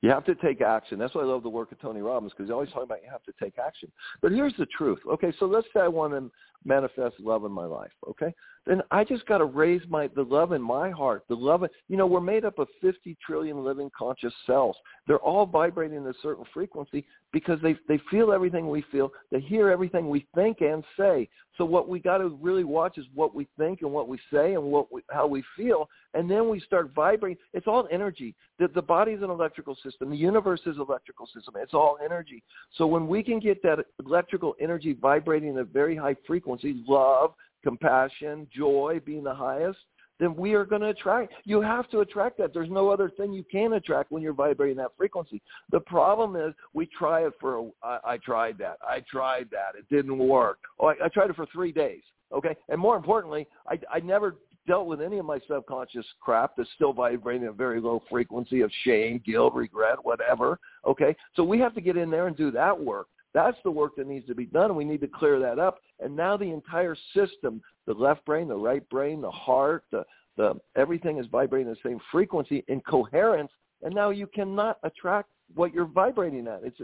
You 0.00 0.10
have 0.10 0.24
to 0.24 0.34
take 0.36 0.60
action. 0.60 0.98
That's 0.98 1.14
why 1.14 1.22
I 1.22 1.24
love 1.24 1.44
the 1.44 1.48
work 1.48 1.70
of 1.70 1.80
Tony 1.80 2.02
Robbins 2.02 2.32
because 2.32 2.46
he's 2.46 2.52
always 2.52 2.68
talking 2.70 2.84
about 2.84 3.02
you 3.02 3.10
have 3.10 3.22
to 3.22 3.32
take 3.40 3.58
action. 3.58 3.90
But 4.20 4.32
here's 4.32 4.54
the 4.56 4.66
truth. 4.66 4.98
Okay, 5.08 5.32
so 5.38 5.46
let's 5.46 5.66
say 5.74 5.80
I 5.80 5.88
want 5.88 6.12
to 6.12 6.30
manifest 6.64 7.18
love 7.20 7.44
in 7.44 7.52
my 7.52 7.64
life. 7.64 7.90
Okay, 8.08 8.32
then 8.66 8.82
I 8.90 9.04
just 9.04 9.26
got 9.26 9.38
to 9.38 9.44
raise 9.44 9.82
my 9.88 10.08
the 10.08 10.22
love 10.22 10.52
in 10.52 10.62
my 10.62 10.90
heart. 10.90 11.24
The 11.28 11.34
love, 11.34 11.64
you 11.88 11.96
know, 11.96 12.06
we're 12.06 12.20
made 12.20 12.44
up 12.44 12.58
of 12.58 12.68
50 12.80 13.16
trillion 13.24 13.64
living 13.64 13.90
conscious 13.96 14.32
cells. 14.46 14.76
They're 15.06 15.18
all 15.18 15.46
vibrating 15.46 15.98
at 15.98 16.10
a 16.10 16.14
certain 16.22 16.44
frequency 16.54 17.04
because 17.32 17.58
they 17.62 17.76
they 17.88 18.00
feel 18.10 18.32
everything 18.32 18.68
we 18.68 18.84
feel. 18.92 19.12
They 19.30 19.40
hear 19.40 19.70
everything 19.70 20.08
we 20.08 20.26
think 20.34 20.60
and 20.60 20.84
say. 20.96 21.28
So 21.58 21.64
what 21.64 21.88
we 21.88 22.00
got 22.00 22.18
to 22.18 22.28
really 22.40 22.64
watch 22.64 22.98
is 22.98 23.04
what 23.14 23.34
we 23.34 23.46
think 23.58 23.82
and 23.82 23.92
what 23.92 24.08
we 24.08 24.18
say 24.32 24.54
and 24.54 24.62
what 24.62 24.90
we, 24.90 25.02
how 25.10 25.26
we 25.26 25.44
feel, 25.56 25.88
and 26.14 26.30
then 26.30 26.48
we 26.48 26.60
start 26.60 26.92
vibrating. 26.94 27.38
It's 27.52 27.66
all 27.66 27.86
energy. 27.90 28.34
The, 28.58 28.68
the 28.68 28.82
is 29.10 29.22
an 29.22 29.30
electrical 29.30 29.76
system. 29.82 30.10
The 30.10 30.16
universe 30.16 30.60
is 30.66 30.76
an 30.76 30.82
electrical 30.82 31.26
system. 31.26 31.54
It's 31.56 31.74
all 31.74 31.98
energy. 32.02 32.42
So 32.76 32.86
when 32.86 33.06
we 33.06 33.22
can 33.22 33.38
get 33.38 33.62
that 33.64 33.78
electrical 34.04 34.54
energy 34.60 34.96
vibrating 34.98 35.50
at 35.50 35.56
a 35.56 35.64
very 35.64 35.96
high 35.96 36.16
frequency, 36.26 36.51
love, 36.86 37.34
compassion, 37.62 38.46
joy 38.54 39.00
being 39.04 39.24
the 39.24 39.34
highest, 39.34 39.78
then 40.20 40.36
we 40.36 40.54
are 40.54 40.64
going 40.64 40.82
to 40.82 40.88
attract. 40.88 41.32
You 41.44 41.60
have 41.60 41.90
to 41.90 42.00
attract 42.00 42.38
that. 42.38 42.54
There's 42.54 42.70
no 42.70 42.90
other 42.90 43.10
thing 43.10 43.32
you 43.32 43.44
can 43.50 43.72
attract 43.72 44.12
when 44.12 44.22
you're 44.22 44.32
vibrating 44.32 44.76
that 44.76 44.92
frequency. 44.96 45.42
The 45.70 45.80
problem 45.80 46.36
is 46.36 46.54
we 46.74 46.86
try 46.86 47.26
it 47.26 47.32
for. 47.40 47.58
A, 47.58 47.70
I, 47.82 47.98
I 48.12 48.16
tried 48.18 48.56
that. 48.58 48.78
I 48.86 49.02
tried 49.10 49.48
that. 49.50 49.76
It 49.76 49.86
didn't 49.94 50.18
work. 50.18 50.58
Oh, 50.78 50.86
I, 50.86 50.94
I 51.04 51.08
tried 51.08 51.30
it 51.30 51.36
for 51.36 51.46
three 51.52 51.72
days. 51.72 52.02
Okay, 52.32 52.56
and 52.68 52.80
more 52.80 52.96
importantly, 52.96 53.46
I, 53.68 53.78
I 53.92 54.00
never 54.00 54.36
dealt 54.66 54.86
with 54.86 55.00
any 55.00 55.18
of 55.18 55.26
my 55.26 55.38
subconscious 55.48 56.06
crap 56.20 56.52
that's 56.56 56.70
still 56.76 56.92
vibrating 56.92 57.44
at 57.44 57.50
a 57.50 57.52
very 57.52 57.80
low 57.80 58.02
frequency 58.08 58.60
of 58.60 58.70
shame, 58.84 59.20
guilt, 59.26 59.54
regret, 59.54 59.96
whatever. 60.02 60.58
Okay, 60.86 61.16
so 61.34 61.42
we 61.42 61.58
have 61.58 61.74
to 61.74 61.80
get 61.80 61.96
in 61.96 62.10
there 62.10 62.28
and 62.28 62.36
do 62.36 62.50
that 62.52 62.78
work. 62.78 63.08
That's 63.34 63.56
the 63.64 63.70
work 63.70 63.96
that 63.96 64.06
needs 64.06 64.26
to 64.26 64.34
be 64.34 64.46
done, 64.46 64.66
and 64.66 64.76
we 64.76 64.84
need 64.84 65.00
to 65.00 65.08
clear 65.08 65.38
that 65.40 65.58
up. 65.58 65.78
And 66.00 66.14
now 66.14 66.36
the 66.36 66.50
entire 66.50 66.96
system, 67.14 67.62
the 67.86 67.94
left 67.94 68.24
brain, 68.26 68.48
the 68.48 68.56
right 68.56 68.86
brain, 68.90 69.20
the 69.20 69.30
heart, 69.30 69.84
the, 69.90 70.04
the 70.36 70.54
everything 70.76 71.18
is 71.18 71.26
vibrating 71.26 71.68
the 71.72 71.78
same 71.88 71.98
frequency 72.10 72.64
in 72.68 72.80
coherence, 72.82 73.50
and 73.82 73.94
now 73.94 74.10
you 74.10 74.26
cannot 74.26 74.78
attract 74.82 75.30
what 75.54 75.72
you're 75.72 75.86
vibrating 75.86 76.46
at. 76.46 76.60
It's 76.62 76.78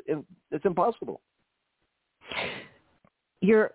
it's 0.51 0.65
impossible. 0.65 1.21
You're 3.41 3.73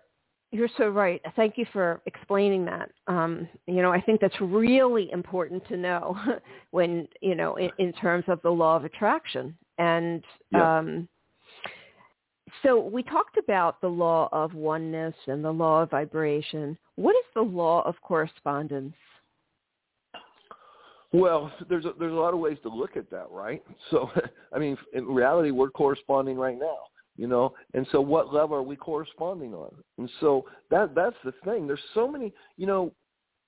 you're 0.52 0.68
so 0.78 0.88
right. 0.88 1.20
Thank 1.34 1.58
you 1.58 1.66
for 1.72 2.00
explaining 2.06 2.64
that. 2.66 2.90
Um, 3.08 3.48
you 3.66 3.82
know, 3.82 3.92
I 3.92 4.00
think 4.00 4.20
that's 4.20 4.40
really 4.40 5.10
important 5.10 5.66
to 5.68 5.76
know 5.76 6.16
when 6.70 7.08
you 7.20 7.34
know 7.34 7.56
in, 7.56 7.70
in 7.78 7.92
terms 7.94 8.24
of 8.28 8.40
the 8.42 8.50
law 8.50 8.76
of 8.76 8.84
attraction. 8.84 9.56
And 9.78 10.22
Yeah. 10.52 10.78
um, 10.78 11.08
so 12.62 12.80
we 12.80 13.02
talked 13.02 13.36
about 13.36 13.80
the 13.80 13.88
law 13.88 14.28
of 14.32 14.54
oneness 14.54 15.14
and 15.26 15.44
the 15.44 15.50
law 15.50 15.82
of 15.82 15.90
vibration. 15.90 16.76
What 16.96 17.14
is 17.16 17.24
the 17.34 17.42
law 17.42 17.82
of 17.86 17.94
correspondence? 18.02 18.94
Well, 21.12 21.52
there's 21.68 21.84
a, 21.84 21.92
there's 21.98 22.12
a 22.12 22.16
lot 22.16 22.34
of 22.34 22.40
ways 22.40 22.58
to 22.64 22.68
look 22.68 22.96
at 22.96 23.08
that, 23.10 23.26
right? 23.30 23.62
So, 23.90 24.10
I 24.52 24.58
mean, 24.58 24.76
in 24.92 25.06
reality, 25.06 25.50
we're 25.52 25.70
corresponding 25.70 26.36
right 26.36 26.58
now, 26.58 26.78
you 27.16 27.28
know. 27.28 27.54
And 27.74 27.86
so, 27.92 28.00
what 28.00 28.34
level 28.34 28.56
are 28.56 28.62
we 28.62 28.74
corresponding 28.74 29.54
on? 29.54 29.70
And 29.98 30.10
so 30.20 30.44
that 30.70 30.94
that's 30.94 31.16
the 31.24 31.32
thing. 31.44 31.66
There's 31.66 31.78
so 31.94 32.10
many, 32.10 32.32
you 32.56 32.66
know. 32.66 32.92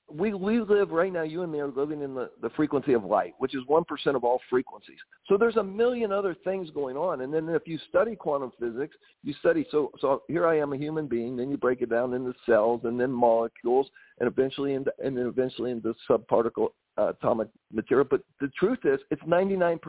We 0.09 0.35
we 0.35 0.61
live 0.61 0.91
right 0.91 1.13
now. 1.13 1.23
You 1.23 1.43
and 1.43 1.51
me 1.51 1.59
are 1.59 1.69
living 1.69 2.01
in 2.03 2.15
the 2.15 2.31
the 2.41 2.51
frequency 2.51 2.93
of 2.93 3.05
light, 3.05 3.35
which 3.39 3.55
is 3.55 3.63
one 3.67 3.85
percent 3.85 4.15
of 4.15 4.23
all 4.23 4.41
frequencies. 4.49 4.99
So 5.27 5.37
there's 5.37 5.57
a 5.57 5.63
million 5.63 6.13
other 6.13 6.37
things 6.45 6.71
going 6.71 6.97
on. 6.97 7.23
And 7.23 7.35
then 7.35 7.49
if 7.49 7.63
you 7.67 7.79
study 7.89 8.15
quantum 8.15 8.53
physics, 8.61 8.97
you 9.25 9.35
study. 9.41 9.67
So 9.71 9.91
so 10.01 10.23
here 10.29 10.47
I 10.47 10.59
am, 10.59 10.73
a 10.73 10.77
human 10.77 11.07
being. 11.09 11.37
Then 11.37 11.51
you 11.51 11.57
break 11.57 11.83
it 11.83 11.91
down 11.91 12.15
into 12.15 12.33
cells, 12.47 12.83
and 12.85 13.01
then 13.01 13.11
molecules, 13.11 13.89
and 14.21 14.29
eventually 14.29 14.75
into 14.75 14.93
and 15.03 15.17
then 15.17 15.27
eventually 15.27 15.73
into 15.73 15.95
subparticle 16.09 16.69
uh, 16.99 17.09
atomic 17.09 17.49
material. 17.73 18.07
But 18.09 18.23
the 18.41 18.49
truth 18.59 18.81
is, 18.85 19.01
it's 19.11 19.23
99% 19.23 19.81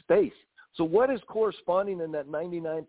space. 0.00 0.32
So 0.74 0.84
what 0.84 1.10
is 1.10 1.20
corresponding 1.26 2.00
in 2.00 2.10
that 2.12 2.28
99% 2.28 2.86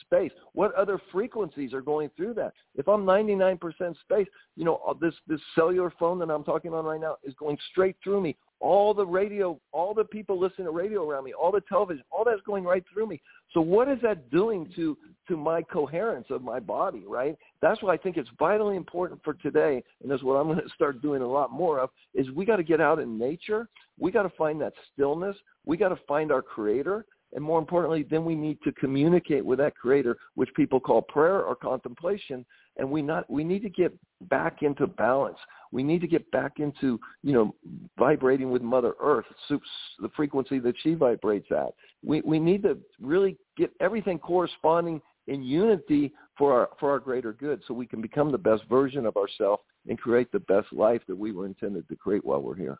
space? 0.00 0.32
What 0.54 0.74
other 0.74 1.00
frequencies 1.12 1.74
are 1.74 1.82
going 1.82 2.10
through 2.16 2.34
that? 2.34 2.54
If 2.74 2.88
I'm 2.88 3.04
99% 3.04 3.60
space, 4.00 4.26
you 4.56 4.64
know, 4.64 4.80
uh, 4.86 4.94
this, 4.98 5.12
this 5.26 5.40
cellular 5.54 5.92
phone 5.98 6.18
that 6.20 6.30
I'm 6.30 6.44
talking 6.44 6.72
on 6.72 6.86
right 6.86 7.00
now 7.00 7.16
is 7.22 7.34
going 7.34 7.58
straight 7.70 7.96
through 8.02 8.22
me. 8.22 8.36
All 8.60 8.92
the 8.94 9.06
radio, 9.06 9.60
all 9.72 9.94
the 9.94 10.04
people 10.04 10.40
listening 10.40 10.66
to 10.66 10.72
radio 10.72 11.08
around 11.08 11.24
me, 11.24 11.32
all 11.32 11.52
the 11.52 11.60
television, 11.68 12.02
all 12.10 12.24
that's 12.24 12.40
going 12.46 12.64
right 12.64 12.82
through 12.92 13.06
me. 13.06 13.20
So 13.52 13.60
what 13.60 13.88
is 13.88 13.98
that 14.02 14.30
doing 14.30 14.68
to, 14.74 14.96
to 15.28 15.36
my 15.36 15.62
coherence 15.62 16.26
of 16.30 16.42
my 16.42 16.58
body, 16.58 17.04
right? 17.06 17.36
That's 17.60 17.82
why 17.82 17.92
I 17.94 17.98
think 17.98 18.16
it's 18.16 18.28
vitally 18.38 18.76
important 18.76 19.20
for 19.22 19.34
today, 19.34 19.84
and 20.02 20.10
that's 20.10 20.22
what 20.22 20.34
I'm 20.34 20.46
going 20.52 20.58
to 20.58 20.74
start 20.74 21.02
doing 21.02 21.22
a 21.22 21.28
lot 21.28 21.52
more 21.52 21.78
of, 21.78 21.90
is 22.14 22.30
we 22.30 22.44
got 22.46 22.56
to 22.56 22.64
get 22.64 22.80
out 22.80 22.98
in 22.98 23.18
nature. 23.18 23.68
We 23.98 24.10
got 24.10 24.24
to 24.24 24.30
find 24.30 24.60
that 24.60 24.72
stillness. 24.92 25.36
We 25.64 25.76
got 25.76 25.90
to 25.90 25.98
find 26.08 26.32
our 26.32 26.42
creator 26.42 27.04
And 27.34 27.44
more 27.44 27.58
importantly, 27.58 28.06
then 28.08 28.24
we 28.24 28.34
need 28.34 28.58
to 28.64 28.72
communicate 28.72 29.44
with 29.44 29.58
that 29.58 29.76
creator, 29.76 30.16
which 30.34 30.48
people 30.54 30.80
call 30.80 31.02
prayer 31.02 31.42
or 31.42 31.54
contemplation. 31.54 32.44
And 32.76 32.90
we 32.90 33.02
not 33.02 33.28
we 33.28 33.44
need 33.44 33.62
to 33.62 33.68
get 33.68 33.92
back 34.22 34.62
into 34.62 34.86
balance. 34.86 35.38
We 35.70 35.82
need 35.82 36.00
to 36.00 36.06
get 36.06 36.30
back 36.30 36.54
into, 36.58 36.98
you 37.22 37.34
know, 37.34 37.54
vibrating 37.98 38.50
with 38.50 38.62
Mother 38.62 38.94
Earth, 39.00 39.26
the 39.50 40.08
frequency 40.16 40.58
that 40.60 40.74
she 40.82 40.94
vibrates 40.94 41.48
at. 41.50 41.74
We 42.02 42.22
we 42.22 42.38
need 42.38 42.62
to 42.62 42.78
really 43.00 43.36
get 43.56 43.72
everything 43.80 44.18
corresponding 44.18 45.02
in 45.26 45.42
unity 45.42 46.12
for 46.38 46.52
our 46.52 46.70
for 46.80 46.90
our 46.90 46.98
greater 46.98 47.34
good 47.34 47.60
so 47.66 47.74
we 47.74 47.86
can 47.86 48.00
become 48.00 48.32
the 48.32 48.38
best 48.38 48.62
version 48.70 49.04
of 49.04 49.16
ourselves 49.16 49.62
and 49.86 49.98
create 49.98 50.32
the 50.32 50.40
best 50.40 50.72
life 50.72 51.02
that 51.08 51.16
we 51.16 51.32
were 51.32 51.46
intended 51.46 51.86
to 51.88 51.96
create 51.96 52.24
while 52.24 52.40
we're 52.40 52.56
here. 52.56 52.78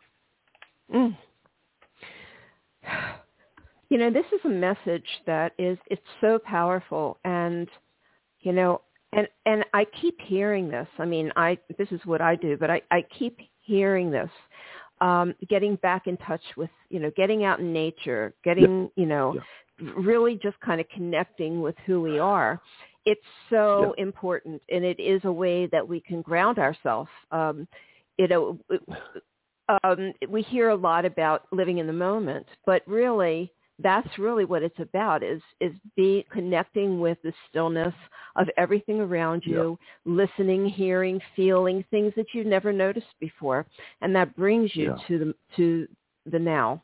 Mm. 0.94 1.16
You 3.90 3.98
know, 3.98 4.11
this 4.11 4.27
is 4.33 4.40
a 4.44 4.48
message 4.48 5.07
that 5.27 5.53
is 5.59 5.79
it's 5.87 6.03
so 6.20 6.38
powerful 6.38 7.18
and 7.24 7.68
you 8.40 8.53
know, 8.53 8.83
and 9.12 9.27
and 9.46 9.64
I 9.72 9.87
keep 10.01 10.20
hearing 10.20 10.68
this. 10.68 10.87
I 10.98 11.05
mean, 11.05 11.33
I 11.37 11.59
this 11.79 11.88
is 11.90 12.01
what 12.05 12.20
I 12.20 12.37
do, 12.37 12.57
but 12.57 12.70
I 12.70 12.83
I 12.90 13.05
keep 13.18 13.38
hearing 13.62 14.11
this. 14.11 14.31
Um 15.01 15.35
getting 15.48 15.77
back 15.77 16.07
in 16.07 16.16
touch 16.18 16.42
with, 16.57 16.70
you 16.90 17.01
know, 17.01 17.11
getting 17.16 17.44
out 17.44 17.61
in 17.61 17.72
nature, 17.72 18.35
getting, 18.44 18.83
yeah. 18.83 18.88
you 18.96 19.07
know, 19.07 19.35
yeah. 19.81 19.90
really 19.96 20.38
just 20.42 20.61
kind 20.61 20.81
of 20.81 20.88
connecting 20.90 21.62
with 21.62 21.77
who 21.87 22.01
we 22.03 22.18
are. 22.18 22.61
It's 23.07 23.20
so 23.48 23.94
yeah. 23.96 24.03
important 24.03 24.61
and 24.70 24.85
it 24.85 25.01
is 25.01 25.22
a 25.24 25.33
way 25.33 25.66
that 25.68 25.87
we 25.87 26.01
can 26.01 26.20
ground 26.20 26.59
ourselves. 26.59 27.11
Um 27.31 27.66
you 28.18 28.27
know, 28.27 28.59
um, 29.85 30.12
we 30.29 30.42
hear 30.42 30.70
a 30.70 30.77
lot 30.77 31.05
about 31.05 31.46
living 31.53 31.79
in 31.79 31.87
the 31.87 31.92
moment, 31.92 32.46
but 32.66 32.83
really 32.87 33.53
that's 33.80 34.18
really 34.18 34.44
what 34.44 34.62
it's 34.62 34.78
about 34.80 35.22
is 35.22 35.40
is 35.60 35.72
be 35.96 36.24
connecting 36.30 37.00
with 37.00 37.18
the 37.22 37.32
stillness 37.48 37.94
of 38.36 38.48
everything 38.56 39.00
around 39.00 39.42
you 39.44 39.78
yeah. 40.04 40.12
listening 40.12 40.66
hearing 40.66 41.20
feeling 41.36 41.84
things 41.90 42.12
that 42.16 42.26
you've 42.32 42.46
never 42.46 42.72
noticed 42.72 43.06
before 43.20 43.66
and 44.00 44.14
that 44.14 44.34
brings 44.36 44.74
you 44.74 44.94
yeah. 44.96 45.06
to 45.06 45.18
the 45.18 45.34
to 45.56 45.88
the 46.30 46.38
now 46.38 46.82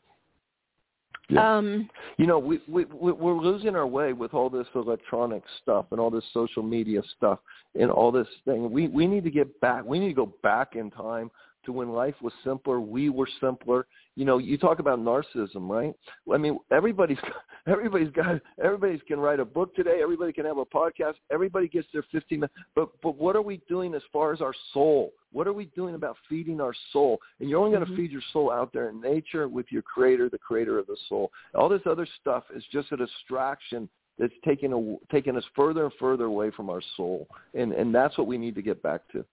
yeah. 1.29 1.57
Um, 1.57 1.89
you 2.17 2.27
know, 2.27 2.37
we, 2.37 2.59
we 2.67 2.85
we're 2.85 3.33
losing 3.33 3.75
our 3.75 3.87
way 3.87 4.13
with 4.13 4.35
all 4.35 4.47
this 4.47 4.67
electronic 4.75 5.41
stuff 5.61 5.87
and 5.89 5.99
all 5.99 6.11
this 6.11 6.23
social 6.33 6.61
media 6.61 7.01
stuff 7.17 7.39
and 7.73 7.89
all 7.89 8.11
this 8.11 8.27
thing. 8.45 8.71
We 8.71 8.87
we 8.89 9.07
need 9.07 9.23
to 9.23 9.31
get 9.31 9.59
back. 9.59 9.83
We 9.83 9.97
need 9.97 10.09
to 10.09 10.13
go 10.13 10.31
back 10.43 10.75
in 10.75 10.91
time 10.91 11.31
to 11.65 11.71
when 11.71 11.89
life 11.89 12.15
was 12.21 12.33
simpler, 12.43 12.79
we 12.79 13.09
were 13.09 13.27
simpler. 13.41 13.85
You 14.15 14.25
know, 14.25 14.37
you 14.37 14.57
talk 14.57 14.79
about 14.79 14.99
narcissism, 14.99 15.69
right? 15.69 15.93
I 16.33 16.37
mean, 16.37 16.57
everybody's 16.71 17.17
everybody's 17.67 18.11
got 18.11 18.41
everybody 18.63 18.99
can 19.07 19.19
write 19.19 19.39
a 19.39 19.45
book 19.45 19.75
today. 19.75 19.99
Everybody 20.01 20.33
can 20.33 20.45
have 20.45 20.57
a 20.57 20.65
podcast. 20.65 21.15
Everybody 21.31 21.67
gets 21.67 21.87
their 21.93 22.05
15 22.11 22.39
minutes. 22.39 22.53
But 22.75 22.89
but 23.01 23.17
what 23.17 23.35
are 23.35 23.41
we 23.41 23.61
doing 23.67 23.93
as 23.93 24.01
far 24.11 24.33
as 24.33 24.41
our 24.41 24.53
soul? 24.73 25.13
What 25.31 25.47
are 25.47 25.53
we 25.53 25.65
doing 25.75 25.95
about 25.95 26.15
feeding 26.29 26.61
our 26.61 26.73
soul? 26.93 27.19
And 27.39 27.49
you're 27.49 27.59
only 27.59 27.71
going 27.71 27.85
to 27.85 27.91
mm-hmm. 27.91 28.01
feed 28.01 28.11
your 28.11 28.21
soul 28.31 28.51
out 28.51 28.71
there 28.71 28.89
in 28.89 29.01
nature 29.01 29.49
with 29.49 29.65
your 29.69 29.81
creator, 29.81 30.29
the 30.29 30.37
creator 30.37 30.79
of 30.79 30.87
the 30.87 30.95
soul. 31.09 31.29
All 31.53 31.67
this 31.67 31.81
other 31.85 32.07
stuff 32.21 32.45
is 32.55 32.63
just 32.71 32.91
a 32.93 32.97
distraction 32.97 33.89
that's 34.17 34.33
taking 34.45 34.71
a, 34.71 35.13
taking 35.13 35.35
us 35.35 35.43
further 35.55 35.83
and 35.83 35.93
further 35.99 36.25
away 36.25 36.51
from 36.51 36.69
our 36.69 36.81
soul. 36.95 37.27
And 37.53 37.73
and 37.73 37.93
that's 37.93 38.17
what 38.17 38.27
we 38.27 38.37
need 38.37 38.55
to 38.55 38.61
get 38.61 38.81
back 38.81 39.01
to. 39.11 39.25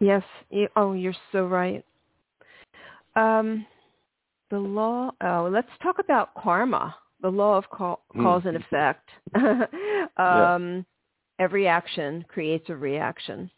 Yes. 0.00 0.22
Oh, 0.76 0.92
you're 0.92 1.14
so 1.32 1.46
right. 1.46 1.84
Um, 3.16 3.66
the 4.50 4.58
law. 4.58 5.10
Oh, 5.20 5.48
let's 5.50 5.68
talk 5.82 5.98
about 5.98 6.34
karma. 6.34 6.94
The 7.22 7.30
law 7.30 7.56
of 7.56 7.68
cause 7.70 7.98
mm. 8.14 8.46
and 8.46 8.56
effect. 8.56 9.08
um, 9.34 9.66
yeah. 10.18 10.80
Every 11.38 11.66
action 11.66 12.24
creates 12.28 12.68
a 12.68 12.76
reaction. 12.76 13.50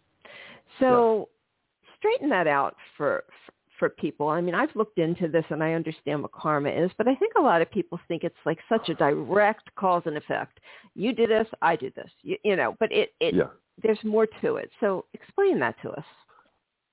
So 0.78 1.28
yeah. 1.28 1.90
straighten 1.98 2.28
that 2.30 2.46
out 2.46 2.76
for, 2.96 3.24
for 3.46 3.52
for 3.78 3.88
people. 3.90 4.28
I 4.28 4.40
mean, 4.40 4.54
I've 4.54 4.74
looked 4.74 4.98
into 4.98 5.28
this 5.28 5.44
and 5.50 5.62
I 5.62 5.72
understand 5.74 6.22
what 6.22 6.32
karma 6.32 6.70
is, 6.70 6.90
but 6.98 7.08
I 7.08 7.14
think 7.14 7.32
a 7.36 7.42
lot 7.42 7.62
of 7.62 7.70
people 7.70 8.00
think 8.08 8.24
it's 8.24 8.34
like 8.44 8.58
such 8.68 8.88
a 8.88 8.94
direct 8.94 9.74
cause 9.76 10.02
and 10.06 10.16
effect. 10.16 10.60
You 10.94 11.12
did 11.12 11.30
this, 11.30 11.46
I 11.62 11.76
did 11.76 11.94
this. 11.94 12.10
You, 12.22 12.36
you 12.44 12.56
know, 12.56 12.76
but 12.80 12.92
it 12.92 13.10
it 13.20 13.34
yeah. 13.34 13.48
there's 13.82 13.98
more 14.04 14.26
to 14.42 14.56
it. 14.56 14.70
So 14.80 15.04
explain 15.14 15.58
that 15.60 15.76
to 15.82 15.90
us. 15.90 16.04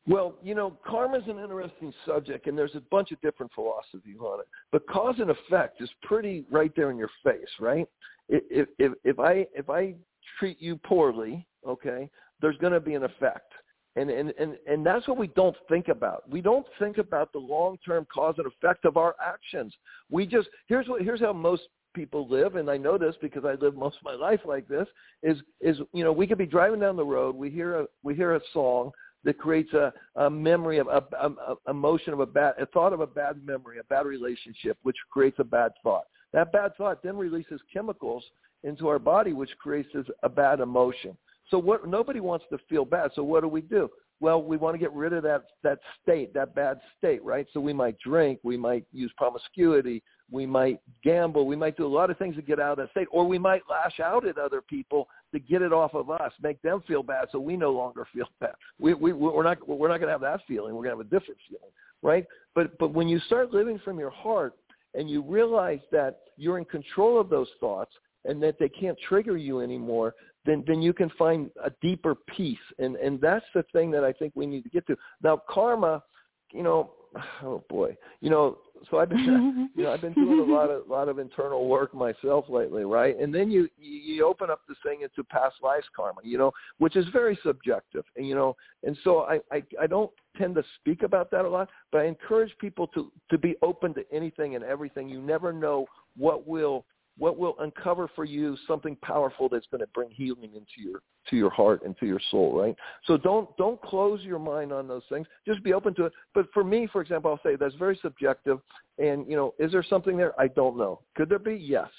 Well, 0.05 0.35
you 0.43 0.53
know, 0.53 0.77
karma 0.85 1.19
is 1.19 1.23
an 1.27 1.39
interesting 1.39 1.93
subject, 2.05 2.47
and 2.47 2.57
there's 2.57 2.75
a 2.75 2.81
bunch 2.91 3.11
of 3.11 3.21
different 3.21 3.51
philosophies 3.53 4.17
on 4.19 4.41
it. 4.41 4.47
But 4.71 4.85
cause 4.87 5.15
and 5.19 5.29
effect 5.29 5.81
is 5.81 5.89
pretty 6.01 6.43
right 6.51 6.71
there 6.75 6.91
in 6.91 6.97
your 6.97 7.09
face, 7.23 7.39
right? 7.59 7.87
If 8.27 8.67
if 8.79 8.91
if 9.03 9.19
I 9.19 9.47
if 9.55 9.69
I 9.69 9.95
treat 10.39 10.61
you 10.61 10.75
poorly, 10.77 11.45
okay, 11.65 12.09
there's 12.41 12.57
going 12.57 12.73
to 12.73 12.81
be 12.81 12.95
an 12.95 13.03
effect, 13.03 13.53
and 13.95 14.09
and 14.09 14.33
and 14.37 14.57
and 14.67 14.85
that's 14.85 15.07
what 15.07 15.17
we 15.17 15.27
don't 15.27 15.55
think 15.69 15.87
about. 15.87 16.29
We 16.29 16.41
don't 16.41 16.67
think 16.79 16.97
about 16.97 17.31
the 17.31 17.39
long-term 17.39 18.07
cause 18.13 18.35
and 18.37 18.47
effect 18.47 18.83
of 18.83 18.97
our 18.97 19.15
actions. 19.25 19.73
We 20.11 20.25
just 20.25 20.49
here's 20.67 20.87
what 20.87 21.01
here's 21.01 21.21
how 21.21 21.31
most 21.31 21.63
people 21.93 22.27
live 22.27 22.55
and 22.55 22.71
I 22.71 22.77
know 22.77 22.97
this 22.97 23.15
because 23.21 23.45
I 23.45 23.53
live 23.53 23.75
most 23.75 23.97
of 23.97 24.03
my 24.03 24.15
life 24.15 24.39
like 24.45 24.67
this 24.67 24.87
is 25.21 25.37
is 25.61 25.77
you 25.93 26.03
know 26.03 26.11
we 26.11 26.25
could 26.25 26.39
be 26.39 26.47
driving 26.47 26.79
down 26.79 26.95
the 26.95 27.05
road 27.05 27.35
we 27.35 27.51
hear 27.51 27.81
a 27.81 27.85
we 28.01 28.15
hear 28.15 28.33
a 28.33 28.41
song 28.51 28.91
that 29.23 29.37
creates 29.37 29.73
a, 29.73 29.93
a 30.15 30.29
memory 30.29 30.79
of 30.79 30.87
a, 30.87 31.03
a, 31.19 31.55
emotion 31.69 32.13
of 32.13 32.19
a 32.19 32.25
bad, 32.25 32.55
a 32.59 32.65
thought 32.67 32.93
of 32.93 32.99
a 32.99 33.07
bad 33.07 33.45
memory, 33.45 33.79
a 33.79 33.83
bad 33.85 34.05
relationship, 34.05 34.77
which 34.83 34.97
creates 35.09 35.37
a 35.39 35.43
bad 35.43 35.71
thought. 35.81 36.03
That 36.33 36.51
bad 36.51 36.75
thought 36.75 37.03
then 37.03 37.17
releases 37.17 37.61
chemicals 37.71 38.23
into 38.63 38.87
our 38.87 38.99
body, 38.99 39.33
which 39.33 39.51
creates 39.59 39.89
a 40.23 40.29
bad 40.29 40.59
emotion. 40.59 41.15
So 41.49 41.57
what? 41.57 41.87
Nobody 41.87 42.19
wants 42.19 42.45
to 42.51 42.57
feel 42.69 42.85
bad. 42.85 43.11
So 43.15 43.23
what 43.23 43.41
do 43.41 43.47
we 43.47 43.61
do? 43.61 43.89
Well, 44.23 44.41
we 44.41 44.55
want 44.55 44.73
to 44.73 44.77
get 44.77 44.93
rid 44.93 45.11
of 45.11 45.21
that 45.23 45.43
that 45.63 45.79
state, 46.01 46.33
that 46.33 46.55
bad 46.55 46.79
state, 46.97 47.21
right? 47.25 47.45
So 47.51 47.59
we 47.59 47.73
might 47.73 47.99
drink, 47.99 48.39
we 48.41 48.55
might 48.55 48.85
use 48.93 49.11
promiscuity, 49.17 50.01
we 50.31 50.45
might 50.45 50.79
gamble, 51.03 51.45
we 51.45 51.57
might 51.57 51.75
do 51.75 51.85
a 51.85 51.93
lot 51.93 52.09
of 52.09 52.17
things 52.17 52.37
to 52.37 52.41
get 52.41 52.57
out 52.57 52.71
of 52.71 52.77
that 52.77 52.91
state, 52.91 53.09
or 53.11 53.27
we 53.27 53.37
might 53.37 53.63
lash 53.69 53.99
out 53.99 54.25
at 54.25 54.37
other 54.37 54.61
people 54.61 55.09
to 55.33 55.39
get 55.39 55.61
it 55.61 55.73
off 55.73 55.93
of 55.93 56.09
us, 56.09 56.31
make 56.41 56.61
them 56.61 56.81
feel 56.87 57.03
bad, 57.03 57.27
so 57.33 57.39
we 57.41 57.57
no 57.57 57.73
longer 57.73 58.07
feel 58.13 58.29
bad. 58.39 58.53
We 58.79 58.93
we 58.93 59.11
we're 59.11 59.43
not 59.43 59.67
we're 59.67 59.89
not 59.89 59.97
going 59.97 60.07
to 60.07 60.13
have 60.13 60.21
that 60.21 60.39
feeling. 60.47 60.73
We're 60.73 60.85
going 60.85 60.95
to 60.95 61.03
have 61.03 61.05
a 61.05 61.19
different 61.19 61.41
feeling, 61.49 61.73
right? 62.01 62.25
But 62.55 62.77
but 62.77 62.93
when 62.93 63.09
you 63.09 63.19
start 63.27 63.51
living 63.51 63.77
from 63.83 63.99
your 63.99 64.11
heart 64.11 64.53
and 64.93 65.09
you 65.09 65.21
realize 65.21 65.81
that 65.91 66.21
you're 66.37 66.59
in 66.59 66.65
control 66.65 67.19
of 67.19 67.27
those 67.27 67.49
thoughts 67.59 67.91
and 68.23 68.41
that 68.41 68.55
they 68.57 68.69
can't 68.69 68.97
trigger 69.09 69.35
you 69.35 69.59
anymore, 69.59 70.15
then 70.45 70.63
then 70.67 70.81
you 70.81 70.93
can 70.93 71.09
find 71.17 71.49
a 71.63 71.71
deeper 71.81 72.15
peace. 72.15 72.57
And 72.79 72.95
and 72.97 73.19
that's 73.19 73.45
the 73.53 73.63
thing 73.73 73.91
that 73.91 74.03
I 74.03 74.13
think 74.13 74.33
we 74.35 74.45
need 74.45 74.63
to 74.63 74.69
get 74.69 74.85
to. 74.87 74.97
Now 75.21 75.41
karma, 75.49 76.03
you 76.51 76.63
know, 76.63 76.91
oh 77.43 77.63
boy, 77.69 77.95
you 78.21 78.29
know, 78.29 78.57
so 78.89 78.99
I've 78.99 79.09
been 79.09 79.69
you 79.75 79.83
know 79.83 79.93
I've 79.93 80.01
been 80.01 80.13
doing 80.13 80.39
a 80.39 80.51
lot 80.53 80.69
of 80.69 80.87
lot 80.87 81.09
of 81.09 81.19
internal 81.19 81.67
work 81.67 81.93
myself 81.93 82.45
lately, 82.49 82.83
right? 82.83 83.17
And 83.17 83.33
then 83.33 83.49
you 83.49 83.69
you 83.77 84.25
open 84.25 84.49
up 84.49 84.61
this 84.67 84.77
thing 84.85 85.01
into 85.01 85.23
past 85.23 85.55
lives 85.61 85.85
karma, 85.95 86.21
you 86.23 86.37
know, 86.37 86.51
which 86.79 86.95
is 86.95 87.05
very 87.13 87.37
subjective, 87.45 88.03
and 88.17 88.27
you 88.27 88.35
know, 88.35 88.55
and 88.83 88.97
so 89.03 89.21
I 89.21 89.39
I, 89.51 89.63
I 89.81 89.87
don't 89.87 90.11
tend 90.37 90.55
to 90.55 90.63
speak 90.79 91.03
about 91.03 91.31
that 91.31 91.45
a 91.45 91.49
lot, 91.49 91.69
but 91.91 92.01
I 92.01 92.05
encourage 92.05 92.51
people 92.59 92.87
to 92.87 93.11
to 93.29 93.37
be 93.37 93.55
open 93.61 93.93
to 93.95 94.03
anything 94.11 94.55
and 94.55 94.63
everything. 94.63 95.07
You 95.07 95.21
never 95.21 95.53
know 95.53 95.85
what 96.17 96.47
will 96.47 96.85
what 97.17 97.37
will 97.37 97.55
uncover 97.59 98.09
for 98.15 98.25
you 98.25 98.57
something 98.67 98.95
powerful 98.97 99.47
that's 99.47 99.67
going 99.69 99.81
to 99.81 99.87
bring 99.87 100.09
healing 100.09 100.51
into 100.55 100.77
your 100.77 101.01
to 101.29 101.37
your 101.37 101.49
heart 101.49 101.83
and 101.85 101.97
to 101.97 102.05
your 102.05 102.19
soul 102.31 102.59
right? 102.59 102.75
So 103.05 103.17
don't 103.17 103.55
don't 103.57 103.81
close 103.81 104.21
your 104.23 104.39
mind 104.39 104.71
on 104.71 104.87
those 104.87 105.03
things. 105.09 105.27
Just 105.45 105.63
be 105.63 105.73
open 105.73 105.93
to 105.95 106.05
it. 106.05 106.13
But 106.33 106.47
for 106.53 106.63
me 106.63 106.87
for 106.91 107.01
example 107.01 107.31
i'll 107.31 107.49
say 107.49 107.55
that's 107.55 107.75
very 107.75 107.97
subjective. 108.01 108.59
And 108.97 109.27
you 109.27 109.35
know 109.35 109.53
is 109.59 109.71
there 109.71 109.83
something 109.83 110.17
there? 110.17 110.39
I 110.39 110.47
don't 110.47 110.77
know. 110.77 111.01
Could 111.15 111.29
there 111.29 111.39
be? 111.39 111.55
Yes. 111.55 111.89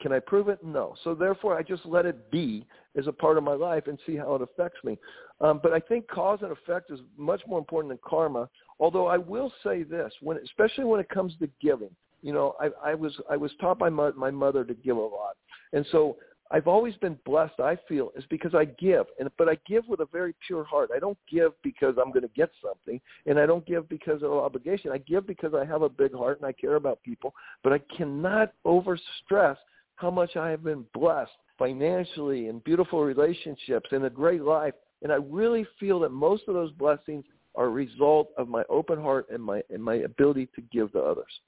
Can 0.00 0.12
i 0.12 0.18
prove 0.18 0.48
it? 0.48 0.62
No. 0.64 0.94
So 1.02 1.14
therefore 1.14 1.58
i 1.58 1.62
just 1.62 1.84
let 1.84 2.06
it 2.06 2.30
be 2.30 2.66
as 2.96 3.08
a 3.08 3.12
part 3.12 3.36
of 3.36 3.44
my 3.44 3.54
life 3.54 3.88
and 3.88 3.98
see 4.06 4.16
how 4.16 4.36
it 4.36 4.42
affects 4.42 4.82
me. 4.84 4.98
Um, 5.40 5.58
but 5.62 5.72
i 5.72 5.80
think 5.80 6.06
cause 6.06 6.38
and 6.42 6.52
effect 6.52 6.92
is 6.92 7.00
much 7.16 7.42
more 7.46 7.58
important 7.58 7.90
than 7.90 7.98
karma. 8.04 8.48
Although 8.78 9.08
i 9.08 9.18
will 9.18 9.52
say 9.64 9.82
this 9.82 10.12
when 10.20 10.38
especially 10.38 10.84
when 10.84 11.00
it 11.00 11.08
comes 11.08 11.34
to 11.40 11.48
giving 11.60 11.90
you 12.24 12.32
know, 12.32 12.54
I, 12.58 12.70
I 12.82 12.94
was 12.94 13.12
I 13.30 13.36
was 13.36 13.52
taught 13.60 13.78
by 13.78 13.90
my, 13.90 14.10
my 14.12 14.30
mother 14.30 14.64
to 14.64 14.72
give 14.72 14.96
a 14.96 15.00
lot, 15.00 15.36
and 15.74 15.84
so 15.92 16.16
I've 16.50 16.66
always 16.66 16.96
been 16.96 17.18
blessed. 17.26 17.60
I 17.60 17.76
feel 17.86 18.12
is 18.16 18.24
because 18.30 18.54
I 18.54 18.64
give, 18.64 19.04
and 19.20 19.28
but 19.36 19.50
I 19.50 19.58
give 19.66 19.86
with 19.88 20.00
a 20.00 20.06
very 20.10 20.34
pure 20.46 20.64
heart. 20.64 20.88
I 20.96 20.98
don't 20.98 21.18
give 21.30 21.52
because 21.62 21.96
I'm 22.02 22.12
going 22.12 22.22
to 22.22 22.34
get 22.34 22.50
something, 22.64 22.98
and 23.26 23.38
I 23.38 23.44
don't 23.44 23.66
give 23.66 23.90
because 23.90 24.22
of 24.22 24.32
obligation. 24.32 24.90
I 24.90 24.98
give 24.98 25.26
because 25.26 25.52
I 25.52 25.66
have 25.66 25.82
a 25.82 25.88
big 25.88 26.14
heart 26.14 26.38
and 26.40 26.46
I 26.46 26.52
care 26.52 26.76
about 26.76 27.02
people. 27.02 27.34
But 27.62 27.74
I 27.74 27.80
cannot 27.94 28.54
overstress 28.66 29.56
how 29.96 30.10
much 30.10 30.34
I 30.34 30.48
have 30.48 30.64
been 30.64 30.86
blessed 30.94 31.30
financially 31.58 32.48
and 32.48 32.64
beautiful 32.64 33.04
relationships 33.04 33.90
and 33.92 34.06
a 34.06 34.10
great 34.10 34.42
life. 34.42 34.74
And 35.02 35.12
I 35.12 35.16
really 35.16 35.66
feel 35.78 36.00
that 36.00 36.10
most 36.10 36.44
of 36.48 36.54
those 36.54 36.72
blessings 36.72 37.24
are 37.54 37.66
a 37.66 37.68
result 37.68 38.30
of 38.38 38.48
my 38.48 38.64
open 38.70 39.00
heart 39.00 39.26
and 39.30 39.42
my 39.42 39.62
and 39.68 39.84
my 39.84 39.96
ability 39.96 40.48
to 40.54 40.62
give 40.72 40.92
to 40.92 41.00
others. 41.00 41.40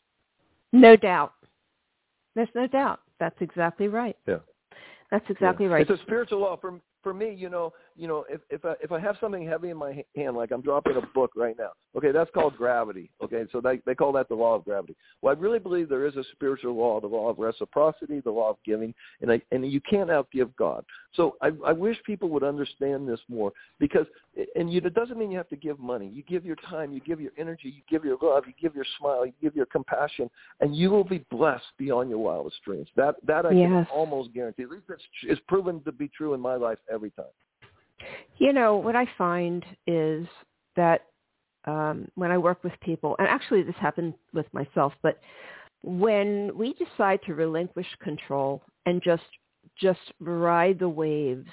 No 0.77 0.95
doubt. 0.95 1.33
There's 2.35 2.49
no 2.55 2.67
doubt. 2.67 3.01
That's 3.19 3.37
exactly 3.41 3.89
right. 3.89 4.17
Yeah. 4.27 4.39
That's 5.11 5.25
exactly 5.31 5.67
yeah. 5.67 5.73
right. 5.73 5.91
It's 5.91 6.01
a 6.01 6.03
spiritual 6.05 6.41
law. 6.41 6.57
For 6.57 6.79
for 7.07 7.15
me, 7.15 7.33
you 7.33 7.49
know, 7.49 7.73
you 7.95 8.09
know, 8.09 8.25
if 8.29 8.41
if 8.51 8.65
I, 8.65 8.75
if 8.83 8.91
I 8.91 8.99
have 8.99 9.17
something 9.21 9.47
heavy 9.47 9.71
in 9.71 9.77
my 9.77 10.05
hand, 10.17 10.37
like 10.37 10.51
I'm 10.51 10.61
dropping 10.61 10.97
a 10.97 11.03
book 11.15 11.31
right 11.37 11.55
now, 11.57 11.71
okay, 11.97 12.11
that's 12.11 12.33
called 12.35 12.57
gravity. 12.57 13.13
Okay, 13.23 13.45
so 13.53 13.61
they 13.61 13.81
they 13.87 13.95
call 13.95 14.11
that 14.15 14.29
the 14.29 14.35
law 14.35 14.57
of 14.57 14.65
gravity. 14.65 14.97
Well, 15.23 15.33
I 15.33 15.39
really 15.39 15.61
believe 15.61 15.89
there 15.89 16.05
is 16.05 16.17
a 16.17 16.25
spiritual 16.33 16.75
law, 16.75 17.01
the 17.01 17.07
law 17.07 17.29
of 17.29 17.39
reciprocity, 17.39 18.19
the 18.19 18.33
law 18.33 18.51
of 18.51 18.57
giving, 18.67 18.93
and 19.21 19.31
I 19.31 19.41
and 19.53 19.71
you 19.71 19.81
can't 19.89 20.11
outgive 20.11 20.51
God. 20.57 20.85
So 21.15 21.37
I 21.41 21.53
I 21.65 21.71
wish 21.71 21.97
people 22.05 22.29
would 22.31 22.43
understand 22.43 23.09
this 23.09 23.21
more 23.29 23.53
because 23.79 24.07
and 24.57 24.73
you, 24.73 24.81
it 24.85 24.95
doesn't 24.95 25.17
mean 25.17 25.31
you 25.31 25.39
have 25.39 25.49
to 25.51 25.57
give 25.57 25.79
money. 25.79 26.11
You 26.13 26.25
give 26.25 26.45
your 26.45 26.57
time, 26.69 26.93
you 26.93 27.01
give 27.01 27.21
your 27.21 27.33
energy, 27.39 27.69
you 27.69 27.83
give 27.89 28.05
your 28.05 28.19
love, 28.21 28.45
you 28.49 28.53
give 28.61 28.75
your 28.75 28.85
smile, 28.99 29.25
you 29.25 29.33
give 29.41 29.55
your 29.55 29.67
compassion, 29.67 30.29
and 30.61 30.75
you 30.75 30.91
will 30.91 31.05
be 31.05 31.25
blessed 31.31 31.65
beyond 31.79 32.11
your 32.11 32.19
wildest 32.19 32.57
dreams. 32.65 32.89
That 32.97 33.15
that 33.29 33.47
I 33.47 33.53
yes. 33.53 33.69
can 33.69 33.87
almost 33.95 34.35
guarantee. 34.35 34.65
At 34.65 34.71
least 34.71 34.87
it's, 34.89 35.03
it's 35.23 35.41
proven 35.47 35.83
to 35.85 35.93
be 35.93 36.09
true 36.09 36.35
in 36.35 36.41
my 36.41 36.57
life 36.57 36.79
every 36.93 36.96
time. 36.99 37.27
You 38.39 38.53
know, 38.53 38.77
what 38.77 38.97
I 38.97 39.07
find 39.17 39.65
is 39.87 40.27
that 40.77 41.07
um, 41.67 42.09
when 42.15 42.31
I 42.31 42.39
work 42.39 42.63
with 42.63 42.73
people, 42.81 43.17
and 43.19 43.27
actually 43.27 43.63
this 43.63 43.75
happened 43.77 44.15
with 44.33 44.47
myself, 44.53 44.93
but 45.03 45.19
when 45.83 46.57
we 46.57 46.75
decide 46.75 47.21
to 47.27 47.35
relinquish 47.35 47.87
control 48.03 48.63
and 48.87 49.03
just 49.03 49.23
just 49.81 50.01
ride 50.21 50.79
the 50.79 50.89
waves 50.89 51.49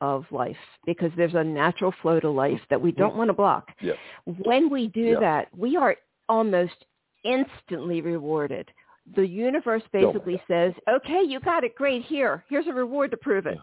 of 0.00 0.24
life 0.30 0.56
because 0.84 1.10
there's 1.16 1.34
a 1.34 1.44
natural 1.44 1.94
flow 2.02 2.20
to 2.20 2.28
life 2.28 2.60
that 2.68 2.80
we 2.80 2.92
don't 2.92 3.16
want 3.16 3.28
to 3.28 3.32
block. 3.32 3.68
Yeah. 3.80 3.94
When 4.24 4.68
we 4.68 4.88
do 4.88 5.16
that, 5.20 5.48
we 5.56 5.76
are 5.76 5.96
almost 6.28 6.84
instantly 7.24 8.00
rewarded. 8.00 8.70
The 9.16 9.26
universe 9.26 9.82
basically 9.92 10.42
says, 10.48 10.72
"Okay, 10.88 11.22
you 11.22 11.40
got 11.40 11.64
it. 11.64 11.74
Great. 11.74 12.02
Here, 12.04 12.44
here's 12.48 12.66
a 12.66 12.72
reward 12.72 13.10
to 13.12 13.16
prove 13.16 13.46
it." 13.46 13.58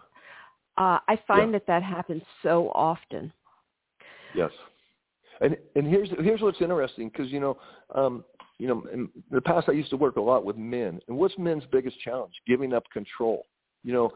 Uh, 0.77 0.99
I 1.07 1.19
find 1.27 1.51
yeah. 1.51 1.59
that 1.59 1.67
that 1.67 1.83
happens 1.83 2.23
so 2.43 2.71
often. 2.73 3.31
Yes, 4.35 4.51
and 5.41 5.57
and 5.75 5.85
here's 5.85 6.09
here's 6.19 6.41
what's 6.41 6.61
interesting 6.61 7.09
because 7.09 7.31
you 7.31 7.39
know 7.39 7.57
um, 7.93 8.23
you 8.57 8.67
know 8.67 8.83
in 8.93 9.09
the 9.31 9.41
past 9.41 9.67
I 9.69 9.73
used 9.73 9.89
to 9.89 9.97
work 9.97 10.15
a 10.15 10.21
lot 10.21 10.45
with 10.45 10.57
men, 10.57 10.99
and 11.07 11.17
what's 11.17 11.37
men's 11.37 11.63
biggest 11.71 11.99
challenge? 11.99 12.33
Giving 12.47 12.73
up 12.73 12.83
control. 12.93 13.45
You 13.83 13.93
know, 13.93 14.11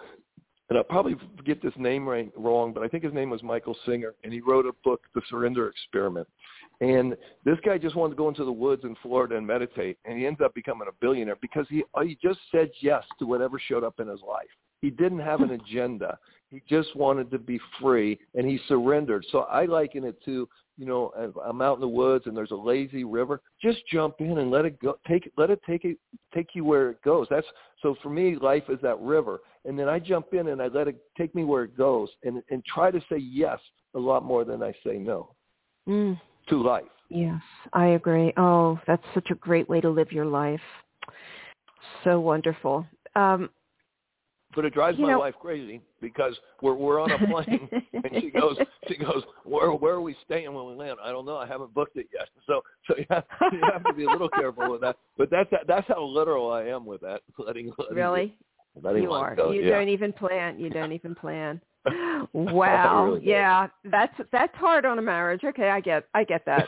and 0.69 0.77
I'll 0.77 0.83
probably 0.83 1.15
get 1.45 1.61
this 1.61 1.73
name 1.77 2.07
right 2.07 2.31
wrong, 2.37 2.73
but 2.73 2.83
I 2.83 2.87
think 2.87 3.03
his 3.03 3.13
name 3.13 3.29
was 3.29 3.43
Michael 3.43 3.75
Singer, 3.85 4.13
and 4.23 4.31
he 4.31 4.41
wrote 4.41 4.65
a 4.65 4.71
book, 4.83 5.01
The 5.13 5.21
Surrender 5.29 5.69
Experiment. 5.69 6.27
And 6.81 7.15
this 7.45 7.57
guy 7.65 7.77
just 7.77 7.95
wanted 7.95 8.11
to 8.11 8.17
go 8.17 8.29
into 8.29 8.43
the 8.43 8.51
woods 8.51 8.83
in 8.83 8.95
Florida 9.01 9.37
and 9.37 9.45
meditate, 9.45 9.97
and 10.05 10.17
he 10.17 10.25
ends 10.25 10.41
up 10.43 10.53
becoming 10.53 10.87
a 10.89 10.91
billionaire 10.99 11.37
because 11.41 11.65
he 11.69 11.83
he 12.03 12.17
just 12.21 12.39
said 12.51 12.69
yes 12.81 13.03
to 13.19 13.25
whatever 13.25 13.59
showed 13.59 13.83
up 13.83 13.99
in 13.99 14.07
his 14.07 14.21
life. 14.27 14.47
He 14.85 14.91
didn't 14.91 15.21
have 15.21 15.41
an 15.41 15.49
agenda. 15.49 16.19
He 16.51 16.61
just 16.69 16.95
wanted 16.95 17.31
to 17.31 17.39
be 17.39 17.59
free, 17.81 18.19
and 18.35 18.45
he 18.45 18.59
surrendered. 18.67 19.25
So 19.31 19.39
I 19.39 19.65
liken 19.65 20.03
it 20.03 20.23
to, 20.25 20.47
you 20.77 20.85
know, 20.85 21.11
I'm 21.43 21.59
out 21.59 21.73
in 21.73 21.81
the 21.81 21.87
woods 21.87 22.27
and 22.27 22.37
there's 22.37 22.51
a 22.51 22.55
lazy 22.55 23.03
river. 23.03 23.41
Just 23.59 23.79
jump 23.91 24.17
in 24.19 24.37
and 24.37 24.51
let 24.51 24.63
it 24.63 24.79
go. 24.79 24.99
Take 25.07 25.31
let 25.37 25.49
it 25.49 25.59
take 25.67 25.85
it 25.85 25.97
take 26.35 26.49
you 26.53 26.63
where 26.63 26.91
it 26.91 27.01
goes. 27.01 27.25
That's 27.31 27.47
so 27.81 27.95
for 28.03 28.11
me, 28.11 28.35
life 28.35 28.65
is 28.69 28.77
that 28.83 28.99
river, 28.99 29.39
and 29.65 29.77
then 29.77 29.89
I 29.89 29.97
jump 29.97 30.35
in 30.35 30.49
and 30.49 30.61
I 30.61 30.67
let 30.67 30.87
it 30.87 30.97
take 31.17 31.33
me 31.33 31.45
where 31.45 31.63
it 31.63 31.75
goes, 31.75 32.09
and 32.23 32.43
and 32.51 32.63
try 32.63 32.91
to 32.91 32.99
say 33.09 33.17
yes 33.17 33.59
a 33.95 33.99
lot 33.99 34.23
more 34.23 34.45
than 34.45 34.61
I 34.61 34.71
say 34.85 34.99
no 34.99 35.33
mm. 35.89 36.21
to 36.49 36.61
life. 36.61 36.83
Yes, 37.09 37.41
I 37.73 37.87
agree. 37.87 38.33
Oh, 38.37 38.79
that's 38.85 39.07
such 39.15 39.31
a 39.31 39.35
great 39.35 39.67
way 39.67 39.81
to 39.81 39.89
live 39.89 40.11
your 40.11 40.25
life. 40.25 40.61
So 42.03 42.19
wonderful. 42.19 42.85
Um, 43.15 43.49
but 44.55 44.65
it 44.65 44.73
drives 44.73 44.97
you 44.97 45.05
my 45.05 45.11
know, 45.11 45.19
wife 45.19 45.35
crazy 45.39 45.81
because 46.01 46.35
we're 46.61 46.73
we're 46.75 46.99
on 46.99 47.11
a 47.11 47.17
plane 47.27 47.69
and 47.93 48.09
she 48.21 48.29
goes 48.29 48.57
she 48.87 48.95
goes 48.95 49.23
where 49.43 49.71
where 49.71 49.93
are 49.95 50.01
we 50.01 50.15
staying 50.25 50.51
when 50.53 50.65
we 50.65 50.73
land? 50.73 50.97
I 51.03 51.11
don't 51.11 51.25
know. 51.25 51.37
I 51.37 51.45
haven't 51.45 51.73
booked 51.73 51.97
it 51.97 52.07
yet. 52.13 52.29
So 52.47 52.61
so 52.87 52.95
you 52.97 53.05
have, 53.09 53.23
you 53.51 53.59
have 53.71 53.83
to 53.83 53.93
be 53.93 54.05
a 54.05 54.09
little 54.09 54.29
careful 54.29 54.71
with 54.71 54.81
that. 54.81 54.97
But 55.17 55.29
that's 55.29 55.49
that's 55.67 55.87
how 55.87 56.03
literal 56.03 56.51
I 56.51 56.63
am 56.63 56.85
with 56.85 57.01
that. 57.01 57.21
Letting, 57.37 57.71
letting 57.77 57.95
really 57.95 58.35
letting 58.81 59.03
you 59.03 59.11
are. 59.11 59.35
Go. 59.35 59.51
You 59.51 59.63
yeah. 59.63 59.71
don't 59.71 59.89
even 59.89 60.13
plan. 60.13 60.59
You 60.59 60.69
don't 60.69 60.91
even 60.91 61.15
plan. 61.15 61.61
Wow. 62.33 63.05
really 63.05 63.27
yeah, 63.27 63.67
that's 63.91 64.15
that's 64.31 64.55
hard 64.55 64.85
on 64.85 64.97
a 64.97 65.01
marriage. 65.01 65.43
Okay, 65.43 65.69
I 65.69 65.79
get 65.79 66.05
I 66.13 66.23
get 66.23 66.43
that. 66.45 66.67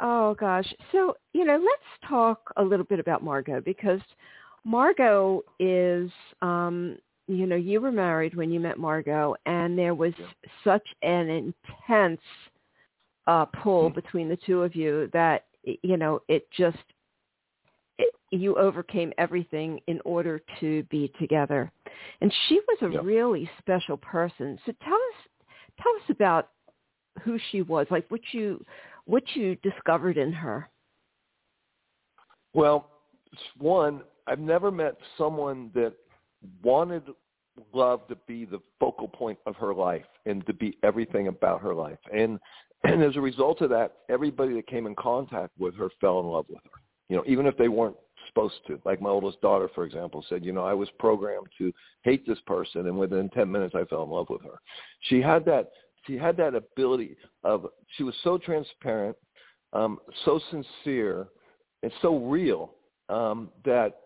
oh 0.00 0.34
gosh. 0.34 0.72
So, 0.92 1.14
you 1.32 1.44
know, 1.44 1.54
let's 1.54 2.08
talk 2.08 2.52
a 2.56 2.62
little 2.62 2.86
bit 2.86 2.98
about 2.98 3.22
Margot 3.22 3.60
because 3.60 4.00
Margot 4.64 5.42
is, 5.58 6.10
um, 6.42 6.98
you 7.26 7.46
know, 7.46 7.56
you 7.56 7.80
were 7.80 7.92
married 7.92 8.34
when 8.34 8.50
you 8.50 8.60
met 8.60 8.78
Margot, 8.78 9.34
and 9.46 9.78
there 9.78 9.94
was 9.94 10.12
yeah. 10.18 10.26
such 10.64 10.86
an 11.02 11.28
intense 11.28 12.20
uh, 13.26 13.44
pull 13.44 13.90
mm-hmm. 13.90 13.94
between 13.94 14.28
the 14.28 14.38
two 14.46 14.62
of 14.62 14.74
you 14.74 15.08
that 15.12 15.46
you 15.82 15.96
know 15.96 16.20
it 16.28 16.48
just 16.56 16.78
it, 17.98 18.14
you 18.30 18.56
overcame 18.56 19.12
everything 19.18 19.80
in 19.86 20.00
order 20.04 20.40
to 20.58 20.82
be 20.84 21.12
together. 21.20 21.70
And 22.20 22.32
she 22.48 22.60
was 22.66 22.78
a 22.82 22.94
yeah. 22.94 23.00
really 23.02 23.48
special 23.58 23.96
person. 23.96 24.58
So 24.66 24.72
tell 24.82 24.94
us 24.94 25.28
tell 25.82 25.92
us 25.92 26.10
about 26.10 26.50
who 27.22 27.38
she 27.50 27.62
was, 27.62 27.86
like 27.90 28.06
what 28.10 28.20
you 28.32 28.64
what 29.04 29.22
you 29.34 29.56
discovered 29.56 30.16
in 30.16 30.32
her. 30.32 30.68
Well, 32.52 32.90
one, 33.58 34.02
I've 34.30 34.38
never 34.38 34.70
met 34.70 34.94
someone 35.18 35.70
that 35.74 35.92
wanted 36.62 37.02
love 37.74 38.06
to 38.08 38.16
be 38.26 38.44
the 38.44 38.60
focal 38.78 39.08
point 39.08 39.38
of 39.44 39.56
her 39.56 39.74
life 39.74 40.04
and 40.24 40.46
to 40.46 40.54
be 40.54 40.78
everything 40.82 41.28
about 41.28 41.60
her 41.60 41.74
life. 41.74 41.98
And 42.12 42.38
and 42.84 43.02
as 43.02 43.16
a 43.16 43.20
result 43.20 43.60
of 43.60 43.68
that, 43.70 43.96
everybody 44.08 44.54
that 44.54 44.66
came 44.66 44.86
in 44.86 44.94
contact 44.94 45.52
with 45.58 45.74
her 45.76 45.88
fell 46.00 46.20
in 46.20 46.26
love 46.26 46.46
with 46.48 46.60
her. 46.64 46.80
You 47.10 47.16
know, 47.16 47.24
even 47.26 47.44
if 47.44 47.56
they 47.58 47.68
weren't 47.68 47.96
supposed 48.28 48.54
to. 48.68 48.80
Like 48.84 49.02
my 49.02 49.10
oldest 49.10 49.40
daughter, 49.40 49.68
for 49.74 49.84
example, 49.84 50.24
said, 50.28 50.44
you 50.44 50.52
know, 50.52 50.64
I 50.64 50.74
was 50.74 50.88
programmed 50.98 51.48
to 51.58 51.72
hate 52.02 52.26
this 52.26 52.38
person, 52.46 52.86
and 52.86 52.96
within 52.96 53.28
ten 53.30 53.50
minutes, 53.50 53.74
I 53.74 53.84
fell 53.84 54.04
in 54.04 54.10
love 54.10 54.28
with 54.30 54.42
her. 54.42 54.60
She 55.02 55.20
had 55.20 55.44
that. 55.46 55.70
She 56.06 56.16
had 56.16 56.36
that 56.38 56.54
ability 56.54 57.16
of. 57.44 57.66
She 57.96 58.04
was 58.04 58.14
so 58.22 58.38
transparent, 58.38 59.16
um, 59.72 59.98
so 60.24 60.40
sincere, 60.50 61.28
and 61.82 61.92
so 62.00 62.18
real 62.18 62.74
um, 63.08 63.50
that 63.64 64.00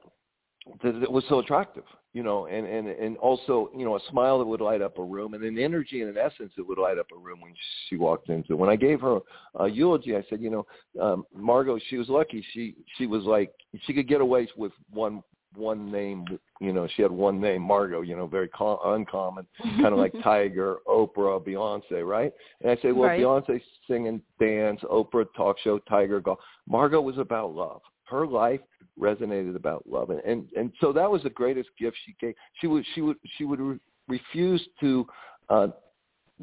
that 0.83 1.03
it 1.03 1.11
was 1.11 1.25
so 1.29 1.41
attractive, 1.41 1.85
you 2.15 2.23
know, 2.23 2.47
and, 2.47 2.67
and, 2.67 2.89
and 2.89 3.17
also, 3.19 3.71
you 3.77 3.85
know, 3.85 3.97
a 3.97 4.01
smile 4.11 4.39
that 4.39 4.47
would 4.47 4.63
light 4.63 4.81
up 4.81 4.99
a 4.99 5.03
room 5.03 5.35
and 5.35 5.45
an 5.45 5.59
energy 5.59 6.01
and 6.01 6.17
an 6.17 6.17
essence 6.17 6.53
that 6.57 6.67
would 6.67 6.79
light 6.79 6.99
up 6.99 7.07
a 7.15 7.19
room 7.19 7.41
when 7.41 7.53
she 7.89 7.97
walked 7.97 8.31
into. 8.31 8.55
It. 8.55 8.59
When 8.59 8.71
I 8.71 8.77
gave 8.77 9.01
her 9.01 9.21
a 9.57 9.69
eulogy, 9.69 10.17
I 10.17 10.25
said, 10.31 10.41
you 10.41 10.51
know, 10.51 10.67
um, 11.01 11.27
Margot, 11.35 11.79
she 11.91 11.97
was 11.97 12.09
lucky. 12.09 12.45
She, 12.53 12.77
she 12.97 13.07
was 13.07 13.25
like, 13.25 13.53
she 13.83 13.93
could 13.93 14.09
get 14.09 14.23
away 14.23 14.49
with 14.57 14.73
one, 14.91 15.23
one 15.55 15.93
name, 15.93 16.25
you 16.61 16.73
know, 16.73 16.89
she 16.97 17.03
had 17.03 17.13
one 17.13 17.41
name, 17.41 17.61
Margot, 17.61 18.01
you 18.01 18.17
know, 18.17 18.27
very 18.27 18.49
com- 18.49 18.79
uncommon, 18.85 19.47
kind 19.63 19.87
of 19.87 19.99
like 19.99 20.15
Tiger, 20.23 20.79
Oprah, 20.89 21.47
Beyonce, 21.47 22.07
right? 22.07 22.33
And 22.63 22.71
I 22.71 22.77
say, 22.81 22.93
well, 22.93 23.11
Right. 23.11 23.21
Beyonce 23.21 23.61
sing 23.87 24.09
and 24.09 24.23
dance, 24.41 24.81
Oprah 24.91 25.27
talk 25.37 25.59
show, 25.63 25.79
Tiger 25.81 26.21
golf. 26.21 26.39
Margot 26.67 27.03
was 27.03 27.19
about 27.19 27.55
love. 27.55 27.83
Her 28.05 28.27
life 28.27 28.61
resonated 28.99 29.57
about 29.57 29.85
love, 29.87 30.11
and 30.11 30.21
and, 30.21 30.47
and 30.57 30.73
so 30.81 30.93
that 30.93 31.11
was 31.11 31.23
the 31.23 31.31
greatest 31.31 31.69
gift 31.79 31.97
she 32.05 32.15
gave. 32.21 32.35
She 32.61 32.67
would 32.67 32.85
she 32.95 33.01
would 33.01 33.17
she 33.37 33.45
would 33.45 33.61
re- 33.61 33.79
refuse 34.09 34.67
to 34.81 35.07
uh, 35.49 35.69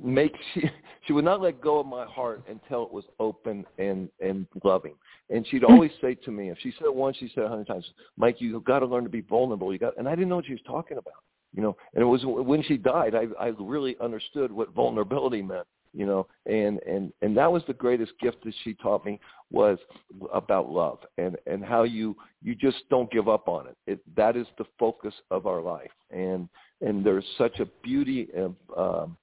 make 0.01 0.33
she 0.53 0.63
she 1.07 1.13
would 1.13 1.25
not 1.25 1.41
let 1.41 1.61
go 1.61 1.79
of 1.79 1.85
my 1.85 2.05
heart 2.05 2.43
until 2.49 2.83
it 2.83 2.91
was 2.91 3.05
open 3.19 3.65
and 3.77 4.09
and 4.19 4.47
loving. 4.63 4.95
And 5.29 5.45
she'd 5.47 5.63
always 5.63 5.91
say 6.01 6.15
to 6.15 6.31
me, 6.31 6.49
if 6.49 6.57
she 6.61 6.71
said 6.77 6.85
it 6.85 6.95
once, 6.95 7.17
she 7.17 7.31
said 7.33 7.43
a 7.43 7.49
hundred 7.49 7.67
times, 7.67 7.85
Mike, 8.17 8.37
you've 8.39 8.63
got 8.63 8.79
to 8.79 8.85
learn 8.85 9.03
to 9.03 9.09
be 9.09 9.21
vulnerable. 9.21 9.71
You 9.71 9.79
got, 9.79 9.97
and 9.97 10.07
I 10.07 10.11
didn't 10.11 10.29
know 10.29 10.37
what 10.37 10.45
she 10.45 10.53
was 10.53 10.61
talking 10.65 10.97
about, 10.97 11.23
you 11.53 11.61
know. 11.61 11.75
And 11.93 12.01
it 12.01 12.05
was 12.05 12.21
when 12.25 12.63
she 12.63 12.77
died, 12.77 13.15
I 13.15 13.27
I 13.39 13.47
really 13.59 13.95
understood 14.01 14.51
what 14.51 14.73
vulnerability 14.73 15.41
meant 15.41 15.67
you 15.93 16.05
know 16.05 16.25
and 16.45 16.79
and 16.83 17.11
and 17.21 17.35
that 17.35 17.51
was 17.51 17.63
the 17.67 17.73
greatest 17.73 18.13
gift 18.21 18.37
that 18.43 18.53
she 18.63 18.73
taught 18.75 19.05
me 19.05 19.19
was 19.51 19.77
about 20.33 20.69
love 20.69 20.99
and 21.17 21.37
and 21.47 21.63
how 21.63 21.83
you 21.83 22.15
you 22.41 22.55
just 22.55 22.77
don't 22.89 23.11
give 23.11 23.27
up 23.27 23.47
on 23.47 23.67
it. 23.67 23.77
It 23.87 23.99
that 24.15 24.35
is 24.35 24.47
the 24.57 24.65
focus 24.79 25.13
of 25.29 25.45
our 25.45 25.61
life. 25.61 25.91
And 26.09 26.47
and 26.81 27.05
there's 27.05 27.25
such 27.37 27.59
a 27.59 27.65
beauty 27.83 28.29
of 28.35 28.55
um 28.77 29.17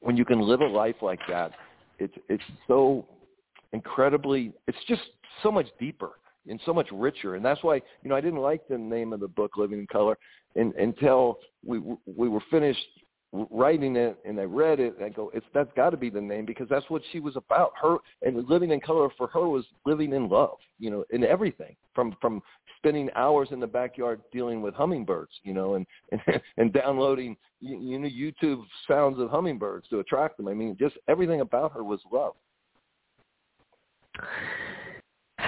when 0.00 0.16
you 0.16 0.24
can 0.24 0.40
live 0.40 0.60
a 0.60 0.66
life 0.66 0.96
like 1.02 1.20
that 1.28 1.52
it's 1.98 2.14
it's 2.28 2.44
so 2.66 3.06
incredibly 3.72 4.52
it's 4.66 4.78
just 4.86 5.02
so 5.42 5.52
much 5.52 5.66
deeper 5.78 6.12
and 6.48 6.58
so 6.64 6.72
much 6.72 6.88
richer. 6.92 7.34
And 7.34 7.44
that's 7.44 7.62
why 7.62 7.76
you 8.02 8.08
know 8.08 8.16
I 8.16 8.20
didn't 8.20 8.40
like 8.40 8.66
the 8.68 8.78
name 8.78 9.12
of 9.12 9.20
the 9.20 9.28
book 9.28 9.56
Living 9.56 9.78
in 9.78 9.86
Color 9.86 10.16
and, 10.56 10.74
until 10.74 11.38
we 11.64 11.80
we 12.06 12.28
were 12.28 12.42
finished 12.50 12.86
writing 13.32 13.96
it 13.96 14.18
and 14.24 14.40
I 14.40 14.44
read 14.44 14.80
it 14.80 14.96
and 14.96 15.04
I 15.04 15.10
go, 15.10 15.30
it's 15.34 15.46
that's 15.52 15.70
got 15.76 15.90
to 15.90 15.96
be 15.96 16.10
the 16.10 16.20
name 16.20 16.46
because 16.46 16.68
that's 16.68 16.88
what 16.88 17.02
she 17.12 17.20
was 17.20 17.36
about. 17.36 17.72
Her 17.80 17.98
and 18.22 18.48
living 18.48 18.70
in 18.70 18.80
color 18.80 19.08
for 19.16 19.26
her 19.28 19.48
was 19.48 19.64
living 19.84 20.12
in 20.12 20.28
love, 20.28 20.56
you 20.78 20.90
know, 20.90 21.04
in 21.10 21.24
everything 21.24 21.76
from 21.94 22.16
from 22.20 22.42
spending 22.78 23.10
hours 23.16 23.48
in 23.50 23.60
the 23.60 23.66
backyard 23.66 24.20
dealing 24.32 24.62
with 24.62 24.74
hummingbirds, 24.74 25.32
you 25.42 25.52
know, 25.52 25.74
and 25.74 25.86
and, 26.12 26.20
and 26.56 26.72
downloading 26.72 27.36
you, 27.60 27.78
you 27.78 27.98
know 27.98 28.08
YouTube 28.08 28.62
sounds 28.86 29.20
of 29.20 29.30
hummingbirds 29.30 29.88
to 29.88 30.00
attract 30.00 30.36
them. 30.38 30.48
I 30.48 30.54
mean, 30.54 30.76
just 30.78 30.96
everything 31.08 31.40
about 31.40 31.72
her 31.72 31.84
was 31.84 32.00
love. 32.12 32.34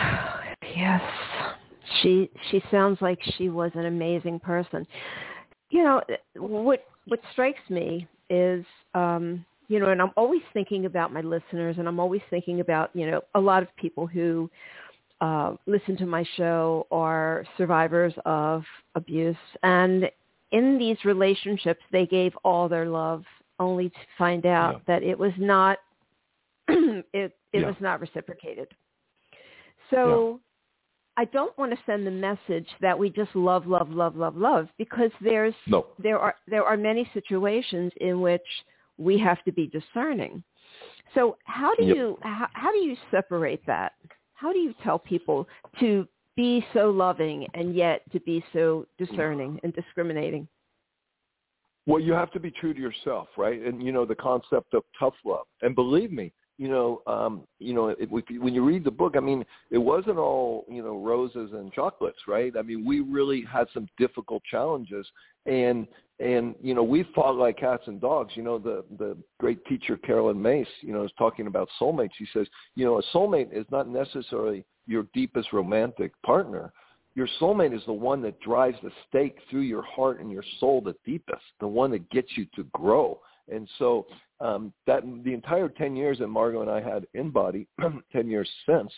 Yes. 0.76 1.02
She 2.00 2.30
she 2.50 2.62
sounds 2.70 2.98
like 3.00 3.18
she 3.36 3.48
was 3.48 3.72
an 3.74 3.86
amazing 3.86 4.38
person. 4.38 4.86
You 5.70 5.82
know, 5.82 6.00
what 6.36 6.84
what 7.10 7.20
strikes 7.32 7.60
me 7.68 8.06
is 8.30 8.64
um 8.94 9.44
you 9.70 9.78
know, 9.78 9.90
and 9.90 10.02
I'm 10.02 10.10
always 10.16 10.42
thinking 10.52 10.86
about 10.86 11.12
my 11.12 11.20
listeners 11.20 11.76
and 11.78 11.86
I'm 11.86 12.00
always 12.00 12.22
thinking 12.28 12.58
about, 12.58 12.90
you 12.92 13.08
know, 13.08 13.20
a 13.36 13.40
lot 13.40 13.62
of 13.62 13.68
people 13.76 14.04
who 14.04 14.50
uh, 15.20 15.54
listen 15.66 15.96
to 15.98 16.06
my 16.06 16.24
show 16.36 16.88
are 16.90 17.44
survivors 17.56 18.12
of 18.24 18.64
abuse. 18.96 19.36
And 19.62 20.10
in 20.50 20.76
these 20.76 20.96
relationships, 21.04 21.82
they 21.92 22.04
gave 22.04 22.32
all 22.42 22.68
their 22.68 22.86
love 22.86 23.22
only 23.60 23.90
to 23.90 23.96
find 24.18 24.44
out 24.44 24.72
yeah. 24.72 24.80
that 24.88 25.02
it 25.04 25.16
was 25.16 25.32
not, 25.38 25.78
it, 26.68 27.06
it 27.12 27.32
yeah. 27.52 27.66
was 27.66 27.76
not 27.78 28.00
reciprocated. 28.00 28.66
So 29.90 30.40
I 31.20 31.26
don't 31.26 31.56
want 31.58 31.70
to 31.70 31.78
send 31.84 32.06
the 32.06 32.10
message 32.10 32.66
that 32.80 32.98
we 32.98 33.10
just 33.10 33.36
love, 33.36 33.66
love, 33.66 33.90
love, 33.90 34.16
love, 34.16 34.38
love, 34.38 34.68
because 34.78 35.10
there's 35.20 35.52
no. 35.66 35.88
there 36.02 36.18
are 36.18 36.34
there 36.48 36.64
are 36.64 36.78
many 36.78 37.06
situations 37.12 37.92
in 38.00 38.22
which 38.22 38.40
we 38.96 39.18
have 39.18 39.44
to 39.44 39.52
be 39.52 39.66
discerning. 39.66 40.42
So 41.14 41.36
how 41.44 41.74
do 41.74 41.84
yep. 41.84 41.94
you 41.94 42.18
how, 42.22 42.48
how 42.54 42.72
do 42.72 42.78
you 42.78 42.96
separate 43.10 43.60
that? 43.66 43.92
How 44.32 44.50
do 44.50 44.60
you 44.60 44.74
tell 44.82 44.98
people 44.98 45.46
to 45.80 46.08
be 46.36 46.64
so 46.72 46.88
loving 46.88 47.46
and 47.52 47.74
yet 47.74 48.00
to 48.12 48.20
be 48.20 48.42
so 48.54 48.86
discerning 48.96 49.60
and 49.62 49.74
discriminating? 49.74 50.48
Well, 51.84 52.00
you 52.00 52.14
have 52.14 52.30
to 52.32 52.40
be 52.40 52.50
true 52.50 52.72
to 52.72 52.80
yourself, 52.80 53.28
right? 53.36 53.60
And 53.60 53.82
you 53.82 53.92
know 53.92 54.06
the 54.06 54.14
concept 54.14 54.72
of 54.72 54.84
tough 54.98 55.14
love. 55.26 55.44
And 55.60 55.74
believe 55.74 56.12
me, 56.12 56.32
you 56.60 56.68
know, 56.68 57.00
um, 57.06 57.44
you 57.58 57.72
know, 57.72 57.88
if, 57.88 58.10
when 58.10 58.52
you 58.52 58.62
read 58.62 58.84
the 58.84 58.90
book, 58.90 59.14
I 59.16 59.20
mean, 59.20 59.46
it 59.70 59.78
wasn't 59.78 60.18
all 60.18 60.66
you 60.68 60.82
know 60.82 60.98
roses 60.98 61.52
and 61.54 61.72
chocolates, 61.72 62.18
right? 62.28 62.52
I 62.54 62.60
mean, 62.60 62.84
we 62.84 63.00
really 63.00 63.42
had 63.50 63.66
some 63.72 63.88
difficult 63.96 64.42
challenges, 64.44 65.06
and 65.46 65.86
and 66.18 66.54
you 66.60 66.74
know, 66.74 66.82
we 66.82 67.04
fought 67.14 67.36
like 67.36 67.56
cats 67.56 67.84
and 67.86 67.98
dogs. 67.98 68.34
You 68.34 68.42
know, 68.42 68.58
the 68.58 68.84
the 68.98 69.16
great 69.38 69.64
teacher 69.64 69.96
Caroline 69.96 70.42
Myss, 70.42 70.68
you 70.82 70.92
know, 70.92 71.02
is 71.02 71.10
talking 71.16 71.46
about 71.46 71.66
soulmates. 71.80 72.10
She 72.18 72.26
says, 72.34 72.46
you 72.74 72.84
know, 72.84 72.98
a 72.98 73.02
soulmate 73.16 73.56
is 73.58 73.64
not 73.70 73.88
necessarily 73.88 74.66
your 74.86 75.06
deepest 75.14 75.54
romantic 75.54 76.12
partner. 76.26 76.74
Your 77.14 77.28
soulmate 77.40 77.74
is 77.74 77.82
the 77.86 77.94
one 77.94 78.20
that 78.20 78.38
drives 78.40 78.76
the 78.82 78.90
stake 79.08 79.38
through 79.48 79.62
your 79.62 79.82
heart 79.82 80.20
and 80.20 80.30
your 80.30 80.44
soul 80.58 80.82
the 80.82 80.94
deepest, 81.06 81.42
the 81.58 81.66
one 81.66 81.90
that 81.92 82.10
gets 82.10 82.28
you 82.36 82.44
to 82.54 82.64
grow. 82.74 83.18
And 83.50 83.68
so 83.78 84.06
um, 84.40 84.72
that 84.86 85.02
the 85.24 85.34
entire 85.34 85.68
10 85.68 85.96
years 85.96 86.18
that 86.18 86.28
Margot 86.28 86.62
and 86.62 86.70
I 86.70 86.80
had 86.80 87.06
in 87.14 87.30
body, 87.30 87.66
10 88.12 88.28
years 88.28 88.48
since, 88.66 88.92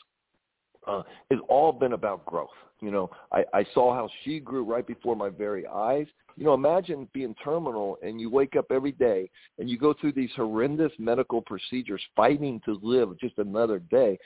uh, 0.86 1.02
has 1.30 1.40
all 1.48 1.72
been 1.72 1.92
about 1.92 2.24
growth. 2.26 2.50
You 2.80 2.90
know, 2.90 3.10
I, 3.30 3.44
I 3.54 3.64
saw 3.74 3.94
how 3.94 4.08
she 4.24 4.40
grew 4.40 4.64
right 4.64 4.84
before 4.84 5.14
my 5.14 5.28
very 5.28 5.66
eyes. 5.66 6.06
You 6.36 6.44
know, 6.44 6.54
imagine 6.54 7.06
being 7.12 7.34
terminal 7.44 7.98
and 8.02 8.20
you 8.20 8.28
wake 8.28 8.56
up 8.56 8.66
every 8.72 8.90
day 8.90 9.30
and 9.58 9.70
you 9.70 9.78
go 9.78 9.94
through 9.94 10.12
these 10.12 10.30
horrendous 10.34 10.90
medical 10.98 11.42
procedures 11.42 12.02
fighting 12.16 12.60
to 12.64 12.80
live 12.82 13.16
just 13.20 13.38
another 13.38 13.78
day. 13.78 14.18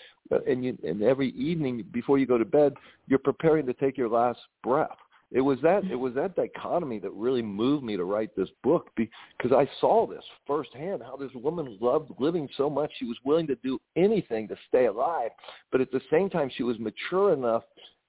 And, 0.47 0.65
you, 0.65 0.79
and 0.87 1.03
every 1.03 1.31
evening 1.33 1.85
before 1.93 2.17
you 2.17 2.27
go 2.27 2.39
to 2.39 2.47
bed, 2.47 2.75
you're 3.09 3.19
preparing 3.19 3.67
to 3.67 3.75
take 3.75 3.99
your 3.99 4.09
last 4.09 4.39
breath 4.63 4.97
it 5.33 5.41
was 5.41 5.59
that 5.63 5.85
it 5.85 5.97
was 5.97 6.15
that 6.15 6.37
dichotomy 6.37 6.99
that 7.01 7.13
really 7.13 7.43
moved 7.43 7.85
me 7.85 7.97
to 7.97 8.05
write 8.05 8.35
this 8.37 8.49
book 8.63 8.91
because 8.97 9.53
I 9.53 9.69
saw 9.81 10.07
this 10.07 10.23
firsthand 10.47 11.03
how 11.03 11.17
this 11.17 11.33
woman 11.35 11.77
loved 11.81 12.13
living 12.19 12.49
so 12.57 12.71
much 12.71 12.93
she 12.99 13.07
was 13.07 13.17
willing 13.25 13.47
to 13.49 13.57
do 13.57 13.79
anything 13.97 14.47
to 14.49 14.57
stay 14.69 14.87
alive, 14.87 15.31
but 15.73 15.81
at 15.81 15.91
the 15.91 16.01
same 16.11 16.31
time 16.31 16.51
she 16.57 16.63
was 16.63 16.79
mature 16.79 17.33
enough 17.33 17.65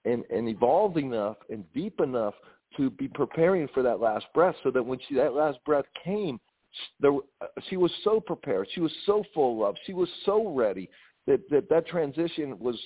and, 0.05 0.24
and 0.30 0.47
evolved 0.47 0.97
enough 0.97 1.38
and 1.49 1.63
deep 1.74 1.99
enough 1.99 2.36
to 2.78 2.91
be 2.91 3.07
preparing 3.07 3.68
for 3.74 3.82
that 3.82 3.99
last 3.99 4.26
breath 4.34 4.55
so 4.63 4.70
that 4.70 4.86
when 4.86 4.99
she 5.07 5.15
that 5.15 5.34
last 5.34 5.57
breath 5.65 5.86
came 6.03 6.39
there, 6.99 7.13
uh, 7.41 7.47
she 7.70 7.78
was 7.78 7.91
so 8.03 8.20
prepared 8.20 8.68
she 8.74 8.82
was 8.82 8.91
so 9.05 9.24
full 9.34 9.53
of 9.53 9.57
love 9.57 9.76
she 9.86 9.93
was 9.93 10.09
so 10.26 10.49
ready 10.49 10.88
that 11.26 11.41
that 11.49 11.70
that 11.70 11.88
transition 11.88 12.57
was 12.59 12.78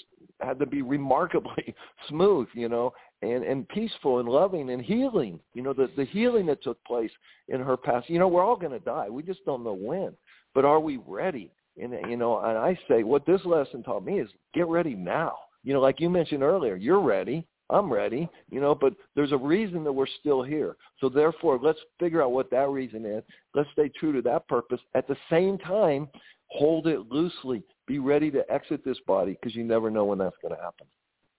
had 0.41 0.59
to 0.59 0.65
be 0.65 0.81
remarkably 0.81 1.75
smooth, 2.09 2.47
you 2.53 2.67
know, 2.67 2.91
and 3.21 3.43
and 3.43 3.67
peaceful 3.69 4.19
and 4.19 4.27
loving 4.27 4.69
and 4.71 4.81
healing. 4.81 5.39
You 5.53 5.63
know, 5.63 5.73
the 5.73 5.89
the 5.95 6.05
healing 6.05 6.45
that 6.47 6.63
took 6.63 6.83
place 6.85 7.11
in 7.47 7.61
her 7.61 7.77
past. 7.77 8.09
You 8.09 8.19
know, 8.19 8.27
we're 8.27 8.45
all 8.45 8.55
going 8.55 8.71
to 8.71 8.79
die. 8.79 9.09
We 9.09 9.23
just 9.23 9.45
don't 9.45 9.63
know 9.63 9.73
when. 9.73 10.13
But 10.53 10.65
are 10.65 10.79
we 10.79 10.99
ready? 11.07 11.51
And 11.81 11.93
you 12.09 12.17
know, 12.17 12.39
and 12.39 12.57
I 12.57 12.77
say 12.89 13.03
what 13.03 13.25
this 13.25 13.41
lesson 13.45 13.83
taught 13.83 14.05
me 14.05 14.19
is 14.19 14.29
get 14.53 14.67
ready 14.67 14.95
now. 14.95 15.33
You 15.63 15.73
know, 15.73 15.81
like 15.81 15.99
you 15.99 16.09
mentioned 16.09 16.43
earlier, 16.43 16.75
you're 16.75 17.01
ready. 17.01 17.45
I'm 17.69 17.91
ready, 17.91 18.27
you 18.49 18.59
know, 18.59 18.75
but 18.75 18.93
there's 19.15 19.31
a 19.31 19.37
reason 19.37 19.85
that 19.85 19.93
we're 19.93 20.05
still 20.19 20.43
here. 20.43 20.75
So 20.99 21.07
therefore, 21.07 21.57
let's 21.61 21.79
figure 22.01 22.21
out 22.21 22.33
what 22.33 22.51
that 22.51 22.67
reason 22.67 23.05
is. 23.05 23.23
Let's 23.55 23.69
stay 23.71 23.89
true 23.97 24.11
to 24.11 24.21
that 24.23 24.45
purpose. 24.49 24.81
At 24.93 25.07
the 25.07 25.15
same 25.29 25.57
time, 25.57 26.09
hold 26.47 26.87
it 26.87 27.09
loosely. 27.09 27.63
Be 27.87 27.99
ready 27.99 28.29
to 28.31 28.43
exit 28.51 28.83
this 28.83 28.97
body 29.07 29.37
because 29.39 29.55
you 29.55 29.63
never 29.63 29.89
know 29.89 30.03
when 30.03 30.17
that's 30.17 30.35
going 30.41 30.53
to 30.53 30.61
happen. 30.61 30.87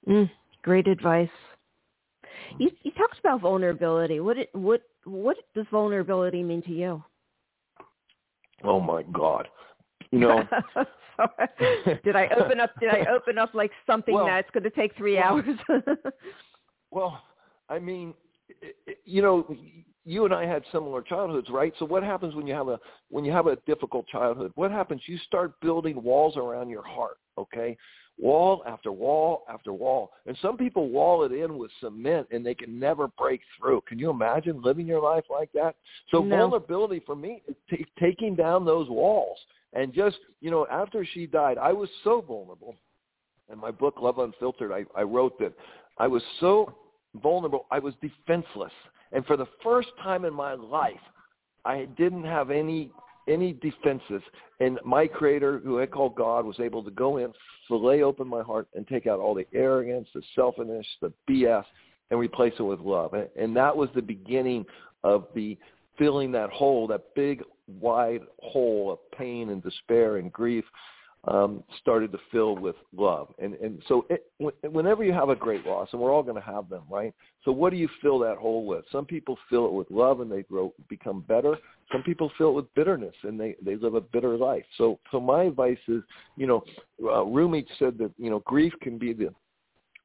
Mm, 0.08 0.30
great 0.62 0.88
advice. 0.88 1.28
You, 2.58 2.70
you 2.82 2.90
talked 2.92 3.18
about 3.18 3.40
vulnerability. 3.40 4.20
What 4.20 4.38
it, 4.38 4.50
what 4.52 4.82
what 5.04 5.36
does 5.54 5.66
vulnerability 5.70 6.42
mean 6.42 6.62
to 6.62 6.72
you? 6.72 7.02
Oh 8.64 8.80
my 8.80 9.02
God! 9.04 9.48
You 10.10 10.20
know, 10.20 10.42
did 12.04 12.16
I 12.16 12.28
open 12.38 12.60
up? 12.60 12.70
Did 12.80 12.90
I 12.90 13.06
open 13.10 13.38
up 13.38 13.54
like 13.54 13.70
something 13.86 14.14
well, 14.14 14.26
that's 14.26 14.50
going 14.50 14.64
to 14.64 14.70
take 14.70 14.96
three 14.96 15.16
well, 15.16 15.42
hours? 15.68 15.84
well, 16.90 17.22
I 17.68 17.78
mean, 17.78 18.14
you 19.04 19.22
know, 19.22 19.56
you 20.04 20.24
and 20.24 20.34
I 20.34 20.46
had 20.46 20.62
similar 20.72 21.02
childhoods, 21.02 21.48
right? 21.50 21.72
So 21.78 21.84
what 21.84 22.02
happens 22.02 22.34
when 22.34 22.46
you 22.46 22.54
have 22.54 22.68
a 22.68 22.78
when 23.08 23.24
you 23.24 23.32
have 23.32 23.46
a 23.46 23.56
difficult 23.66 24.06
childhood? 24.08 24.52
What 24.54 24.70
happens? 24.70 25.02
You 25.06 25.18
start 25.26 25.58
building 25.60 26.02
walls 26.02 26.36
around 26.36 26.68
your 26.68 26.86
heart, 26.86 27.18
okay? 27.38 27.76
Wall 28.18 28.62
after 28.66 28.92
wall 28.92 29.44
after 29.48 29.72
wall. 29.72 30.12
And 30.26 30.36
some 30.40 30.56
people 30.56 30.90
wall 30.90 31.24
it 31.24 31.32
in 31.32 31.58
with 31.58 31.70
cement 31.80 32.28
and 32.30 32.44
they 32.44 32.54
can 32.54 32.78
never 32.78 33.08
break 33.08 33.40
through. 33.58 33.82
Can 33.88 33.98
you 33.98 34.10
imagine 34.10 34.62
living 34.62 34.86
your 34.86 35.02
life 35.02 35.24
like 35.30 35.50
that? 35.54 35.74
So 36.10 36.22
no. 36.22 36.36
vulnerability 36.36 37.02
for 37.04 37.16
me 37.16 37.42
is 37.48 37.56
t- 37.68 37.86
taking 37.98 38.34
down 38.34 38.64
those 38.64 38.88
walls 38.88 39.38
and 39.72 39.92
just, 39.92 40.18
you 40.40 40.50
know, 40.50 40.66
after 40.70 41.04
she 41.04 41.26
died, 41.26 41.58
I 41.58 41.72
was 41.72 41.88
so 42.04 42.20
vulnerable. 42.20 42.76
In 43.50 43.58
my 43.58 43.70
book 43.70 43.94
Love 44.00 44.18
Unfiltered, 44.18 44.70
I, 44.72 44.84
I 44.98 45.02
wrote 45.02 45.38
that 45.40 45.52
I 45.98 46.06
was 46.06 46.22
so 46.38 46.74
vulnerable, 47.22 47.66
I 47.70 47.78
was 47.78 47.94
defenseless 48.00 48.72
and 49.12 49.24
for 49.26 49.36
the 49.36 49.46
first 49.62 49.88
time 50.02 50.24
in 50.24 50.34
my 50.34 50.54
life, 50.54 50.94
I 51.64 51.86
didn't 51.96 52.24
have 52.24 52.50
any 52.50 52.90
any 53.28 53.52
defenses. 53.54 54.22
And 54.60 54.78
my 54.84 55.06
creator, 55.06 55.60
who 55.64 55.80
I 55.80 55.86
call 55.86 56.10
God, 56.10 56.44
was 56.44 56.60
able 56.60 56.82
to 56.84 56.90
go 56.90 57.18
in, 57.18 57.32
fillet 57.68 58.02
open 58.02 58.28
my 58.28 58.42
heart, 58.42 58.68
and 58.74 58.86
take 58.86 59.06
out 59.06 59.20
all 59.20 59.34
the 59.34 59.46
arrogance, 59.54 60.08
the 60.14 60.22
selfishness, 60.34 60.86
the 61.00 61.12
BS, 61.28 61.64
and 62.10 62.18
replace 62.20 62.54
it 62.58 62.62
with 62.62 62.80
love. 62.80 63.14
And 63.36 63.56
that 63.56 63.76
was 63.76 63.88
the 63.94 64.02
beginning 64.02 64.64
of 65.04 65.26
the 65.34 65.56
filling 65.98 66.32
that 66.32 66.50
hole, 66.50 66.86
that 66.88 67.14
big, 67.14 67.42
wide 67.80 68.22
hole 68.40 68.92
of 68.92 69.18
pain 69.18 69.50
and 69.50 69.62
despair 69.62 70.16
and 70.16 70.32
grief 70.32 70.64
um, 71.28 71.62
started 71.80 72.10
to 72.12 72.18
fill 72.30 72.56
with 72.56 72.76
love. 72.96 73.28
And 73.38 73.54
and 73.54 73.82
so 73.86 74.06
it, 74.10 74.26
whenever 74.64 75.04
you 75.04 75.12
have 75.12 75.28
a 75.28 75.36
great 75.36 75.64
loss, 75.64 75.88
and 75.92 76.00
we're 76.00 76.12
all 76.12 76.22
going 76.22 76.40
to 76.40 76.42
have 76.42 76.68
them, 76.68 76.82
right? 76.90 77.14
So 77.44 77.52
what 77.52 77.70
do 77.70 77.76
you 77.76 77.88
fill 78.00 78.18
that 78.20 78.38
hole 78.38 78.66
with? 78.66 78.84
Some 78.90 79.04
people 79.04 79.38
fill 79.48 79.66
it 79.66 79.72
with 79.72 79.90
love 79.90 80.20
and 80.20 80.30
they 80.30 80.42
grow 80.42 80.72
become 80.88 81.24
better. 81.28 81.56
Some 81.92 82.02
people 82.02 82.30
fill 82.36 82.50
it 82.50 82.54
with 82.54 82.74
bitterness 82.74 83.14
and 83.22 83.38
they 83.38 83.54
they 83.64 83.76
live 83.76 83.94
a 83.94 84.00
bitter 84.00 84.36
life. 84.36 84.64
So 84.78 84.98
so 85.10 85.20
my 85.20 85.44
advice 85.44 85.78
is, 85.88 86.02
you 86.36 86.46
know, 86.46 86.64
uh, 87.04 87.24
Rumi 87.24 87.66
said 87.78 87.98
that 87.98 88.10
you 88.18 88.30
know 88.30 88.40
grief 88.40 88.72
can 88.80 88.98
be 88.98 89.12
the 89.12 89.30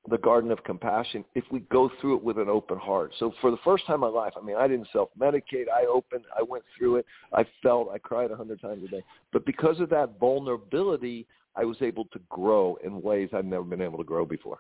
the 0.10 0.18
garden 0.18 0.52
of 0.52 0.64
compassion 0.64 1.26
if 1.36 1.44
we 1.52 1.60
go 1.72 1.92
through 2.00 2.18
it 2.18 2.24
with 2.24 2.38
an 2.38 2.50
open 2.50 2.78
heart. 2.78 3.14
So 3.20 3.34
for 3.42 3.52
the 3.52 3.58
first 3.64 3.86
time 3.86 3.96
in 3.96 4.02
my 4.02 4.08
life, 4.08 4.34
I 4.42 4.44
mean, 4.44 4.56
I 4.56 4.68
didn't 4.68 4.88
self-medicate. 4.94 5.66
I 5.74 5.86
opened, 5.86 6.26
I 6.38 6.44
went 6.44 6.64
through 6.78 6.98
it. 6.98 7.06
I 7.34 7.46
felt, 7.62 7.90
I 7.94 7.98
cried 7.98 8.32
a 8.32 8.36
hundred 8.36 8.62
times 8.62 8.84
a 8.84 8.88
day. 8.88 9.04
But 9.34 9.46
because 9.46 9.80
of 9.80 9.90
that 9.90 10.20
vulnerability, 10.20 11.28
I 11.56 11.66
was 11.66 11.78
able 11.82 12.06
to 12.06 12.20
grow 12.30 12.78
in 12.84 13.02
ways 13.02 13.30
I've 13.34 13.46
never 13.46 13.64
been 13.64 13.82
able 13.82 13.98
to 13.98 14.04
grow 14.04 14.26
before. 14.26 14.60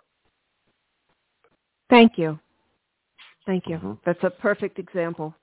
Thank 1.89 2.17
you. 2.17 2.37
Thank 3.45 3.67
you. 3.67 3.77
Mm-hmm. 3.77 3.93
That's 4.05 4.23
a 4.23 4.29
perfect 4.29 4.79
example. 4.79 5.33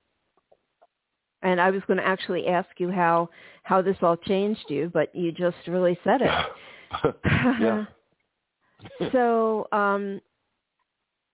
And 1.42 1.60
I 1.60 1.70
was 1.70 1.82
going 1.86 1.98
to 1.98 2.06
actually 2.06 2.46
ask 2.46 2.68
you 2.78 2.90
how 2.90 3.28
how 3.64 3.80
this 3.80 3.96
all 4.02 4.16
changed 4.16 4.64
you, 4.68 4.90
but 4.92 5.14
you 5.14 5.32
just 5.32 5.56
really 5.66 5.98
said 6.04 6.20
it. 6.22 6.30
yeah. 7.60 7.84
So, 9.12 9.68
um, 9.72 10.20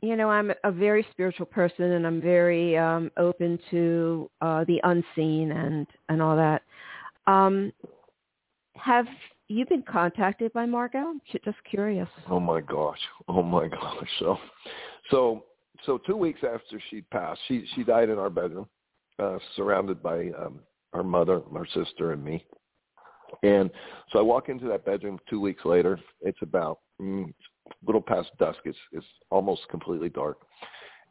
you 0.03 0.17
know, 0.17 0.31
I'm 0.31 0.53
a 0.65 0.73
very 0.73 1.07
spiritual 1.11 1.47
person, 1.47 1.93
and 1.93 2.07
I'm 2.07 2.21
very 2.21 2.77
um, 2.77 3.11
open 3.17 3.59
to 3.71 4.31
uh, 4.41 4.65
the 4.65 4.81
unseen 4.85 5.53
and 5.53 5.87
and 6.09 6.23
all 6.23 6.37
that. 6.37 6.63
Um, 7.27 7.73
have 8.77 9.07
you 9.49 9.67
been 9.67 9.83
contacted 9.83 10.53
by 10.53 10.65
Margot? 10.65 11.15
Just 11.45 11.59
curious. 11.69 12.09
Oh 12.31 12.41
my 12.41 12.61
gosh! 12.61 13.01
Oh 13.29 13.43
my 13.43 13.69
gosh! 13.69 14.09
So, 14.19 14.39
so, 15.11 15.45
so 15.85 15.99
two 16.07 16.17
weeks 16.17 16.41
after 16.43 16.81
she 16.91 17.03
passed, 17.03 17.41
she 17.49 17.67
she 17.75 17.85
died 17.85 18.09
in 18.09 18.19
our 18.19 18.31
bedroom, 18.31 18.67
uh, 19.19 19.39
surrounded 19.57 20.03
by 20.03 20.31
um, 20.39 20.61
her 20.95 21.05
mother, 21.05 21.43
our 21.55 21.67
sister, 21.75 22.13
and 22.13 22.25
me. 22.25 22.45
And 23.43 23.71
so 24.13 24.19
I 24.19 24.23
walk 24.23 24.49
into 24.49 24.67
that 24.67 24.85
bedroom 24.85 25.19
two 25.29 25.41
weeks 25.41 25.65
later. 25.65 25.99
It's 26.21 26.39
about 26.43 26.81
mm, 27.01 27.29
a 27.29 27.87
little 27.87 28.03
past 28.03 28.31
dusk. 28.39 28.59
It's 28.65 28.79
it's 28.93 29.07
almost 29.31 29.63
completely 29.71 30.09
dark, 30.09 30.39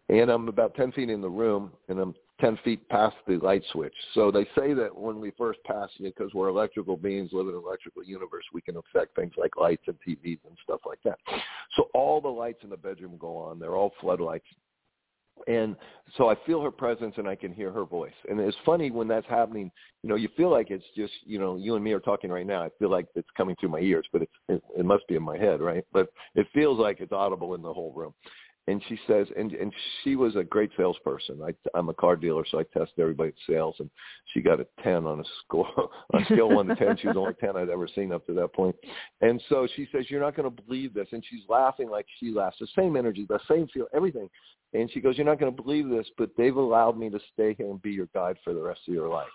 and 0.10 0.30
I'm 0.30 0.48
about 0.48 0.76
ten 0.76 0.92
feet 0.92 1.10
in 1.10 1.22
the 1.22 1.30
room, 1.30 1.72
and 1.88 2.00
I'm 2.00 2.16
10 2.40 2.58
feet 2.64 2.88
past 2.90 3.16
the 3.28 3.38
light 3.38 3.64
switch. 3.72 3.94
So 4.14 4.32
they 4.32 4.46
say 4.58 4.74
that 4.74 4.96
when 4.96 5.20
we 5.20 5.32
first 5.38 5.60
pass 5.66 5.90
because 6.02 6.34
we're 6.34 6.48
electrical 6.48 6.96
beings 6.96 7.32
living 7.34 7.52
in 7.52 7.58
an 7.58 7.64
electrical 7.66 8.04
universe, 8.04 8.46
we 8.54 8.62
can 8.62 8.78
affect 8.78 9.16
things 9.16 9.34
like 9.38 9.58
lights 9.58 9.84
and 9.88 9.98
TVs 10.08 10.40
and 10.48 10.58
stuff 10.64 10.82
like 10.86 11.00
that. 11.04 11.20
So 11.76 11.90
all 11.94 12.22
the 12.22 12.30
lights 12.30 12.64
in 12.64 12.70
the 12.70 12.78
bedroom 12.78 13.18
go 13.20 13.36
on. 13.38 13.60
They're 13.60 13.76
all 13.76 13.94
floodlights. 14.00 14.46
And 15.48 15.76
so 16.18 16.30
I 16.30 16.36
feel 16.46 16.62
her 16.62 16.72
presence 16.72 17.16
and 17.18 17.28
I 17.28 17.36
can 17.36 17.54
hear 17.54 17.72
her 17.72 17.86
voice. 17.86 18.14
And 18.30 18.40
it's 18.40 18.58
funny 18.66 18.92
when 18.92 19.08
that's 19.08 19.28
happening, 19.28 19.72
you 20.04 20.10
know, 20.10 20.16
you 20.16 20.30
feel 20.36 20.50
like 20.50 20.72
it's 20.72 20.86
just, 20.96 21.14
you 21.26 21.40
know, 21.40 21.58
you 21.58 21.76
and 21.76 21.84
me 21.84 21.92
are 21.94 22.00
talking 22.00 22.30
right 22.30 22.46
now. 22.46 22.64
I 22.64 22.70
feel 22.80 22.90
like 22.90 23.08
it's 23.16 23.30
coming 23.38 23.56
through 23.60 23.70
my 23.70 23.80
ears, 23.80 24.08
but 24.12 24.24
it's, 24.24 24.32
it, 24.48 24.64
it 24.78 24.86
must 24.86 25.08
be 25.08 25.16
in 25.16 25.24
my 25.24 25.38
head, 25.38 25.62
right? 25.62 25.86
But 25.94 26.10
it 26.36 26.48
feels 26.54 26.80
like 26.80 27.00
it's 27.00 27.12
audible 27.12 27.56
in 27.56 27.62
the 27.62 27.74
whole 27.74 27.94
room 27.94 28.14
and 28.70 28.84
she 28.88 29.00
says, 29.08 29.28
and 29.38 29.54
and 29.54 29.74
she 30.04 30.16
was 30.16 30.36
a 30.36 30.44
great 30.44 30.70
salesperson. 30.78 31.42
I, 31.42 31.54
I'm 31.78 31.90
a 31.90 31.94
car 31.94 32.16
dealer, 32.16 32.44
so 32.50 32.60
I 32.60 32.64
test 32.78 32.92
everybody's 33.00 33.34
sales, 33.50 33.76
and 33.80 33.90
she 34.34 34.42
got 34.42 34.60
a 34.60 34.68
ten 34.84 35.08
on 35.08 35.20
a 35.20 35.24
score 35.44 35.68
on 36.14 36.22
a 36.22 36.26
scale 36.26 36.50
one 36.50 36.68
to 36.68 36.76
ten. 36.76 36.96
She 36.98 37.08
was 37.08 37.16
the 37.16 37.20
only 37.20 37.34
ten 37.34 37.56
I'd 37.56 37.70
ever 37.70 37.88
seen 37.88 38.12
up 38.12 38.26
to 38.28 38.34
that 38.34 38.54
point. 38.54 38.76
And 39.22 39.42
so 39.50 39.68
she 39.76 39.88
says, 39.92 40.06
"You're 40.10 40.22
not 40.22 40.36
going 40.36 40.54
to 40.54 40.64
believe 40.64 40.94
this," 40.94 41.08
and 41.12 41.24
she's 41.28 41.44
laughing 41.50 41.90
like 41.90 42.06
she 42.20 42.32
laughs, 42.32 42.58
the 42.60 42.68
same 42.78 42.96
energy, 42.96 43.26
the 43.28 43.40
same 43.50 43.68
feel, 43.68 43.88
everything. 43.94 44.30
And 44.74 44.92
she 44.92 45.00
goes, 45.02 45.18
"You're 45.18 45.26
not 45.26 45.40
going 45.40 45.56
to 45.56 45.62
believe 45.62 45.90
this, 45.90 46.08
but 46.18 46.30
they've 46.38 46.56
allowed 46.56 46.98
me 46.98 47.10
to 47.10 47.20
stay 47.34 47.56
here 47.56 47.70
and 47.70 47.82
be 47.82 47.92
your 47.92 48.08
guide 48.14 48.38
for 48.44 48.54
the 48.54 48.62
rest 48.62 48.82
of 48.88 48.94
your 48.94 49.10
life." 49.10 49.30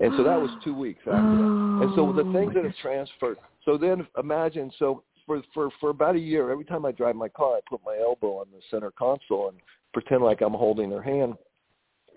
And 0.00 0.12
so 0.16 0.24
that 0.24 0.40
was 0.40 0.50
two 0.64 0.74
weeks 0.74 1.00
after 1.00 1.12
that. 1.12 1.80
And 1.82 1.92
so 1.94 2.12
the 2.12 2.24
things 2.32 2.54
that 2.54 2.60
oh 2.64 2.68
have 2.68 2.76
transferred. 2.76 3.36
So 3.64 3.76
then 3.76 4.06
imagine, 4.18 4.72
so 4.78 5.04
for 5.26 5.42
for 5.54 5.70
for 5.80 5.90
about 5.90 6.16
a 6.16 6.20
year, 6.20 6.50
every 6.50 6.64
time 6.64 6.84
I 6.84 6.92
drive 6.92 7.16
my 7.16 7.28
car, 7.28 7.56
I 7.56 7.60
put 7.68 7.80
my 7.84 7.98
elbow 7.98 8.38
on 8.38 8.46
the 8.52 8.60
center 8.70 8.90
console 8.90 9.48
and 9.48 9.58
pretend 9.92 10.22
like 10.22 10.40
I'm 10.40 10.54
holding 10.54 10.90
her 10.90 11.02
hand 11.02 11.34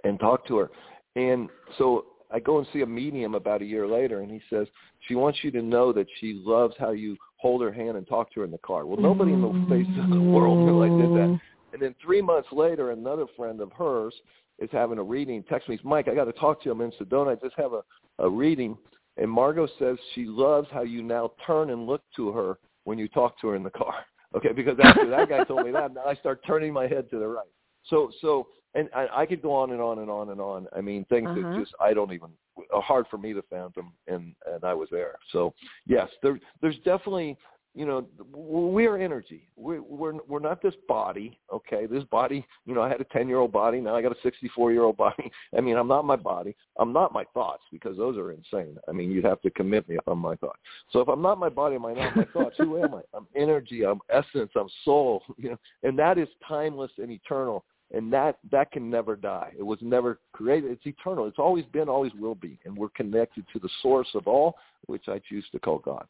and 0.04 0.20
talk 0.20 0.48
to 0.48 0.58
her. 0.58 0.70
And 1.16 1.50
so 1.78 2.06
I 2.32 2.40
go 2.40 2.58
and 2.58 2.68
see 2.74 2.82
a 2.82 2.86
medium 2.86 3.36
about 3.36 3.62
a 3.62 3.66
year 3.66 3.88
later, 3.88 4.22
and 4.22 4.32
he 4.32 4.42
says 4.50 4.68
she 5.08 5.16
wants 5.16 5.40
you 5.44 5.52
to 5.52 5.62
know 5.62 5.94
that 5.94 6.08
she 6.20 6.42
loves 6.46 6.76
how 6.78 6.92
you 6.92 7.16
hold 7.38 7.62
her 7.62 7.72
hand 7.72 7.98
and 7.98 8.08
talk 8.08 8.34
to 8.34 8.42
her 8.42 8.46
in 8.46 8.52
the 8.52 8.58
car. 8.60 8.86
Well, 8.86 9.00
nobody 9.00 9.34
in 9.34 9.42
the 9.42 9.48
mm-hmm. 9.48 9.72
face 9.72 10.04
of 10.04 10.10
the 10.10 10.22
world 10.22 10.66
knew 10.66 10.84
I 10.84 10.90
did 10.90 11.12
that. 11.12 11.40
And 11.74 11.82
then 11.82 11.96
three 12.02 12.22
months 12.22 12.48
later, 12.52 12.92
another 12.92 13.26
friend 13.38 13.62
of 13.62 13.72
hers 13.74 14.14
is 14.60 14.70
having 14.72 14.98
a 14.98 15.04
reading. 15.04 15.44
Text 15.44 15.70
me, 15.70 15.80
Mike, 15.84 16.08
I 16.08 16.16
got 16.16 16.26
to 16.26 16.34
talk 16.34 16.62
to 16.62 16.66
you. 16.66 16.72
I'm 16.72 16.82
in 16.82 16.92
Sedona. 16.94 17.32
I 17.32 17.36
just 17.36 17.56
have 17.58 17.74
a, 17.74 17.82
a 18.20 18.30
reading. 18.30 18.78
And 19.18 19.30
Margot 19.30 19.68
says 19.80 19.98
she 20.14 20.26
loves 20.26 20.68
how 20.72 20.84
you 20.84 21.04
now 21.04 21.32
turn 21.46 21.70
and 21.70 21.86
look 21.86 22.02
to 22.16 22.32
her 22.32 22.58
when 22.86 22.98
you 22.98 23.08
talk 23.10 23.40
to 23.42 23.50
her 23.50 23.56
in 23.56 23.64
the 23.64 23.70
car. 23.70 23.96
Okay, 24.36 24.52
because 24.52 24.78
after 24.84 25.10
that 25.10 25.30
guy 25.30 25.46
told 25.46 25.66
me 25.66 25.72
that, 25.72 25.94
now 25.94 26.04
I 26.06 26.14
start 26.16 26.42
turning 26.46 26.74
my 26.74 26.88
head 26.88 27.10
to 27.12 27.20
the 27.20 27.28
right. 27.28 27.48
So, 27.86 28.12
so, 28.20 28.48
and 28.74 28.90
I, 28.94 29.08
I 29.22 29.26
could 29.26 29.42
go 29.42 29.54
on 29.54 29.72
and 29.72 29.80
on 29.80 30.00
and 30.00 30.10
on 30.10 30.30
and 30.32 30.42
on. 30.42 30.68
I 30.76 30.82
mean, 30.82 31.06
things 31.06 31.30
uh-huh. 31.30 31.54
that 31.54 31.60
just 31.60 31.74
I 31.80 31.94
don't 31.94 32.12
even 32.12 32.32
are 32.74 32.82
hard 32.82 33.06
for 33.10 33.18
me 33.18 33.32
to 33.32 33.42
fathom, 33.44 33.94
and 34.08 34.36
and 34.52 34.66
I 34.66 34.74
was 34.74 34.90
there. 34.92 35.16
So, 35.32 35.54
yes, 35.88 36.10
there, 36.22 36.38
there's 36.62 36.76
definitely 36.80 37.38
you 37.76 37.86
know, 37.86 38.08
we're 38.34 38.98
energy. 38.98 39.50
We're, 39.58 39.82
we're 39.82 40.14
we're 40.30 40.40
not 40.40 40.62
this 40.62 40.74
body, 40.88 41.38
okay? 41.52 41.86
This 41.86 42.06
body, 42.06 42.46
you 42.66 42.74
know, 42.74 42.82
I 42.82 42.88
had 42.88 43.02
a 43.02 43.06
ten 43.06 43.28
year 43.28 43.38
old 43.38 43.52
body. 43.52 43.82
Now 43.82 43.96
I 43.96 44.02
got 44.02 44.14
a 44.14 44.22
sixty 44.24 44.50
four 44.56 44.72
year 44.72 44.84
old 44.84 44.96
body. 44.96 45.30
I 45.58 45.60
mean, 45.60 45.76
I'm 45.76 45.90
not 45.90 46.06
my 46.06 46.16
body. 46.16 46.56
I'm 46.80 46.94
not 46.94 47.12
my 47.12 47.26
thoughts 47.34 47.64
because 47.74 47.98
those 47.98 48.18
are 48.18 48.32
insane. 48.32 48.78
I 48.88 48.94
mean, 48.94 49.12
you'd 49.12 49.26
have 49.26 49.42
to 49.42 49.50
commit 49.50 49.90
me 49.90 49.96
if 49.96 50.08
I'm 50.08 50.20
my 50.20 50.36
thoughts. 50.38 50.60
So 50.92 51.02
if 51.02 51.10
I'm 51.10 51.22
not 51.22 51.38
my 51.38 51.50
body, 51.50 51.76
am 51.76 51.86
I 51.86 51.94
not 51.94 52.16
my 52.16 52.26
thoughts? 52.34 52.56
Who 52.58 52.82
am 52.82 52.96
I? 52.96 53.02
I'm 53.14 53.28
energy. 53.36 53.86
I'm 53.86 54.00
essence. 54.10 54.52
I'm 54.56 54.70
soul. 54.84 55.22
You 55.38 55.52
know, 55.52 55.58
and 55.84 56.00
that 56.00 56.18
is 56.18 56.30
timeless 56.48 56.92
and 56.98 57.12
eternal. 57.12 57.66
And 57.94 58.12
that 58.14 58.40
that 58.52 58.72
can 58.72 58.90
never 58.90 59.16
die. 59.16 59.52
It 59.60 59.64
was 59.64 59.78
never 59.82 60.20
created. 60.32 60.72
It's 60.72 60.88
eternal. 60.88 61.28
It's 61.28 61.38
always 61.38 61.66
been, 61.66 61.90
always 61.90 62.14
will 62.18 62.36
be. 62.36 62.58
And 62.66 62.76
we're 62.76 62.90
connected 62.90 63.46
to 63.54 63.60
the 63.60 63.70
source 63.82 64.08
of 64.16 64.28
all, 64.28 64.56
which 64.88 65.08
I 65.08 65.20
choose 65.30 65.46
to 65.52 65.60
call 65.60 65.80
God. 65.80 66.08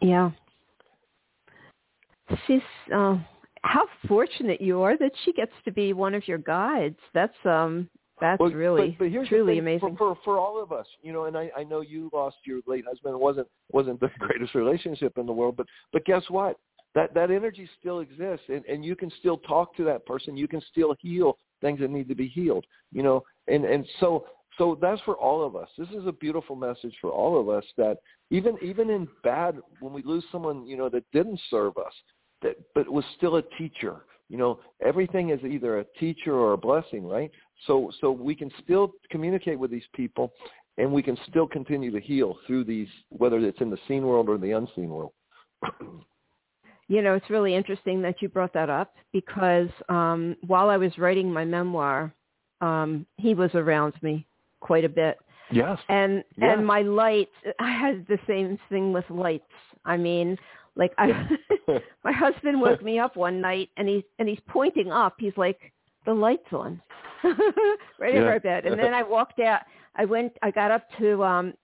Yeah, 0.00 0.30
she's 2.46 2.60
uh, 2.94 3.16
how 3.62 3.86
fortunate 4.06 4.60
you 4.60 4.82
are 4.82 4.96
that 4.98 5.12
she 5.24 5.32
gets 5.32 5.52
to 5.64 5.72
be 5.72 5.92
one 5.92 6.14
of 6.14 6.26
your 6.28 6.38
guides. 6.38 6.98
That's 7.12 7.34
um 7.44 7.88
that's 8.20 8.40
well, 8.40 8.50
really 8.50 8.96
but, 8.98 9.10
but 9.12 9.26
truly 9.26 9.58
amazing 9.58 9.96
for, 9.96 10.14
for 10.14 10.18
for 10.24 10.38
all 10.38 10.62
of 10.62 10.72
us, 10.72 10.86
you 11.02 11.12
know. 11.12 11.24
And 11.24 11.36
I 11.36 11.50
I 11.56 11.64
know 11.64 11.80
you 11.80 12.10
lost 12.12 12.36
your 12.44 12.60
late 12.66 12.84
husband. 12.86 13.14
It 13.14 13.20
wasn't 13.20 13.48
wasn't 13.72 14.00
the 14.00 14.10
greatest 14.18 14.54
relationship 14.54 15.18
in 15.18 15.26
the 15.26 15.32
world, 15.32 15.56
but 15.56 15.66
but 15.92 16.04
guess 16.04 16.22
what? 16.28 16.58
That 16.94 17.12
that 17.14 17.30
energy 17.30 17.68
still 17.80 18.00
exists, 18.00 18.46
and 18.48 18.64
and 18.66 18.84
you 18.84 18.94
can 18.94 19.10
still 19.18 19.38
talk 19.38 19.74
to 19.76 19.84
that 19.84 20.06
person. 20.06 20.36
You 20.36 20.46
can 20.46 20.62
still 20.70 20.94
heal 21.00 21.38
things 21.60 21.80
that 21.80 21.90
need 21.90 22.08
to 22.08 22.14
be 22.14 22.28
healed, 22.28 22.66
you 22.92 23.02
know. 23.02 23.22
And 23.48 23.64
and 23.64 23.84
so 23.98 24.26
so 24.58 24.78
that's 24.80 25.00
for 25.02 25.16
all 25.16 25.44
of 25.44 25.56
us. 25.56 25.68
This 25.76 25.88
is 25.88 26.06
a 26.06 26.12
beautiful 26.12 26.54
message 26.54 26.94
for 27.00 27.10
all 27.10 27.40
of 27.40 27.48
us 27.48 27.64
that 27.76 27.98
even 28.30 28.56
even 28.62 28.90
in 28.90 29.08
bad 29.22 29.58
when 29.80 29.92
we 29.92 30.02
lose 30.02 30.24
someone 30.30 30.66
you 30.66 30.76
know 30.76 30.88
that 30.88 31.04
didn't 31.12 31.40
serve 31.50 31.76
us, 31.78 31.92
that 32.44 32.56
but 32.74 32.88
was 32.88 33.04
still 33.16 33.36
a 33.36 33.42
teacher. 33.58 34.04
You 34.28 34.38
know, 34.38 34.60
everything 34.84 35.30
is 35.30 35.40
either 35.44 35.80
a 35.80 35.84
teacher 35.98 36.34
or 36.34 36.52
a 36.52 36.56
blessing, 36.56 37.04
right? 37.04 37.30
So 37.66 37.90
so 38.00 38.12
we 38.12 38.36
can 38.36 38.50
still 38.62 38.92
communicate 39.10 39.58
with 39.58 39.72
these 39.72 39.88
people, 39.94 40.32
and 40.78 40.92
we 40.92 41.02
can 41.02 41.18
still 41.28 41.48
continue 41.48 41.90
to 41.90 42.00
heal 42.00 42.36
through 42.46 42.64
these, 42.64 42.88
whether 43.08 43.38
it's 43.38 43.60
in 43.60 43.70
the 43.70 43.78
seen 43.88 44.06
world 44.06 44.28
or 44.28 44.38
the 44.38 44.52
unseen 44.52 44.90
world. 44.90 45.12
you 46.88 47.02
know, 47.02 47.14
it's 47.14 47.30
really 47.30 47.54
interesting 47.54 48.02
that 48.02 48.22
you 48.22 48.28
brought 48.28 48.52
that 48.54 48.70
up 48.70 48.94
because 49.12 49.68
um, 49.88 50.36
while 50.46 50.68
I 50.68 50.76
was 50.76 50.96
writing 50.98 51.32
my 51.32 51.44
memoir, 51.44 52.14
um, 52.60 53.06
he 53.16 53.34
was 53.34 53.50
around 53.54 53.94
me 54.02 54.26
quite 54.60 54.84
a 54.84 54.88
bit. 54.88 55.18
Yes. 55.50 55.78
And 55.88 56.24
yes. 56.36 56.56
and 56.56 56.66
my 56.66 56.80
lights 56.80 57.30
I 57.58 57.70
had 57.70 58.06
the 58.08 58.18
same 58.26 58.58
thing 58.68 58.92
with 58.92 59.04
lights. 59.10 59.44
I 59.84 59.96
mean, 59.96 60.38
like 60.76 60.92
I 60.98 61.28
my 62.04 62.12
husband 62.12 62.60
woke 62.60 62.82
me 62.82 62.98
up 62.98 63.16
one 63.16 63.40
night 63.40 63.70
and 63.76 63.88
he's 63.88 64.02
and 64.18 64.28
he's 64.28 64.40
pointing 64.48 64.90
up. 64.90 65.14
He's 65.18 65.36
like, 65.36 65.58
The 66.06 66.14
lights 66.14 66.52
on 66.52 66.80
right 67.98 68.14
yeah. 68.14 68.20
over 68.20 68.32
our 68.32 68.40
bed. 68.40 68.66
And 68.66 68.78
then 68.78 68.94
I 68.94 69.02
walked 69.02 69.40
out 69.40 69.60
I 69.96 70.04
went 70.04 70.32
I 70.42 70.50
got 70.50 70.70
up 70.70 70.86
to 70.98 71.22
um 71.24 71.54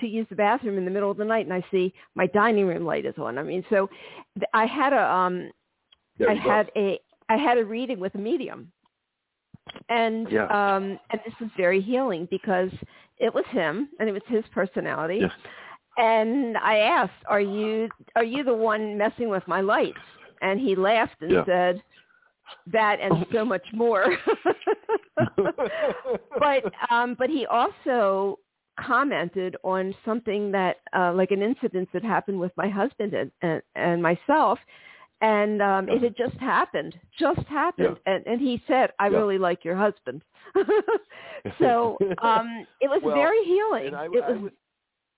to 0.00 0.06
use 0.06 0.26
the 0.30 0.36
bathroom 0.36 0.78
in 0.78 0.84
the 0.84 0.90
middle 0.90 1.10
of 1.10 1.16
the 1.16 1.24
night 1.24 1.46
and 1.46 1.52
I 1.54 1.64
see 1.70 1.92
my 2.14 2.26
dining 2.28 2.66
room 2.66 2.84
light 2.84 3.06
is 3.06 3.14
on. 3.18 3.38
I 3.38 3.42
mean, 3.42 3.64
so 3.70 3.88
I 4.52 4.66
had 4.66 4.92
a 4.92 5.12
um 5.12 5.50
I 6.28 6.34
had 6.34 6.70
a 6.76 6.98
I 7.28 7.36
had 7.36 7.58
a 7.58 7.64
reading 7.64 8.00
with 8.00 8.14
a 8.14 8.18
medium 8.18 8.72
and 9.88 10.30
yeah. 10.30 10.46
um 10.46 10.98
and 11.10 11.20
this 11.24 11.34
was 11.40 11.50
very 11.56 11.80
healing 11.80 12.26
because 12.30 12.70
it 13.18 13.32
was 13.32 13.44
him 13.50 13.88
and 13.98 14.08
it 14.08 14.12
was 14.12 14.22
his 14.28 14.44
personality 14.52 15.18
yeah. 15.22 15.28
And 15.96 16.56
i 16.58 16.78
asked 16.78 17.12
are 17.28 17.40
you 17.40 17.88
are 18.14 18.24
you 18.24 18.44
the 18.44 18.54
one 18.54 18.96
messing 18.96 19.28
with 19.28 19.42
my 19.46 19.60
lights 19.60 19.98
and 20.42 20.60
he 20.60 20.74
laughed 20.74 21.16
and 21.20 21.30
yeah. 21.30 21.44
said 21.44 21.82
that 22.72 22.98
and 23.00 23.26
so 23.32 23.44
much 23.54 23.66
more 23.72 24.16
but 26.38 26.62
um 26.90 27.14
but 27.18 27.30
he 27.30 27.46
also 27.46 28.38
commented 28.78 29.56
on 29.64 29.94
something 30.04 30.52
that 30.52 30.76
uh 30.96 31.12
like 31.14 31.30
an 31.30 31.42
incident 31.42 31.88
that 31.92 32.04
happened 32.04 32.38
with 32.38 32.52
my 32.56 32.68
husband 32.68 33.14
and 33.14 33.30
and, 33.42 33.62
and 33.74 34.02
myself 34.02 34.58
and 35.22 35.62
um 35.62 35.88
it 35.88 36.02
had 36.02 36.14
just 36.16 36.36
happened 36.36 36.94
just 37.18 37.40
happened 37.48 37.96
yeah. 38.06 38.14
and 38.14 38.26
and 38.26 38.40
he 38.40 38.62
said 38.66 38.90
i 38.98 39.08
yeah. 39.08 39.16
really 39.16 39.38
like 39.38 39.64
your 39.64 39.74
husband 39.74 40.22
so 41.58 41.96
um 42.22 42.66
it 42.82 42.88
was 42.88 43.00
well, 43.02 43.14
very 43.14 43.42
healing 43.44 43.94
I, 43.94 44.04
it 44.04 44.10
was 44.10 44.50
I 44.52 44.65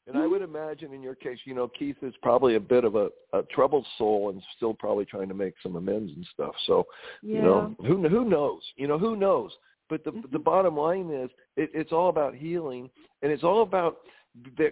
and 0.09 0.17
I 0.17 0.27
would 0.27 0.41
imagine 0.41 0.95
in 0.95 1.03
your 1.03 1.15
case, 1.15 1.39
you 1.45 1.55
know, 1.55 1.69
Keith 1.69 1.97
is 2.03 2.15
probably 2.23 2.55
a 2.55 2.61
bit 2.61 2.85
of 2.85 2.95
a, 2.95 3.11
a 3.35 3.43
troubled 3.55 3.87
soul 3.99 4.31
and 4.31 4.43
still 4.57 4.73
probably 4.73 5.05
trying 5.05 5.29
to 5.29 5.35
make 5.35 5.55
some 5.63 5.77
amends 5.77 6.13
and 6.15 6.27
stuff. 6.33 6.55
So, 6.67 6.87
yeah. 7.23 7.37
you 7.37 7.43
know, 7.43 7.77
who 7.81 8.09
who 8.09 8.25
knows? 8.25 8.63
You 8.77 8.89
know, 8.89 8.99
who 8.99 9.17
knows? 9.17 9.53
But 9.89 10.05
the 10.05 10.13
the 10.13 10.19
mm-hmm. 10.19 10.43
bottom 10.43 10.77
line 10.77 11.11
is 11.11 11.31
it, 11.57 11.71
it's 11.75 11.93
all 11.93 12.09
about 12.09 12.35
healing, 12.35 12.89
and 13.23 13.31
it's 13.31 13.45
all 13.45 13.63
about 13.63 13.99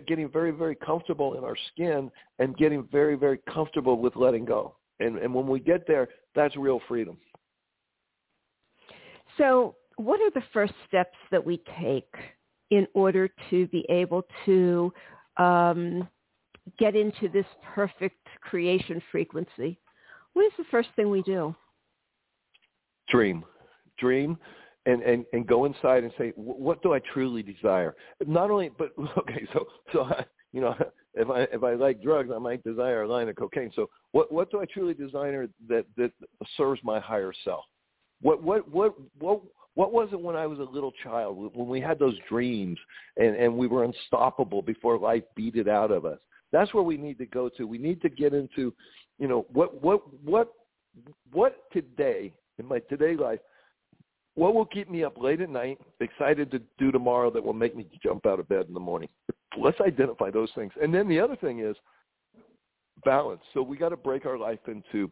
getting 0.06 0.30
very 0.30 0.52
very 0.52 0.74
comfortable 0.74 1.36
in 1.36 1.44
our 1.44 1.56
skin 1.72 2.10
and 2.38 2.56
getting 2.56 2.88
very 2.90 3.14
very 3.14 3.38
comfortable 3.52 3.98
with 3.98 4.16
letting 4.16 4.46
go. 4.46 4.74
And 5.00 5.18
and 5.18 5.34
when 5.34 5.46
we 5.46 5.60
get 5.60 5.86
there, 5.86 6.08
that's 6.34 6.56
real 6.56 6.80
freedom. 6.88 7.18
So, 9.36 9.76
what 9.96 10.20
are 10.20 10.30
the 10.30 10.42
first 10.54 10.72
steps 10.88 11.16
that 11.30 11.44
we 11.44 11.62
take 11.78 12.14
in 12.70 12.86
order 12.94 13.28
to 13.50 13.66
be 13.68 13.84
able 13.88 14.22
to 14.44 14.92
um, 15.38 16.08
get 16.78 16.96
into 16.96 17.28
this 17.28 17.46
perfect 17.74 18.26
creation 18.40 19.02
frequency? 19.10 19.78
What 20.32 20.44
is 20.46 20.52
the 20.58 20.64
first 20.70 20.88
thing 20.96 21.10
we 21.10 21.22
do? 21.22 21.54
Dream. 23.08 23.44
Dream 23.98 24.38
and, 24.86 25.02
and, 25.02 25.24
and 25.32 25.46
go 25.46 25.64
inside 25.64 26.04
and 26.04 26.12
say, 26.16 26.32
what 26.36 26.82
do 26.82 26.94
I 26.94 27.00
truly 27.12 27.42
desire? 27.42 27.94
Not 28.26 28.50
only, 28.50 28.70
but 28.78 28.92
okay, 29.18 29.46
so, 29.52 29.66
so 29.92 30.04
I, 30.04 30.24
you 30.52 30.60
know, 30.60 30.74
if 31.14 31.28
I, 31.28 31.42
if 31.52 31.62
I 31.62 31.74
like 31.74 32.02
drugs, 32.02 32.30
I 32.34 32.38
might 32.38 32.62
desire 32.64 33.02
a 33.02 33.08
line 33.08 33.28
of 33.28 33.36
cocaine. 33.36 33.70
So 33.74 33.90
what, 34.12 34.32
what 34.32 34.50
do 34.50 34.60
I 34.60 34.64
truly 34.66 34.94
desire 34.94 35.48
that, 35.68 35.84
that 35.96 36.12
serves 36.56 36.80
my 36.84 37.00
higher 37.00 37.32
self? 37.44 37.64
What, 38.22 38.42
what, 38.42 38.70
what, 38.70 38.94
what, 39.18 39.42
what 39.76 39.92
was 39.92 40.08
it 40.10 40.20
when 40.20 40.36
I 40.36 40.46
was 40.46 40.58
a 40.58 40.62
little 40.62 40.92
child, 41.04 41.54
when 41.54 41.68
we 41.68 41.82
had 41.82 41.98
those 41.98 42.16
dreams 42.28 42.78
and, 43.18 43.36
and 43.36 43.54
we 43.54 43.66
were 43.66 43.84
unstoppable 43.84 44.62
before 44.62 44.98
life 44.98 45.22
beat 45.36 45.54
it 45.54 45.68
out 45.68 45.90
of 45.90 46.06
us? 46.06 46.18
That's 46.50 46.72
where 46.72 46.82
we 46.82 46.96
need 46.96 47.18
to 47.18 47.26
go 47.26 47.50
to. 47.50 47.66
We 47.66 47.76
need 47.76 48.00
to 48.00 48.08
get 48.08 48.32
into, 48.32 48.72
you 49.18 49.28
know, 49.28 49.46
what 49.52 49.82
what 49.82 50.00
what 50.24 50.52
what 51.30 51.70
today 51.72 52.32
in 52.58 52.66
my 52.66 52.78
today 52.88 53.16
life, 53.16 53.40
what 54.34 54.54
will 54.54 54.64
keep 54.64 54.90
me 54.90 55.04
up 55.04 55.20
late 55.20 55.42
at 55.42 55.50
night, 55.50 55.78
excited 56.00 56.50
to 56.52 56.62
do 56.78 56.90
tomorrow 56.90 57.30
that 57.30 57.44
will 57.44 57.52
make 57.52 57.76
me 57.76 57.86
jump 58.02 58.24
out 58.24 58.40
of 58.40 58.48
bed 58.48 58.64
in 58.68 58.72
the 58.72 58.80
morning. 58.80 59.10
Let's 59.58 59.80
identify 59.82 60.30
those 60.30 60.50
things. 60.54 60.72
And 60.80 60.92
then 60.92 61.06
the 61.06 61.20
other 61.20 61.36
thing 61.36 61.60
is 61.60 61.76
balance. 63.04 63.42
So 63.52 63.60
we 63.60 63.76
got 63.76 63.90
to 63.90 63.96
break 63.96 64.24
our 64.24 64.38
life 64.38 64.60
into 64.68 65.10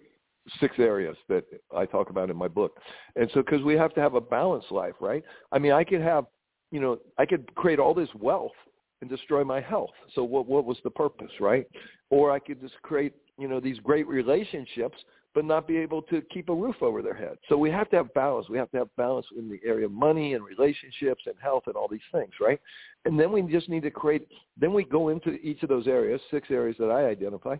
six 0.60 0.78
areas 0.78 1.16
that 1.28 1.44
I 1.74 1.86
talk 1.86 2.10
about 2.10 2.30
in 2.30 2.36
my 2.36 2.48
book. 2.48 2.78
And 3.16 3.30
so 3.32 3.42
because 3.42 3.62
we 3.62 3.74
have 3.74 3.94
to 3.94 4.00
have 4.00 4.14
a 4.14 4.20
balanced 4.20 4.70
life, 4.70 4.94
right? 5.00 5.24
I 5.52 5.58
mean, 5.58 5.72
I 5.72 5.84
could 5.84 6.00
have, 6.00 6.26
you 6.70 6.80
know, 6.80 6.98
I 7.18 7.26
could 7.26 7.52
create 7.54 7.78
all 7.78 7.94
this 7.94 8.08
wealth 8.18 8.52
and 9.00 9.10
destroy 9.10 9.44
my 9.44 9.60
health. 9.60 9.90
So 10.14 10.24
what 10.24 10.46
what 10.46 10.64
was 10.64 10.78
the 10.84 10.90
purpose, 10.90 11.32
right? 11.40 11.66
Or 12.10 12.30
I 12.30 12.38
could 12.38 12.60
just 12.60 12.74
create, 12.82 13.14
you 13.38 13.48
know, 13.48 13.60
these 13.60 13.78
great 13.80 14.06
relationships 14.06 14.98
but 15.34 15.44
not 15.44 15.66
be 15.66 15.76
able 15.76 16.00
to 16.00 16.22
keep 16.32 16.48
a 16.48 16.54
roof 16.54 16.76
over 16.80 17.02
their 17.02 17.14
head. 17.14 17.36
So 17.48 17.58
we 17.58 17.70
have 17.70 17.90
to 17.90 17.96
have 17.96 18.14
balance. 18.14 18.48
We 18.48 18.56
have 18.56 18.70
to 18.70 18.78
have 18.78 18.96
balance 18.96 19.26
in 19.36 19.50
the 19.50 19.58
area 19.66 19.86
of 19.86 19.92
money 19.92 20.34
and 20.34 20.44
relationships 20.44 21.24
and 21.26 21.34
health 21.42 21.64
and 21.66 21.74
all 21.74 21.88
these 21.88 22.00
things, 22.12 22.30
right? 22.40 22.60
And 23.04 23.18
then 23.18 23.32
we 23.32 23.42
just 23.42 23.68
need 23.68 23.82
to 23.82 23.90
create 23.90 24.28
then 24.56 24.72
we 24.72 24.84
go 24.84 25.08
into 25.08 25.32
each 25.32 25.62
of 25.62 25.68
those 25.68 25.88
areas, 25.88 26.20
six 26.30 26.50
areas 26.50 26.76
that 26.78 26.90
I 26.90 27.06
identify, 27.06 27.56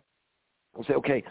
and 0.77 0.87
say, 0.87 0.95
okay, 0.95 1.25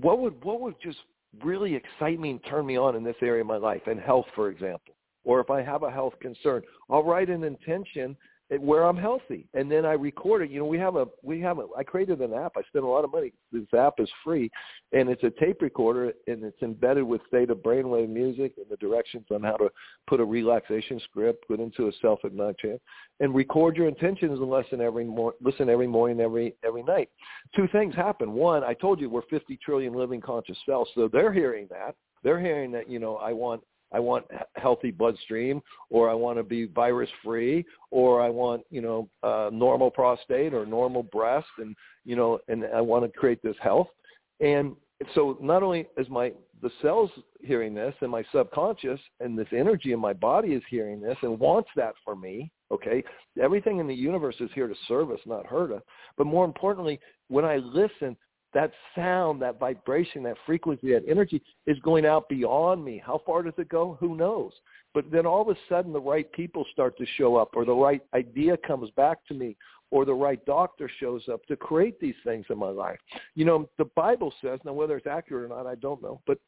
what 0.00 0.18
would 0.20 0.42
what 0.44 0.60
would 0.60 0.74
just 0.82 0.98
really 1.42 1.74
excite 1.74 2.18
me 2.18 2.30
and 2.30 2.40
turn 2.44 2.66
me 2.66 2.76
on 2.76 2.96
in 2.96 3.04
this 3.04 3.16
area 3.22 3.42
of 3.42 3.46
my 3.46 3.56
life? 3.56 3.82
And 3.86 4.00
health 4.00 4.26
for 4.34 4.48
example. 4.48 4.94
Or 5.24 5.40
if 5.40 5.50
i 5.50 5.62
have 5.62 5.82
a 5.82 5.90
health 5.90 6.14
concern 6.20 6.62
i'll 6.90 7.04
write 7.04 7.28
an 7.28 7.44
intention 7.44 8.16
where 8.50 8.84
I'm 8.84 8.96
healthy, 8.96 9.46
and 9.52 9.70
then 9.70 9.84
I 9.84 9.92
record 9.92 10.42
it. 10.42 10.50
You 10.50 10.60
know, 10.60 10.64
we 10.64 10.78
have 10.78 10.96
a 10.96 11.06
we 11.22 11.40
have 11.40 11.58
a. 11.58 11.66
I 11.76 11.82
created 11.84 12.20
an 12.20 12.32
app. 12.32 12.52
I 12.56 12.62
spent 12.68 12.84
a 12.84 12.88
lot 12.88 13.04
of 13.04 13.12
money. 13.12 13.32
This 13.52 13.62
app 13.76 13.94
is 13.98 14.08
free, 14.24 14.50
and 14.92 15.10
it's 15.10 15.22
a 15.22 15.30
tape 15.38 15.60
recorder, 15.60 16.12
and 16.26 16.42
it's 16.42 16.62
embedded 16.62 17.04
with 17.04 17.20
theta 17.30 17.54
brainwave 17.54 18.08
music 18.08 18.54
and 18.56 18.66
the 18.70 18.76
directions 18.76 19.26
on 19.30 19.42
how 19.42 19.56
to 19.56 19.68
put 20.06 20.20
a 20.20 20.24
relaxation 20.24 20.98
script, 21.00 21.46
put 21.46 21.60
into 21.60 21.88
a 21.88 21.92
self 22.00 22.20
chant, 22.22 22.80
and 23.20 23.34
record 23.34 23.76
your 23.76 23.86
intentions 23.86 24.38
and 24.40 24.50
listen 24.50 24.80
every 24.80 25.04
mor- 25.04 25.34
listen 25.42 25.68
every 25.68 25.86
morning, 25.86 26.20
every 26.20 26.54
every 26.64 26.82
night. 26.82 27.10
Two 27.54 27.68
things 27.70 27.94
happen. 27.94 28.32
One, 28.32 28.64
I 28.64 28.72
told 28.72 28.98
you 28.98 29.10
we're 29.10 29.22
50 29.28 29.58
trillion 29.62 29.92
living 29.92 30.22
conscious 30.22 30.56
cells, 30.64 30.88
so 30.94 31.08
they're 31.12 31.32
hearing 31.32 31.66
that. 31.70 31.96
They're 32.22 32.40
hearing 32.40 32.72
that 32.72 32.90
you 32.90 32.98
know 32.98 33.16
I 33.16 33.34
want 33.34 33.62
I 33.92 34.00
want 34.00 34.24
healthy 34.56 34.90
bloodstream, 34.90 35.62
or 35.90 36.10
I 36.10 36.14
want 36.14 36.38
to 36.38 36.42
be 36.42 36.66
virus 36.66 37.10
free, 37.24 37.64
or 37.90 38.20
I 38.20 38.28
want 38.28 38.62
you 38.70 38.80
know 38.80 39.08
uh, 39.22 39.50
normal 39.52 39.90
prostate 39.90 40.54
or 40.54 40.66
normal 40.66 41.02
breast, 41.02 41.48
and 41.58 41.74
you 42.04 42.16
know, 42.16 42.38
and 42.48 42.64
I 42.74 42.80
want 42.80 43.04
to 43.04 43.18
create 43.18 43.42
this 43.42 43.56
health. 43.60 43.88
And 44.40 44.76
so 45.14 45.38
not 45.40 45.62
only 45.62 45.86
is 45.96 46.08
my 46.08 46.32
the 46.60 46.70
cells 46.82 47.10
hearing 47.40 47.74
this, 47.74 47.94
and 48.00 48.10
my 48.10 48.24
subconscious 48.32 49.00
and 49.20 49.38
this 49.38 49.46
energy 49.52 49.92
in 49.92 50.00
my 50.00 50.12
body 50.12 50.48
is 50.48 50.62
hearing 50.68 51.00
this 51.00 51.16
and 51.22 51.38
wants 51.38 51.70
that 51.76 51.94
for 52.04 52.16
me. 52.16 52.50
Okay, 52.70 53.02
everything 53.40 53.78
in 53.78 53.86
the 53.86 53.94
universe 53.94 54.36
is 54.40 54.50
here 54.54 54.68
to 54.68 54.74
serve 54.86 55.10
us, 55.10 55.20
not 55.24 55.46
hurt 55.46 55.72
us. 55.72 55.82
But 56.16 56.26
more 56.26 56.44
importantly, 56.44 57.00
when 57.28 57.44
I 57.44 57.56
listen, 57.56 58.16
that 58.54 58.72
sound, 58.94 59.42
that 59.42 59.58
vibration, 59.58 60.22
that 60.22 60.36
frequency, 60.46 60.92
that 60.92 61.04
energy 61.08 61.42
is 61.66 61.78
going 61.80 62.06
out 62.06 62.28
beyond 62.28 62.84
me. 62.84 63.02
How 63.04 63.20
far 63.26 63.42
does 63.42 63.54
it 63.58 63.68
go? 63.68 63.96
Who 64.00 64.16
knows? 64.16 64.52
But 64.94 65.10
then 65.10 65.26
all 65.26 65.42
of 65.42 65.48
a 65.48 65.58
sudden 65.68 65.92
the 65.92 66.00
right 66.00 66.30
people 66.32 66.64
start 66.72 66.96
to 66.98 67.06
show 67.16 67.36
up 67.36 67.50
or 67.54 67.64
the 67.64 67.74
right 67.74 68.00
idea 68.14 68.56
comes 68.56 68.90
back 68.96 69.18
to 69.26 69.34
me 69.34 69.56
or 69.90 70.04
the 70.04 70.14
right 70.14 70.44
doctor 70.44 70.90
shows 71.00 71.22
up 71.32 71.44
to 71.46 71.56
create 71.56 72.00
these 72.00 72.14
things 72.24 72.46
in 72.50 72.58
my 72.58 72.70
life. 72.70 72.98
You 73.34 73.44
know, 73.44 73.68
the 73.78 73.86
Bible 73.96 74.32
says, 74.42 74.60
now 74.64 74.72
whether 74.72 74.96
it's 74.96 75.06
accurate 75.06 75.50
or 75.50 75.54
not, 75.54 75.66
I 75.66 75.74
don't 75.76 76.02
know, 76.02 76.20
but 76.26 76.38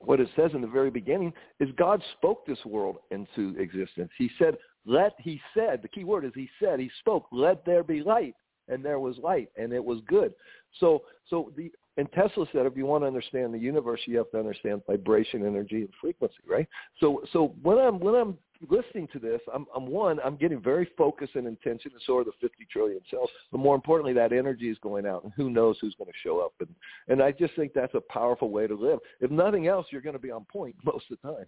what 0.00 0.20
it 0.20 0.28
says 0.36 0.52
in 0.54 0.60
the 0.60 0.68
very 0.68 0.90
beginning 0.90 1.32
is 1.58 1.68
God 1.76 2.02
spoke 2.16 2.46
this 2.46 2.64
world 2.64 2.98
into 3.10 3.56
existence. 3.58 4.10
He 4.16 4.30
said, 4.38 4.56
let, 4.86 5.14
he 5.18 5.40
said, 5.54 5.82
the 5.82 5.88
key 5.88 6.04
word 6.04 6.24
is 6.24 6.32
he 6.34 6.48
said, 6.62 6.78
he 6.78 6.90
spoke, 7.00 7.26
let 7.32 7.64
there 7.64 7.82
be 7.82 8.02
light 8.02 8.34
and 8.68 8.84
there 8.84 8.98
was 8.98 9.16
light 9.18 9.50
and 9.56 9.72
it 9.72 9.84
was 9.84 9.98
good. 10.06 10.34
So 10.80 11.02
so 11.28 11.52
the 11.56 11.70
and 11.96 12.10
Tesla 12.12 12.46
said 12.52 12.66
if 12.66 12.76
you 12.76 12.86
want 12.86 13.02
to 13.02 13.06
understand 13.06 13.52
the 13.52 13.58
universe 13.58 14.00
you 14.06 14.16
have 14.18 14.30
to 14.30 14.38
understand 14.38 14.82
vibration, 14.86 15.46
energy 15.46 15.80
and 15.80 15.90
frequency, 16.00 16.36
right? 16.48 16.68
So 17.00 17.22
so 17.32 17.54
when 17.62 17.78
I'm 17.78 17.98
when 17.98 18.14
I'm 18.14 18.38
listening 18.68 19.08
to 19.12 19.18
this, 19.18 19.40
I'm 19.52 19.66
I'm 19.74 19.86
one, 19.86 20.18
I'm 20.24 20.36
getting 20.36 20.60
very 20.60 20.88
focused 20.96 21.34
and 21.34 21.46
intention 21.46 21.92
and 21.92 22.02
so 22.06 22.18
are 22.18 22.24
the 22.24 22.32
fifty 22.40 22.66
trillion 22.70 23.00
cells. 23.10 23.30
But 23.50 23.58
more 23.58 23.74
importantly 23.74 24.12
that 24.14 24.32
energy 24.32 24.68
is 24.68 24.78
going 24.82 25.06
out 25.06 25.24
and 25.24 25.32
who 25.36 25.50
knows 25.50 25.76
who's 25.80 25.94
going 25.96 26.10
to 26.10 26.18
show 26.22 26.40
up 26.40 26.52
and 26.60 26.68
and 27.08 27.22
I 27.22 27.32
just 27.32 27.54
think 27.56 27.72
that's 27.74 27.94
a 27.94 28.02
powerful 28.12 28.50
way 28.50 28.66
to 28.66 28.74
live. 28.74 28.98
If 29.20 29.30
nothing 29.30 29.66
else, 29.66 29.86
you're 29.90 30.02
going 30.02 30.14
to 30.14 30.20
be 30.20 30.30
on 30.30 30.44
point 30.44 30.76
most 30.84 31.06
of 31.10 31.18
the 31.22 31.28
time. 31.28 31.46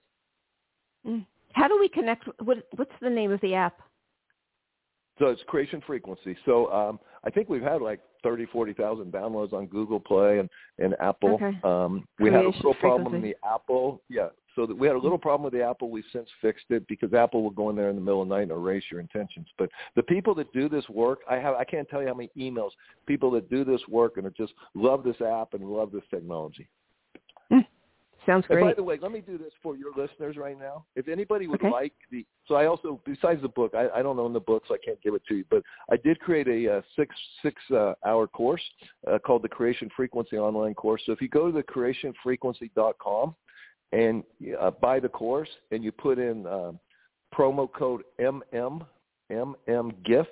Mm. 1.07 1.27
How 1.53 1.69
do 1.69 1.79
we 1.79 1.89
connect? 1.89 2.27
What, 2.43 2.59
what's 2.77 2.93
the 3.01 3.11
name 3.11 3.33
of 3.33 3.41
the 3.41 3.55
app? 3.55 3.81
So 5.21 5.27
it's 5.27 5.43
creation 5.47 5.83
frequency. 5.87 6.35
So 6.47 6.73
um, 6.73 6.99
I 7.25 7.31
think 7.31 7.49
we've 7.49 7.63
had 7.63 7.83
like 7.83 8.01
thirty, 8.23 8.47
forty 8.47 8.73
thousand 8.73 9.13
downloads 9.13 9.53
on 9.53 9.67
Google 9.67 10.01
Play 10.01 10.39
and, 10.39 10.49
and 10.79 10.97
Apple. 10.99 11.35
Okay. 11.35 11.59
Um, 11.63 12.09
we 12.19 12.31
creation 12.31 12.35
had 12.35 12.45
a 12.47 12.57
little 12.57 12.75
problem 12.75 13.15
in 13.15 13.23
the 13.23 13.37
Apple. 13.47 14.03
Yeah. 14.09 14.29
So 14.57 14.67
that 14.67 14.77
we 14.77 14.87
had 14.87 14.97
a 14.97 14.99
little 14.99 15.19
problem 15.19 15.45
with 15.45 15.53
the 15.53 15.63
Apple. 15.63 15.91
We've 15.91 16.03
since 16.13 16.29
fixed 16.41 16.65
it 16.71 16.89
because 16.89 17.13
Apple 17.15 17.43
will 17.43 17.51
go 17.51 17.71
in 17.71 17.77
there 17.77 17.91
in 17.91 17.95
the 17.95 18.01
middle 18.01 18.23
of 18.23 18.29
the 18.29 18.35
night 18.35 18.43
and 18.43 18.51
erase 18.51 18.83
your 18.91 19.01
intentions. 19.01 19.47
But 19.59 19.71
the 19.95 20.03
people 20.03 20.35
that 20.37 20.53
do 20.53 20.69
this 20.69 20.89
work, 20.89 21.21
I 21.31 21.37
have 21.37 21.55
I 21.55 21.65
can't 21.65 21.89
tell 21.89 22.01
you 22.01 22.09
how 22.09 22.15
many 22.15 22.31
emails 22.37 22.71
people 23.07 23.31
that 23.33 23.51
do 23.51 23.65
this 23.65 23.81
work 23.89 24.17
and 24.17 24.27
are 24.27 24.35
just 24.37 24.55
love 24.75 25.05
this 25.05 25.21
app 25.21 25.53
and 25.53 25.63
love 25.63 25.93
this 25.93 26.03
technology. 26.11 26.69
Sounds 28.27 28.47
great. 28.47 28.61
And 28.61 28.71
by 28.71 28.75
the 28.75 28.83
way, 28.83 28.99
let 29.01 29.13
me 29.13 29.21
do 29.21 29.39
this 29.39 29.53
for 29.63 29.77
your 29.77 29.91
listeners 29.97 30.37
right 30.37 30.59
now. 30.59 30.85
If 30.95 31.09
anybody 31.09 31.47
would 31.47 31.61
okay. 31.61 31.71
like 31.71 31.93
the, 32.11 32.27
so 32.47 32.55
I 32.55 32.67
also 32.67 33.01
besides 33.07 33.41
the 33.43 33.49
book, 33.49 33.73
I, 33.75 33.89
I 33.99 34.03
don't 34.03 34.19
own 34.19 34.33
the 34.33 34.41
book, 34.41 34.65
so 34.69 34.75
I 34.75 34.79
can't 34.85 35.01
give 35.03 35.15
it 35.15 35.23
to 35.29 35.37
you, 35.37 35.45
but 35.51 35.63
I 35.91 35.97
did 35.97 36.21
create 36.21 36.47
a 36.49 36.79
uh, 36.79 36.83
six 36.97 37.15
six 37.43 37.57
uh, 37.71 37.95
hour 38.05 38.27
course 38.27 38.63
uh, 39.11 39.19
called 39.19 39.43
the 39.43 39.49
Creation 39.49 39.89
Frequency 39.97 40.37
Online 40.37 40.75
Course. 40.75 41.03
So 41.07 41.13
if 41.13 41.23
you 41.23 41.29
go 41.29 41.51
to 41.51 41.53
the 41.53 41.63
creationfrequency.com 41.63 43.35
and 43.93 44.23
uh, 44.61 44.71
buy 44.71 45.01
the 45.01 45.09
course, 45.09 45.49
and 45.71 45.83
you 45.83 45.91
put 45.91 46.19
in 46.19 46.47
uh, 46.47 46.73
promo 47.35 47.73
code 47.73 48.03
MM 48.21 48.87
MM 49.31 50.05
Gift 50.05 50.31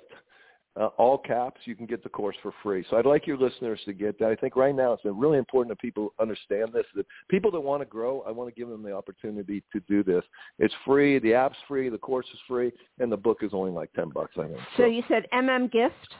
uh, 0.79 0.87
all 0.97 1.17
caps, 1.17 1.59
you 1.65 1.75
can 1.75 1.85
get 1.85 2.01
the 2.03 2.09
course 2.09 2.37
for 2.41 2.53
free. 2.63 2.85
So 2.89 2.97
I'd 2.97 3.05
like 3.05 3.27
your 3.27 3.37
listeners 3.37 3.79
to 3.85 3.93
get 3.93 4.17
that. 4.19 4.29
I 4.29 4.35
think 4.35 4.55
right 4.55 4.73
now 4.73 4.93
it's 4.93 5.03
really 5.03 5.37
important 5.37 5.69
that 5.75 5.81
people 5.81 6.13
understand 6.19 6.71
this. 6.73 6.85
That 6.95 7.05
people 7.29 7.51
that 7.51 7.59
want 7.59 7.81
to 7.81 7.85
grow, 7.85 8.21
I 8.21 8.31
want 8.31 8.53
to 8.53 8.57
give 8.57 8.69
them 8.69 8.81
the 8.81 8.93
opportunity 8.93 9.61
to 9.73 9.79
do 9.81 10.03
this. 10.03 10.23
It's 10.57 10.73
free. 10.85 11.19
The 11.19 11.33
app's 11.33 11.57
free. 11.67 11.89
The 11.89 11.97
course 11.97 12.27
is 12.33 12.39
free, 12.47 12.71
and 12.99 13.11
the 13.11 13.17
book 13.17 13.39
is 13.41 13.51
only 13.53 13.71
like 13.71 13.91
ten 13.93 14.09
bucks. 14.09 14.35
I 14.37 14.47
think. 14.47 14.57
So, 14.77 14.83
so 14.83 14.85
you 14.85 15.03
said 15.09 15.27
MM 15.33 15.69
Gift. 15.69 16.15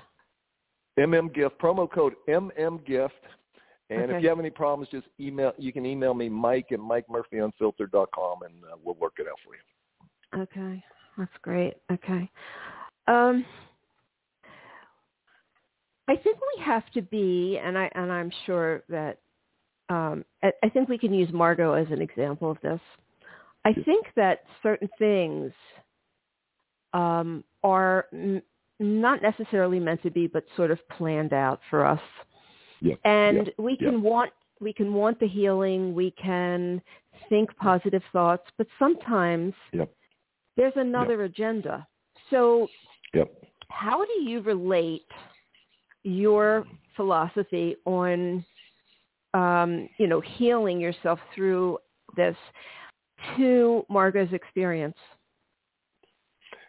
MM 0.99 1.33
Gift 1.33 1.57
promo 1.59 1.89
code 1.89 2.13
MM 2.27 2.85
Gift. 2.85 3.13
And 3.91 4.03
okay. 4.03 4.17
if 4.17 4.23
you 4.23 4.29
have 4.29 4.39
any 4.39 4.51
problems, 4.51 4.89
just 4.91 5.07
email. 5.19 5.53
You 5.57 5.71
can 5.71 5.85
email 5.85 6.13
me, 6.13 6.29
Mike 6.29 6.67
at 6.71 6.79
MikeMurphyUnfiltered.com, 6.79 8.43
and 8.43 8.53
uh, 8.63 8.75
we'll 8.83 8.95
work 8.95 9.13
it 9.17 9.25
out 9.27 9.37
for 9.43 9.55
you. 9.55 10.43
Okay, 10.43 10.83
that's 11.17 11.31
great. 11.41 11.75
Okay. 11.91 12.29
Um, 13.07 13.43
I 16.09 16.15
think 16.15 16.37
we 16.57 16.63
have 16.63 16.89
to 16.95 17.03
be, 17.03 17.59
and 17.63 17.77
I 17.77 17.89
and 17.93 18.11
I'm 18.11 18.31
sure 18.47 18.83
that 18.89 19.19
um, 19.89 20.25
I, 20.43 20.51
I 20.63 20.69
think 20.69 20.89
we 20.89 20.97
can 20.97 21.13
use 21.13 21.31
Margot 21.31 21.73
as 21.73 21.85
an 21.91 22.01
example 22.01 22.49
of 22.49 22.57
this. 22.61 22.79
I 23.63 23.73
think 23.73 24.07
that 24.15 24.39
certain 24.63 24.89
things 24.97 25.51
um, 26.93 27.43
are 27.63 28.07
n- 28.11 28.41
not 28.79 29.21
necessarily 29.21 29.79
meant 29.79 30.01
to 30.01 30.09
be, 30.09 30.25
but 30.25 30.43
sort 30.55 30.71
of 30.71 30.79
planned 30.89 31.33
out 31.33 31.59
for 31.69 31.85
us. 31.85 32.01
Yeah. 32.81 32.95
And 33.05 33.37
yeah. 33.45 33.53
we 33.59 33.77
yeah. 33.79 33.91
can 33.91 34.01
want 34.01 34.31
we 34.59 34.73
can 34.73 34.91
want 34.91 35.19
the 35.19 35.27
healing. 35.27 35.93
We 35.93 36.09
can 36.11 36.81
think 37.29 37.55
positive 37.57 38.01
thoughts, 38.11 38.47
but 38.57 38.65
sometimes 38.79 39.53
there's 40.57 40.73
another 40.75 41.23
agenda. 41.25 41.87
So, 42.31 42.67
yep. 43.13 43.31
how 43.69 44.03
do 44.03 44.23
you 44.23 44.41
relate 44.41 45.05
your 46.03 46.65
philosophy 46.95 47.75
on, 47.85 48.45
um, 49.33 49.89
you 49.97 50.07
know, 50.07 50.21
healing 50.21 50.79
yourself 50.79 51.19
through 51.35 51.77
this 52.15 52.35
to 53.37 53.85
Margot's 53.89 54.33
experience? 54.33 54.97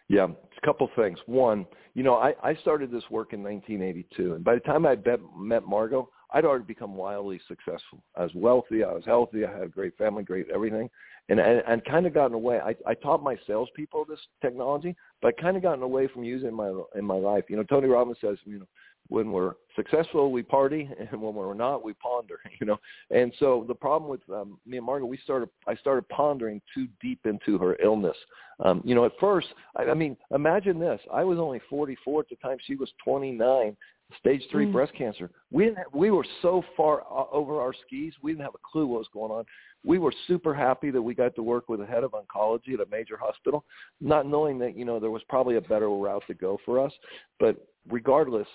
Yeah, 0.09 0.27
a 0.27 0.65
couple 0.65 0.89
things. 0.95 1.17
One, 1.25 1.65
you 1.93 2.03
know, 2.03 2.15
I, 2.15 2.33
I 2.43 2.55
started 2.55 2.91
this 2.91 3.03
work 3.09 3.33
in 3.33 3.41
1982, 3.43 4.33
and 4.35 4.43
by 4.43 4.55
the 4.55 4.59
time 4.61 4.85
I 4.85 4.97
met 5.37 5.63
Margot, 5.63 6.09
I'd 6.33 6.45
already 6.45 6.65
become 6.65 6.95
wildly 6.95 7.39
successful. 7.47 8.03
I 8.15 8.23
was 8.23 8.31
wealthy, 8.33 8.83
I 8.83 8.91
was 8.91 9.03
healthy, 9.05 9.45
I 9.45 9.51
had 9.51 9.63
a 9.63 9.67
great 9.67 9.97
family, 9.97 10.23
great 10.23 10.47
everything, 10.53 10.89
and 11.29 11.39
and, 11.39 11.61
and 11.67 11.83
kind 11.85 12.05
of 12.05 12.13
gotten 12.13 12.33
away. 12.33 12.59
I, 12.59 12.75
I 12.87 12.93
taught 12.93 13.23
my 13.23 13.35
salespeople 13.47 14.05
this 14.05 14.19
technology, 14.41 14.95
but 15.21 15.33
I 15.37 15.41
kind 15.41 15.57
of 15.57 15.63
gotten 15.63 15.83
away 15.83 16.07
from 16.07 16.23
using 16.23 16.53
my 16.53 16.71
in 16.95 17.05
my 17.05 17.15
life. 17.15 17.45
You 17.49 17.57
know, 17.57 17.63
Tony 17.63 17.87
Robbins 17.87 18.17
says, 18.21 18.37
you 18.45 18.59
know, 18.59 18.67
when 19.07 19.31
we're 19.31 19.55
successful, 19.75 20.31
we 20.31 20.41
party, 20.41 20.89
and 20.99 21.21
when 21.21 21.33
we're 21.33 21.53
not, 21.53 21.83
we 21.83 21.93
ponder. 21.93 22.39
You 22.59 22.67
know, 22.67 22.79
and 23.09 23.33
so 23.39 23.65
the 23.67 23.73
problem 23.73 24.09
with 24.09 24.21
um, 24.29 24.59
me 24.67 24.77
and 24.77 24.85
Margot, 24.85 25.05
we 25.05 25.17
started. 25.23 25.49
I 25.67 25.75
started 25.75 26.07
pondering 26.09 26.61
too 26.75 26.87
deep 27.01 27.25
into 27.25 27.57
her 27.57 27.75
illness. 27.83 28.15
Um, 28.63 28.81
you 28.85 28.93
know, 28.93 29.03
at 29.05 29.13
first, 29.19 29.47
I, 29.75 29.85
I 29.85 29.93
mean, 29.95 30.15
imagine 30.31 30.79
this: 30.79 31.01
I 31.11 31.23
was 31.23 31.39
only 31.39 31.59
44 31.71 32.21
at 32.21 32.29
the 32.29 32.35
time; 32.35 32.57
she 32.67 32.75
was 32.75 32.91
29, 33.03 33.75
stage 34.19 34.43
three 34.51 34.67
mm. 34.67 34.71
breast 34.71 34.93
cancer. 34.95 35.31
We 35.49 35.65
didn't. 35.65 35.77
Have, 35.77 35.87
we 35.93 36.11
were 36.11 36.25
so 36.43 36.63
far 36.77 37.03
over 37.31 37.59
our 37.59 37.73
skis. 37.87 38.13
We 38.21 38.31
didn't 38.33 38.43
have 38.43 38.53
a 38.53 38.71
clue 38.71 38.85
what 38.85 38.99
was 38.99 39.09
going 39.11 39.31
on. 39.31 39.45
We 39.83 39.97
were 39.97 40.13
super 40.27 40.53
happy 40.53 40.91
that 40.91 41.01
we 41.01 41.15
got 41.15 41.33
to 41.35 41.43
work 41.43 41.67
with 41.67 41.81
a 41.81 41.85
head 41.85 42.03
of 42.03 42.11
oncology 42.11 42.75
at 42.75 42.79
a 42.79 42.89
major 42.91 43.17
hospital, 43.17 43.65
not 43.99 44.27
knowing 44.27 44.59
that 44.59 44.77
you 44.77 44.85
know 44.85 44.99
there 44.99 45.09
was 45.09 45.23
probably 45.29 45.55
a 45.55 45.61
better 45.61 45.89
route 45.89 46.23
to 46.27 46.35
go 46.35 46.59
for 46.63 46.79
us. 46.79 46.91
But 47.39 47.67
regardless, 47.89 48.47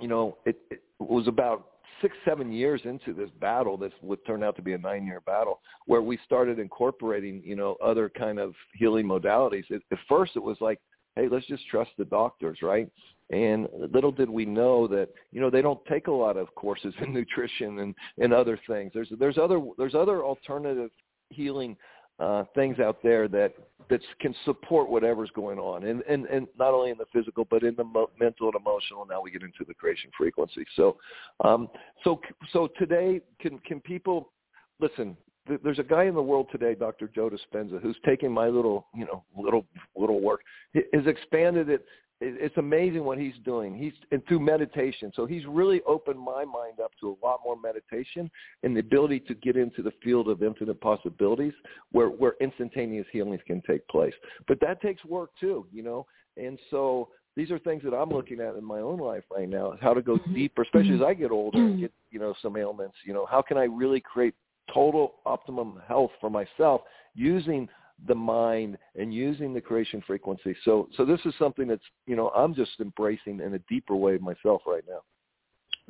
you 0.00 0.08
know, 0.08 0.36
it, 0.46 0.58
it 0.70 0.82
was 0.98 1.28
about 1.28 1.66
six, 2.00 2.16
seven 2.24 2.52
years 2.52 2.80
into 2.84 3.12
this 3.12 3.30
battle, 3.40 3.76
this 3.76 3.92
would 4.02 4.24
turn 4.26 4.42
out 4.42 4.56
to 4.56 4.62
be 4.62 4.74
a 4.74 4.78
nine-year 4.78 5.20
battle, 5.22 5.60
where 5.86 6.02
we 6.02 6.18
started 6.24 6.58
incorporating, 6.58 7.42
you 7.44 7.56
know, 7.56 7.76
other 7.82 8.08
kind 8.08 8.38
of 8.38 8.54
healing 8.74 9.06
modalities. 9.06 9.64
It, 9.70 9.82
at 9.90 9.98
first, 10.08 10.32
it 10.36 10.42
was 10.42 10.56
like, 10.60 10.78
hey, 11.16 11.28
let's 11.28 11.46
just 11.46 11.66
trust 11.68 11.90
the 11.98 12.04
doctors, 12.04 12.58
right? 12.62 12.88
And 13.30 13.68
little 13.92 14.12
did 14.12 14.30
we 14.30 14.44
know 14.44 14.86
that, 14.88 15.08
you 15.32 15.40
know, 15.40 15.50
they 15.50 15.62
don't 15.62 15.84
take 15.86 16.06
a 16.06 16.12
lot 16.12 16.36
of 16.36 16.54
courses 16.54 16.94
in 17.02 17.12
nutrition 17.12 17.80
and, 17.80 17.94
and 18.18 18.32
other 18.32 18.58
things. 18.66 18.92
There's 18.94 19.12
there's 19.18 19.38
other 19.38 19.60
there's 19.76 19.94
other 19.94 20.24
alternative 20.24 20.90
healing 21.30 21.76
uh, 22.18 22.44
things 22.54 22.78
out 22.78 23.02
there 23.02 23.28
that 23.28 23.54
that 23.90 24.00
can 24.20 24.34
support 24.44 24.90
whatever's 24.90 25.30
going 25.34 25.58
on, 25.58 25.84
and, 25.84 26.02
and 26.02 26.26
and 26.26 26.46
not 26.58 26.74
only 26.74 26.90
in 26.90 26.98
the 26.98 27.06
physical, 27.12 27.46
but 27.48 27.62
in 27.62 27.74
the 27.76 27.84
mo- 27.84 28.10
mental 28.18 28.48
and 28.48 28.56
emotional. 28.56 29.06
Now 29.06 29.22
we 29.22 29.30
get 29.30 29.42
into 29.42 29.64
the 29.66 29.74
creation 29.74 30.10
frequency. 30.16 30.64
So, 30.76 30.96
um, 31.44 31.68
so 32.04 32.20
so 32.52 32.68
today, 32.78 33.20
can 33.40 33.58
can 33.60 33.80
people 33.80 34.32
listen? 34.80 35.16
There's 35.64 35.78
a 35.78 35.84
guy 35.84 36.04
in 36.04 36.14
the 36.14 36.22
world 36.22 36.48
today, 36.52 36.74
Dr. 36.74 37.08
Joe 37.14 37.30
Dispenza, 37.30 37.80
who's 37.80 37.96
taking 38.04 38.30
my 38.30 38.48
little, 38.48 38.86
you 38.94 39.06
know, 39.06 39.24
little 39.34 39.64
little 39.98 40.20
work, 40.20 40.40
has 40.74 41.06
expanded 41.06 41.68
it 41.68 41.84
it's 42.20 42.56
amazing 42.56 43.04
what 43.04 43.18
he's 43.18 43.34
doing. 43.44 43.76
He's 43.76 43.92
and 44.10 44.26
through 44.26 44.40
meditation. 44.40 45.12
So 45.14 45.24
he's 45.24 45.46
really 45.46 45.82
opened 45.86 46.18
my 46.18 46.44
mind 46.44 46.80
up 46.82 46.90
to 47.00 47.10
a 47.10 47.24
lot 47.24 47.40
more 47.44 47.56
meditation 47.56 48.28
and 48.64 48.74
the 48.74 48.80
ability 48.80 49.20
to 49.20 49.34
get 49.34 49.56
into 49.56 49.82
the 49.82 49.92
field 50.02 50.28
of 50.28 50.42
infinite 50.42 50.80
possibilities 50.80 51.52
where 51.92 52.08
where 52.08 52.34
instantaneous 52.40 53.06
healings 53.12 53.40
can 53.46 53.62
take 53.68 53.86
place. 53.86 54.14
But 54.48 54.58
that 54.60 54.82
takes 54.82 55.04
work 55.04 55.30
too, 55.38 55.66
you 55.72 55.84
know. 55.84 56.06
And 56.36 56.58
so 56.70 57.08
these 57.36 57.52
are 57.52 57.58
things 57.60 57.84
that 57.84 57.94
I'm 57.94 58.10
looking 58.10 58.40
at 58.40 58.56
in 58.56 58.64
my 58.64 58.80
own 58.80 58.98
life 58.98 59.22
right 59.34 59.48
now, 59.48 59.74
how 59.80 59.94
to 59.94 60.02
go 60.02 60.16
mm-hmm. 60.16 60.34
deeper, 60.34 60.62
especially 60.62 60.96
as 60.96 61.02
I 61.02 61.14
get 61.14 61.30
older 61.30 61.58
and 61.58 61.78
get, 61.78 61.92
you 62.10 62.18
know, 62.18 62.34
some 62.42 62.56
ailments, 62.56 62.96
you 63.06 63.14
know, 63.14 63.26
how 63.26 63.42
can 63.42 63.56
I 63.56 63.64
really 63.64 64.00
create 64.00 64.34
total 64.74 65.14
optimum 65.24 65.80
health 65.86 66.10
for 66.20 66.30
myself 66.30 66.80
using 67.14 67.68
the 68.06 68.14
mind 68.14 68.78
and 68.94 69.12
using 69.12 69.52
the 69.52 69.60
creation 69.60 70.02
frequency. 70.06 70.54
So 70.64 70.88
so 70.96 71.04
this 71.04 71.20
is 71.24 71.34
something 71.38 71.66
that's 71.66 71.82
you 72.06 72.16
know 72.16 72.28
I'm 72.30 72.54
just 72.54 72.72
embracing 72.80 73.40
in 73.40 73.54
a 73.54 73.58
deeper 73.68 73.96
way 73.96 74.18
myself 74.18 74.62
right 74.66 74.84
now. 74.88 75.00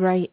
Right. 0.02 0.32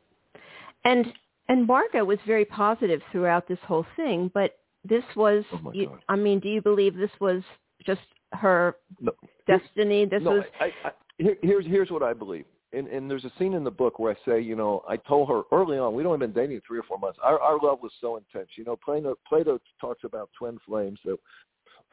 And 0.86 1.08
and 1.50 1.68
Margot 1.68 2.06
was 2.06 2.20
very 2.26 2.46
positive 2.46 3.02
throughout 3.12 3.48
this 3.48 3.60
whole 3.68 3.86
thing, 3.96 4.32
but 4.34 4.58
this 4.84 5.04
was 5.16 5.44
oh 5.52 5.72
you, 5.74 5.98
I 6.08 6.16
mean, 6.16 6.40
do 6.40 6.50
you 6.50 6.62
believe 6.62 6.96
this 6.96 7.12
was 7.20 7.44
just 7.86 8.02
her 8.34 8.76
no. 9.00 9.12
destiny? 9.48 10.06
This 10.06 10.24
no, 10.24 10.32
was 10.32 10.44
I, 10.60 10.72
I, 10.84 10.92
here, 11.18 11.36
here's 11.42 11.66
here's 11.66 11.90
what 11.92 12.04
I 12.04 12.14
believe. 12.14 12.46
And, 12.74 12.88
and 12.90 13.10
there's 13.10 13.24
a 13.24 13.32
scene 13.40 13.54
in 13.54 13.64
the 13.64 13.72
book 13.72 14.00
where 14.00 14.12
I 14.12 14.30
say, 14.30 14.42
you 14.42 14.58
know, 14.58 14.84
I 14.86 14.98
told 14.98 15.30
her 15.30 15.44
early 15.54 15.78
on, 15.78 15.94
we'd 15.94 16.06
only 16.06 16.18
been 16.18 16.34
dating 16.34 16.60
three 16.68 16.78
or 16.78 16.84
four 16.84 17.00
months. 17.00 17.18
Our, 17.24 17.40
our 17.40 17.58
love 17.58 17.80
was 17.82 17.92
so 18.02 18.18
intense. 18.18 18.50
You 18.58 18.66
know, 18.66 18.78
Plato, 18.84 19.16
Plato 19.30 19.60
talks 19.80 20.04
about 20.04 20.30
twin 20.38 20.58
flames 20.68 21.00
that 21.06 21.16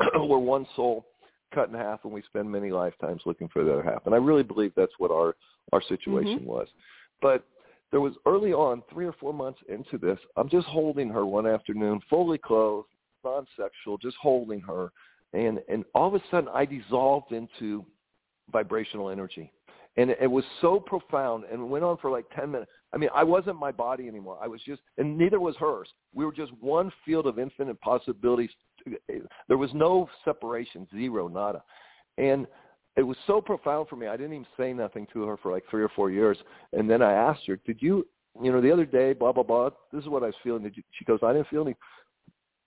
we're 0.14 0.38
one 0.38 0.66
soul 0.76 1.06
cut 1.54 1.68
in 1.68 1.74
half 1.74 2.00
and 2.04 2.12
we 2.12 2.22
spend 2.22 2.50
many 2.50 2.70
lifetimes 2.70 3.22
looking 3.26 3.48
for 3.48 3.64
the 3.64 3.72
other 3.72 3.82
half. 3.82 4.06
And 4.06 4.14
I 4.14 4.18
really 4.18 4.42
believe 4.42 4.72
that's 4.76 4.92
what 4.98 5.10
our, 5.10 5.34
our 5.72 5.82
situation 5.82 6.40
mm-hmm. 6.40 6.46
was. 6.46 6.68
But 7.20 7.44
there 7.90 8.00
was 8.00 8.14
early 8.26 8.52
on, 8.52 8.82
three 8.90 9.06
or 9.06 9.12
four 9.12 9.34
months 9.34 9.60
into 9.68 9.98
this, 9.98 10.18
I'm 10.36 10.48
just 10.48 10.66
holding 10.66 11.08
her 11.10 11.26
one 11.26 11.46
afternoon, 11.46 12.00
fully 12.08 12.38
clothed, 12.38 12.88
non-sexual, 13.24 13.98
just 13.98 14.16
holding 14.20 14.60
her. 14.60 14.90
And, 15.34 15.60
and 15.68 15.84
all 15.94 16.08
of 16.08 16.14
a 16.14 16.24
sudden 16.30 16.48
I 16.52 16.64
dissolved 16.64 17.32
into 17.32 17.84
vibrational 18.50 19.10
energy. 19.10 19.52
And 19.96 20.10
it, 20.10 20.18
it 20.22 20.26
was 20.26 20.44
so 20.62 20.80
profound 20.80 21.44
and 21.44 21.60
it 21.60 21.64
went 21.64 21.84
on 21.84 21.98
for 21.98 22.10
like 22.10 22.24
10 22.34 22.50
minutes. 22.50 22.70
I 22.94 22.98
mean, 22.98 23.10
I 23.14 23.24
wasn't 23.24 23.58
my 23.58 23.72
body 23.72 24.08
anymore. 24.08 24.38
I 24.42 24.48
was 24.48 24.60
just, 24.62 24.80
and 24.98 25.16
neither 25.16 25.38
was 25.40 25.54
hers. 25.56 25.88
We 26.14 26.24
were 26.24 26.32
just 26.32 26.52
one 26.60 26.90
field 27.04 27.26
of 27.26 27.38
infinite 27.38 27.80
possibilities 27.80 28.50
there 29.48 29.58
was 29.58 29.70
no 29.74 30.08
separation, 30.24 30.86
zero, 30.94 31.28
nada. 31.28 31.62
And 32.18 32.46
it 32.96 33.02
was 33.02 33.16
so 33.26 33.40
profound 33.40 33.88
for 33.88 33.96
me. 33.96 34.06
I 34.06 34.16
didn't 34.16 34.34
even 34.34 34.46
say 34.56 34.72
nothing 34.72 35.06
to 35.12 35.22
her 35.26 35.36
for 35.38 35.50
like 35.50 35.64
three 35.70 35.82
or 35.82 35.88
four 35.90 36.10
years. 36.10 36.36
And 36.72 36.88
then 36.88 37.00
I 37.00 37.12
asked 37.12 37.46
her, 37.46 37.56
did 37.64 37.80
you, 37.80 38.06
you 38.42 38.52
know, 38.52 38.60
the 38.60 38.72
other 38.72 38.84
day, 38.84 39.12
blah, 39.12 39.32
blah, 39.32 39.42
blah, 39.42 39.70
this 39.92 40.02
is 40.02 40.08
what 40.08 40.22
I 40.22 40.26
was 40.26 40.34
feeling. 40.42 40.62
Did 40.62 40.76
you, 40.76 40.82
she 40.98 41.04
goes, 41.04 41.20
I 41.22 41.32
didn't 41.32 41.48
feel 41.48 41.62
any, 41.62 41.76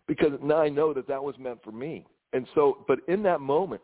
because 0.08 0.32
now 0.42 0.58
I 0.58 0.70
know 0.70 0.94
that 0.94 1.08
that 1.08 1.24
was 1.24 1.36
meant 1.38 1.60
for 1.64 1.72
me. 1.72 2.06
And 2.34 2.48
so, 2.56 2.84
but 2.88 3.00
in 3.08 3.24
that 3.24 3.40
moment, 3.40 3.82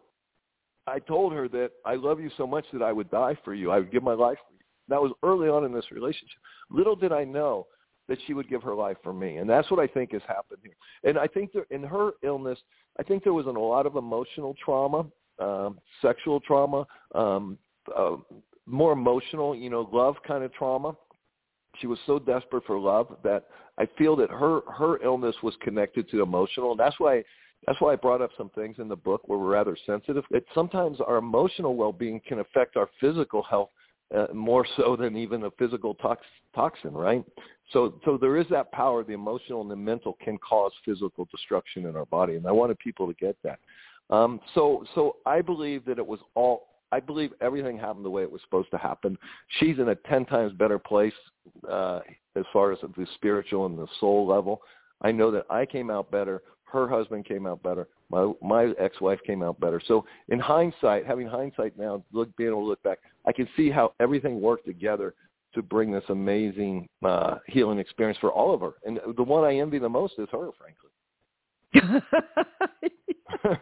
I 0.88 1.00
told 1.00 1.34
her 1.34 1.48
that 1.50 1.72
I 1.86 1.96
love 1.96 2.20
you 2.20 2.32
so 2.38 2.48
much 2.48 2.66
that 2.74 2.82
I 2.82 2.92
would 2.92 3.12
die 3.12 3.38
for 3.46 3.54
you. 3.54 3.72
I 3.72 3.78
would 3.78 3.92
give 3.92 4.04
my 4.04 4.14
life 4.14 4.38
for 4.48 4.54
you. 4.54 4.60
That 4.90 5.02
was 5.02 5.12
early 5.24 5.48
on 5.48 5.64
in 5.64 5.72
this 5.72 5.92
relationship. 5.92 6.40
Little 6.70 6.96
did 6.96 7.12
I 7.12 7.24
know 7.24 7.68
that 8.12 8.20
she 8.28 8.34
would 8.34 8.50
give 8.50 8.62
her 8.62 8.76
life 8.76 8.98
for 9.02 9.14
me. 9.14 9.38
And 9.38 9.50
that's 9.50 9.72
what 9.72 9.80
I 9.80 9.88
think 9.88 10.12
has 10.12 10.22
happened 10.28 10.60
here. 10.62 10.76
And 11.06 11.18
I 11.18 11.28
think 11.28 11.54
there, 11.54 11.66
in 11.70 11.82
her 11.82 12.12
illness, 12.24 12.60
I 13.00 13.04
think 13.04 13.24
there 13.24 13.32
was 13.32 13.46
a 13.46 13.52
lot 13.52 13.86
of 13.86 13.96
emotional 13.96 14.54
trauma, 14.66 15.06
um, 15.40 15.80
sexual 16.02 16.42
trauma, 16.42 16.86
um, 17.16 17.58
uh, 17.98 18.18
more 18.66 18.92
emotional, 18.92 19.56
you 19.56 19.70
know, 19.70 19.88
love 19.94 20.18
kind 20.28 20.44
of 20.44 20.54
trauma. 20.54 20.94
She 21.80 21.88
was 21.88 22.00
so 22.06 22.20
desperate 22.20 22.66
for 22.68 22.78
love 22.78 23.16
that 23.24 23.46
I 23.78 23.88
feel 23.98 24.18
that 24.18 24.30
her 24.30 24.60
her 24.78 25.02
illness 25.02 25.38
was 25.42 25.56
connected 25.62 26.10
to 26.10 26.22
emotional. 26.22 26.72
And 26.72 26.80
that's 26.82 27.00
why 27.00 27.24
that's 27.66 27.80
why 27.80 27.94
I 27.94 27.96
brought 27.96 28.22
up 28.22 28.32
some 28.38 28.50
things 28.50 28.76
in 28.80 28.90
the 28.90 28.96
book 28.98 29.22
where 29.30 29.40
we're 29.40 29.54
rather 29.54 29.78
sensitive. 29.86 30.26
That 30.32 30.44
sometimes 30.54 31.00
our 31.00 31.16
emotional 31.16 31.78
well-being 31.78 32.20
can 32.28 32.40
affect 32.40 32.76
our 32.76 32.90
physical 33.00 33.42
health 33.42 33.70
uh, 34.16 34.28
more 34.34 34.66
so 34.78 34.96
than 34.96 35.16
even 35.16 35.46
a 35.46 35.52
physical 35.52 35.94
tox- 35.96 36.26
toxin, 36.54 36.94
right? 36.94 37.24
So, 37.72 37.96
so 38.04 38.18
there 38.18 38.38
is 38.38 38.46
that 38.50 38.72
power. 38.72 39.04
The 39.04 39.14
emotional 39.14 39.62
and 39.62 39.72
the 39.72 39.76
mental 39.76 40.18
can 40.22 40.38
cause 40.38 40.72
physical 40.84 41.28
destruction 41.32 41.86
in 41.86 41.96
our 41.96 42.06
body, 42.06 42.36
and 42.36 42.46
I 42.46 42.52
wanted 42.52 42.78
people 42.80 43.08
to 43.08 43.14
get 43.14 43.38
that. 43.44 43.60
Um, 44.10 44.42
so, 44.54 44.84
so 44.94 45.18
I 45.26 45.42
believe 45.42 45.86
that 45.86 45.98
it 45.98 46.06
was 46.06 46.20
all. 46.36 46.68
I 46.94 47.00
believe 47.00 47.32
everything 47.40 47.78
happened 47.78 48.04
the 48.04 48.10
way 48.10 48.22
it 48.22 48.30
was 48.30 48.42
supposed 48.42 48.70
to 48.72 48.78
happen. 48.78 49.18
She's 49.60 49.80
in 49.80 49.90
a 49.90 49.96
ten 49.96 50.26
times 50.26 50.52
better 50.52 50.78
place 50.78 51.14
uh, 51.70 52.02
as 52.36 52.44
far 52.52 52.74
as 52.74 52.80
the 52.82 53.08
spiritual 53.16 53.66
and 53.66 53.78
the 53.78 53.88
soul 54.02 54.28
level. 54.28 54.62
I 55.02 55.14
know 55.14 55.32
that 55.32 55.46
I 55.50 55.66
came 55.66 55.90
out 55.90 56.12
better. 56.12 56.42
Her 56.72 56.88
husband 56.88 57.26
came 57.26 57.46
out 57.46 57.62
better. 57.64 57.88
My 58.10 58.32
my 58.42 58.74
ex-wife 58.80 59.20
came 59.26 59.44
out 59.44 59.60
better. 59.60 59.82
So 59.86 60.06
in 60.30 60.40
hindsight, 60.40 61.06
having 61.06 61.28
hindsight 61.28 61.78
now, 61.78 62.04
look 62.12 62.36
being 62.38 62.52
able 62.52 62.62
to 62.62 62.68
look 62.68 62.84
back, 62.84 63.00
I 63.26 63.32
can 63.32 63.48
see 63.58 63.70
how 63.70 63.94
everything 64.00 64.42
worked 64.42 64.66
together 64.66 65.14
to 65.54 65.62
bring 65.62 65.92
this 65.92 66.04
amazing 66.10 66.88
uh, 67.04 67.36
healing 67.48 67.78
experience 67.78 68.18
for 68.22 68.32
all 68.32 68.54
of 68.54 68.62
her. 68.62 68.74
And 68.86 69.00
the 69.18 69.24
one 69.24 69.44
I 69.44 69.58
envy 69.58 69.80
the 69.80 69.90
most 69.90 70.14
is 70.18 70.30
her, 70.32 70.50
frankly. 70.58 70.90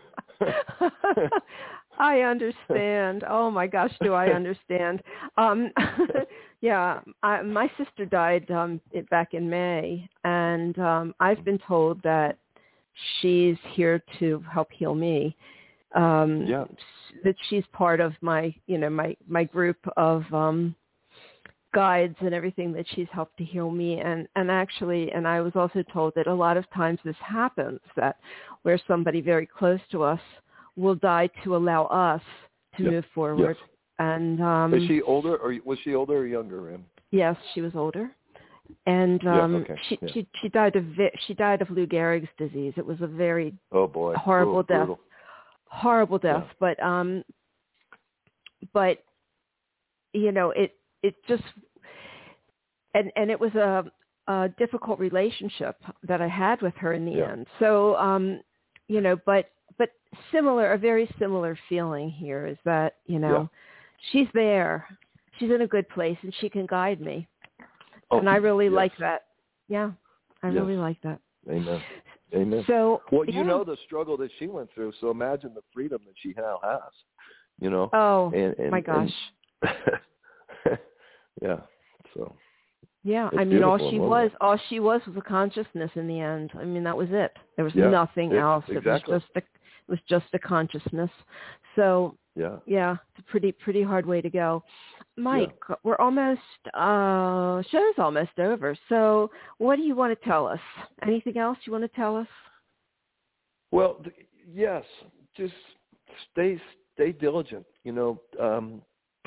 I 1.99 2.21
understand. 2.21 3.23
Oh 3.27 3.51
my 3.51 3.67
gosh, 3.67 3.91
do 4.01 4.13
I 4.13 4.27
understand? 4.29 5.01
Um, 5.37 5.71
yeah, 6.61 7.01
I, 7.23 7.41
my 7.41 7.69
sister 7.77 8.05
died 8.05 8.49
um, 8.51 8.79
back 9.09 9.33
in 9.33 9.49
May, 9.49 10.07
and 10.23 10.77
um, 10.79 11.15
I've 11.19 11.43
been 11.43 11.59
told 11.67 12.01
that 12.03 12.37
she's 13.21 13.57
here 13.73 14.01
to 14.19 14.43
help 14.51 14.69
heal 14.71 14.95
me. 14.95 15.35
Um, 15.95 16.45
yeah. 16.45 16.65
That 17.23 17.35
she's 17.49 17.63
part 17.73 17.99
of 17.99 18.13
my, 18.21 18.53
you 18.67 18.77
know, 18.77 18.89
my 18.89 19.15
my 19.27 19.43
group 19.43 19.77
of 19.97 20.23
um, 20.31 20.75
guides 21.73 22.15
and 22.21 22.33
everything 22.33 22.71
that 22.73 22.85
she's 22.95 23.07
helped 23.11 23.37
to 23.37 23.43
heal 23.43 23.69
me 23.69 23.99
and 23.99 24.27
and 24.35 24.49
actually 24.49 25.11
and 25.11 25.27
I 25.27 25.41
was 25.41 25.53
also 25.55 25.83
told 25.93 26.13
that 26.15 26.27
a 26.27 26.33
lot 26.33 26.57
of 26.57 26.69
times 26.71 26.99
this 27.05 27.15
happens 27.21 27.79
that 27.95 28.17
where 28.63 28.79
somebody 28.87 29.21
very 29.21 29.45
close 29.45 29.79
to 29.91 30.03
us 30.03 30.19
will 30.75 30.95
die 30.95 31.29
to 31.43 31.55
allow 31.55 31.85
us 31.85 32.21
to 32.77 32.83
yep. 32.83 32.91
move 32.93 33.05
forward 33.13 33.57
yes. 33.59 33.69
and 33.99 34.41
um 34.41 34.73
is 34.73 34.87
she 34.87 35.01
older 35.03 35.37
or 35.37 35.55
was 35.63 35.77
she 35.83 35.93
older 35.93 36.17
or 36.17 36.25
younger 36.25 36.61
Ram? 36.61 36.85
yes 37.11 37.35
she 37.53 37.61
was 37.61 37.73
older 37.75 38.11
and 38.85 39.25
um 39.27 39.53
yeah, 39.53 39.59
okay. 39.59 39.81
she 39.87 39.99
yeah. 40.01 40.09
she 40.13 40.27
she 40.41 40.49
died 40.49 40.75
of 40.75 40.85
she 41.27 41.33
died 41.33 41.61
of 41.61 41.69
Lou 41.69 41.85
Gehrig's 41.87 42.29
disease 42.37 42.73
it 42.77 42.85
was 42.85 42.97
a 43.01 43.07
very 43.07 43.53
oh 43.71 43.87
boy 43.87 44.13
horrible 44.15 44.59
Ooh, 44.59 44.63
death 44.63 44.85
brutal. 44.87 44.99
horrible 45.65 46.17
death 46.17 46.45
yeah. 46.45 46.53
but 46.59 46.83
um 46.83 47.23
but 48.73 48.99
you 50.13 50.31
know 50.31 50.51
it 50.51 50.75
it 51.03 51.15
just 51.27 51.43
and 52.93 53.11
and 53.15 53.29
it 53.29 53.39
was 53.39 53.53
a, 53.55 53.85
a 54.27 54.49
difficult 54.57 54.99
relationship 54.99 55.77
that 56.03 56.21
I 56.21 56.27
had 56.27 56.61
with 56.61 56.73
her 56.75 56.93
in 56.93 57.05
the 57.05 57.23
end. 57.23 57.47
So 57.59 57.95
um, 57.97 58.41
you 58.87 59.01
know, 59.01 59.17
but 59.25 59.51
but 59.77 59.89
similar, 60.31 60.73
a 60.73 60.77
very 60.77 61.09
similar 61.19 61.57
feeling 61.67 62.09
here 62.09 62.45
is 62.45 62.57
that 62.65 62.95
you 63.05 63.19
know 63.19 63.49
she's 64.11 64.27
there, 64.33 64.85
she's 65.37 65.51
in 65.51 65.61
a 65.61 65.67
good 65.67 65.87
place, 65.89 66.17
and 66.21 66.33
she 66.39 66.49
can 66.49 66.65
guide 66.65 67.01
me, 67.01 67.27
oh, 68.11 68.19
and 68.19 68.29
I 68.29 68.35
really 68.37 68.65
yes. 68.65 68.73
like 68.73 68.97
that. 68.99 69.25
Yeah, 69.67 69.91
I 70.43 70.49
yes. 70.49 70.55
really 70.55 70.77
like 70.77 71.01
that. 71.03 71.19
Amen. 71.49 71.81
Amen. 72.33 72.63
So 72.67 73.01
well, 73.11 73.25
yeah. 73.25 73.35
you 73.35 73.43
know 73.43 73.63
the 73.63 73.77
struggle 73.85 74.17
that 74.17 74.29
she 74.39 74.47
went 74.47 74.69
through, 74.73 74.93
so 75.01 75.09
imagine 75.09 75.53
the 75.55 75.63
freedom 75.73 76.01
that 76.05 76.15
she 76.21 76.33
now 76.37 76.59
has. 76.63 76.91
You 77.59 77.69
know. 77.69 77.89
Oh 77.93 78.31
and, 78.33 78.55
and, 78.57 78.71
my 78.71 78.81
gosh. 78.81 79.11
And, 79.61 79.71
yeah. 81.41 81.57
So. 82.13 82.35
Yeah, 83.03 83.29
It's 83.31 83.37
I 83.39 83.45
mean, 83.45 83.63
all 83.63 83.77
she 83.89 83.97
was, 83.97 84.29
all 84.41 84.59
she 84.67 84.81
was 84.81 84.99
was 85.07 85.15
a 85.15 85.21
consciousness 85.21 85.89
in 85.95 86.05
the 86.05 86.19
end. 86.19 86.51
I 86.59 86.65
mean, 86.65 86.83
that 86.83 86.97
was 86.97 87.07
it. 87.11 87.31
There 87.55 87.63
was 87.63 87.73
Yeah, 87.73 87.89
nothing 87.89 88.33
it- 88.33 88.37
else. 88.37 88.65
exactly. 88.67 89.13
It 89.13 89.15
was 89.15 89.21
just 89.21 89.35
a, 89.35 89.39
it 89.39 89.45
was 89.87 89.99
just 90.07 90.25
a 90.33 90.39
consciousness. 90.39 91.09
So 91.75 92.17
Yeah. 92.35 92.57
yeah, 92.65 92.97
it's 93.15 93.19
a 93.25 93.31
pretty 93.31 93.53
pretty 93.53 93.83
hard 93.83 94.05
way 94.05 94.21
to 94.21 94.29
go. 94.29 94.63
Mike, 95.19 95.55
we're 95.83 95.97
almost 95.97 96.39
uh 96.73 97.61
show's 97.71 97.95
almost 97.97 98.37
over. 98.39 98.75
So 98.87 99.29
what 99.57 99.75
do 99.75 99.83
you 99.83 99.95
want 99.95 100.17
to 100.17 100.27
tell 100.27 100.47
us? 100.47 100.59
Anything 101.05 101.37
else 101.37 101.57
you 101.65 101.71
want 101.71 101.83
to 101.83 101.95
tell 101.95 102.15
us? 102.15 102.27
Well, 103.71 103.97
th- 104.03 104.15
yes. 104.51 104.83
Just 105.35 105.53
stay 106.31 106.59
stay 106.93 107.11
diligent. 107.11 107.65
You 107.83 107.93
know, 107.93 108.21
um, 108.39 108.81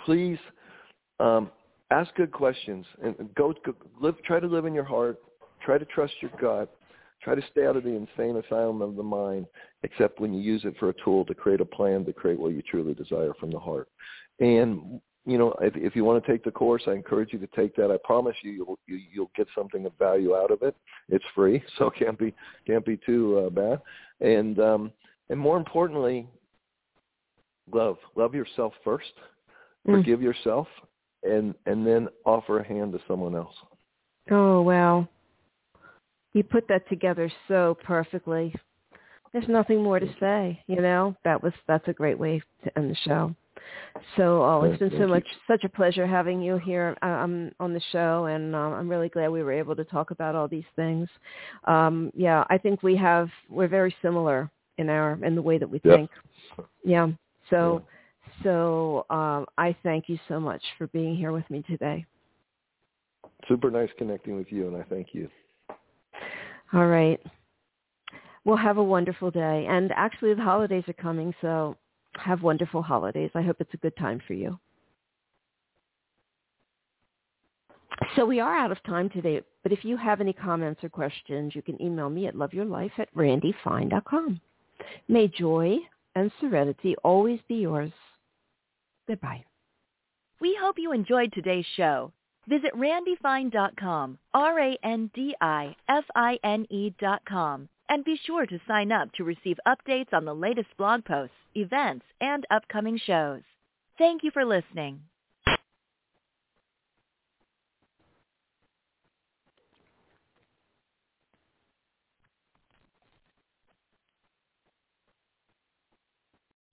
please 0.04 0.38
um, 1.20 1.50
ask 1.90 2.14
good 2.16 2.32
questions 2.32 2.84
and 3.02 3.14
go, 3.34 3.54
go 3.64 3.74
live. 4.00 4.20
Try 4.24 4.40
to 4.40 4.46
live 4.46 4.66
in 4.66 4.74
your 4.74 4.84
heart. 4.84 5.18
Try 5.64 5.78
to 5.78 5.84
trust 5.86 6.14
your 6.20 6.32
gut. 6.40 6.74
Try 7.22 7.36
to 7.36 7.42
stay 7.52 7.66
out 7.66 7.76
of 7.76 7.84
the 7.84 7.90
insane 7.90 8.36
asylum 8.36 8.82
of 8.82 8.96
the 8.96 9.02
mind, 9.02 9.46
except 9.84 10.18
when 10.18 10.34
you 10.34 10.40
use 10.40 10.62
it 10.64 10.74
for 10.80 10.88
a 10.88 10.94
tool 11.04 11.24
to 11.26 11.34
create 11.34 11.60
a 11.60 11.64
plan 11.64 12.04
to 12.04 12.12
create 12.12 12.38
what 12.38 12.52
you 12.52 12.62
truly 12.62 12.94
desire 12.94 13.32
from 13.38 13.52
the 13.52 13.60
heart. 13.60 13.88
And 14.40 15.00
you 15.24 15.38
know, 15.38 15.54
if, 15.60 15.74
if 15.76 15.94
you 15.94 16.04
want 16.04 16.24
to 16.24 16.30
take 16.30 16.42
the 16.42 16.50
course, 16.50 16.82
I 16.86 16.92
encourage 16.92 17.32
you 17.32 17.38
to 17.38 17.48
take 17.54 17.76
that. 17.76 17.90
I 17.90 17.96
promise 18.02 18.34
you, 18.42 18.50
you'll 18.50 18.78
you, 18.86 18.98
you'll 19.12 19.30
get 19.36 19.46
something 19.56 19.86
of 19.86 19.92
value 19.98 20.34
out 20.34 20.50
of 20.50 20.62
it. 20.62 20.74
It's 21.08 21.24
free, 21.34 21.62
so 21.78 21.88
it 21.88 21.94
can't 21.98 22.18
be 22.18 22.34
can't 22.66 22.84
be 22.84 22.98
too 23.06 23.46
uh, 23.46 23.50
bad. 23.50 23.80
And 24.20 24.58
um, 24.58 24.92
and 25.30 25.38
more 25.38 25.56
importantly, 25.56 26.26
love 27.72 27.98
love 28.16 28.34
yourself 28.34 28.72
first. 28.82 29.12
Mm. 29.86 29.98
Forgive 29.98 30.22
yourself, 30.22 30.66
and 31.22 31.54
and 31.66 31.86
then 31.86 32.08
offer 32.24 32.58
a 32.58 32.66
hand 32.66 32.92
to 32.92 32.98
someone 33.06 33.36
else. 33.36 33.54
Oh 34.30 34.62
wow. 34.62 35.08
You 36.32 36.42
put 36.42 36.66
that 36.68 36.88
together 36.88 37.30
so 37.46 37.76
perfectly. 37.84 38.54
There's 39.32 39.48
nothing 39.48 39.82
more 39.82 39.98
to 39.98 40.14
say, 40.18 40.62
you 40.66 40.80
know. 40.80 41.14
That 41.24 41.42
was 41.42 41.52
that's 41.68 41.86
a 41.88 41.92
great 41.92 42.18
way 42.18 42.42
to 42.64 42.78
end 42.78 42.90
the 42.90 42.96
show. 43.04 43.34
So, 44.16 44.42
oh, 44.42 44.62
it's 44.64 44.78
been 44.78 44.90
Thank 44.90 45.00
so 45.00 45.06
you. 45.06 45.12
much 45.12 45.26
such 45.46 45.64
a 45.64 45.68
pleasure 45.68 46.06
having 46.06 46.40
you 46.40 46.58
here 46.58 46.96
um, 47.02 47.52
on 47.60 47.72
the 47.72 47.80
show, 47.92 48.26
and 48.26 48.54
um, 48.54 48.72
I'm 48.72 48.88
really 48.88 49.08
glad 49.08 49.28
we 49.30 49.42
were 49.42 49.52
able 49.52 49.76
to 49.76 49.84
talk 49.84 50.10
about 50.10 50.34
all 50.34 50.48
these 50.48 50.64
things. 50.76 51.08
Um, 51.64 52.10
yeah, 52.14 52.44
I 52.50 52.58
think 52.58 52.82
we 52.82 52.96
have 52.96 53.28
we're 53.48 53.68
very 53.68 53.94
similar 54.02 54.50
in 54.78 54.88
our 54.88 55.22
in 55.24 55.34
the 55.34 55.42
way 55.42 55.58
that 55.58 55.68
we 55.68 55.80
Yep. 55.84 55.96
think. 55.96 56.10
Yeah. 56.84 57.08
So, 57.50 57.82
so 58.42 59.04
um, 59.10 59.46
I 59.58 59.76
thank 59.82 60.08
you 60.08 60.18
so 60.28 60.40
much 60.40 60.62
for 60.78 60.86
being 60.88 61.16
here 61.16 61.32
with 61.32 61.48
me 61.50 61.62
today. 61.68 62.06
Super 63.48 63.70
nice 63.70 63.90
connecting 63.98 64.36
with 64.36 64.50
you, 64.50 64.68
and 64.68 64.76
I 64.76 64.84
thank 64.84 65.08
you. 65.12 65.28
All 66.72 66.86
right. 66.86 67.20
Well, 68.44 68.56
have 68.56 68.78
a 68.78 68.82
wonderful 68.82 69.30
day. 69.30 69.66
And 69.68 69.92
actually, 69.92 70.34
the 70.34 70.42
holidays 70.42 70.84
are 70.88 70.94
coming, 70.94 71.34
so 71.40 71.76
have 72.14 72.42
wonderful 72.42 72.82
holidays. 72.82 73.30
I 73.34 73.42
hope 73.42 73.56
it's 73.60 73.74
a 73.74 73.78
good 73.78 73.96
time 73.96 74.20
for 74.26 74.34
you. 74.34 74.58
So 78.16 78.24
we 78.26 78.40
are 78.40 78.56
out 78.56 78.72
of 78.72 78.82
time 78.84 79.10
today, 79.10 79.42
but 79.62 79.72
if 79.72 79.84
you 79.84 79.96
have 79.96 80.20
any 80.20 80.32
comments 80.32 80.82
or 80.82 80.88
questions, 80.88 81.54
you 81.54 81.62
can 81.62 81.80
email 81.80 82.10
me 82.10 82.26
at 82.26 82.34
loveyourlife 82.34 82.98
at 82.98 83.14
randifine.com. 83.14 84.40
May 85.08 85.28
joy 85.28 85.78
and 86.14 86.32
serenity 86.40 86.96
always 87.04 87.40
be 87.48 87.56
yours. 87.56 87.92
Goodbye. 89.06 89.44
We 90.40 90.58
hope 90.60 90.76
you 90.78 90.92
enjoyed 90.92 91.32
today's 91.32 91.66
show. 91.76 92.12
Visit 92.48 92.72
randifine.com, 92.74 94.18
R-A-N-D-I-F-I-N-E 94.34 95.34
dot 96.98 97.22
com, 97.28 97.68
and 97.92 98.06
be 98.06 98.18
sure 98.24 98.46
to 98.46 98.58
sign 98.66 98.90
up 98.90 99.12
to 99.12 99.22
receive 99.22 99.58
updates 99.68 100.14
on 100.14 100.24
the 100.24 100.34
latest 100.34 100.74
blog 100.78 101.04
posts, 101.04 101.36
events, 101.54 102.06
and 102.22 102.46
upcoming 102.50 102.96
shows. 102.96 103.42
Thank 103.98 104.24
you 104.24 104.30
for 104.30 104.46
listening. 104.46 104.98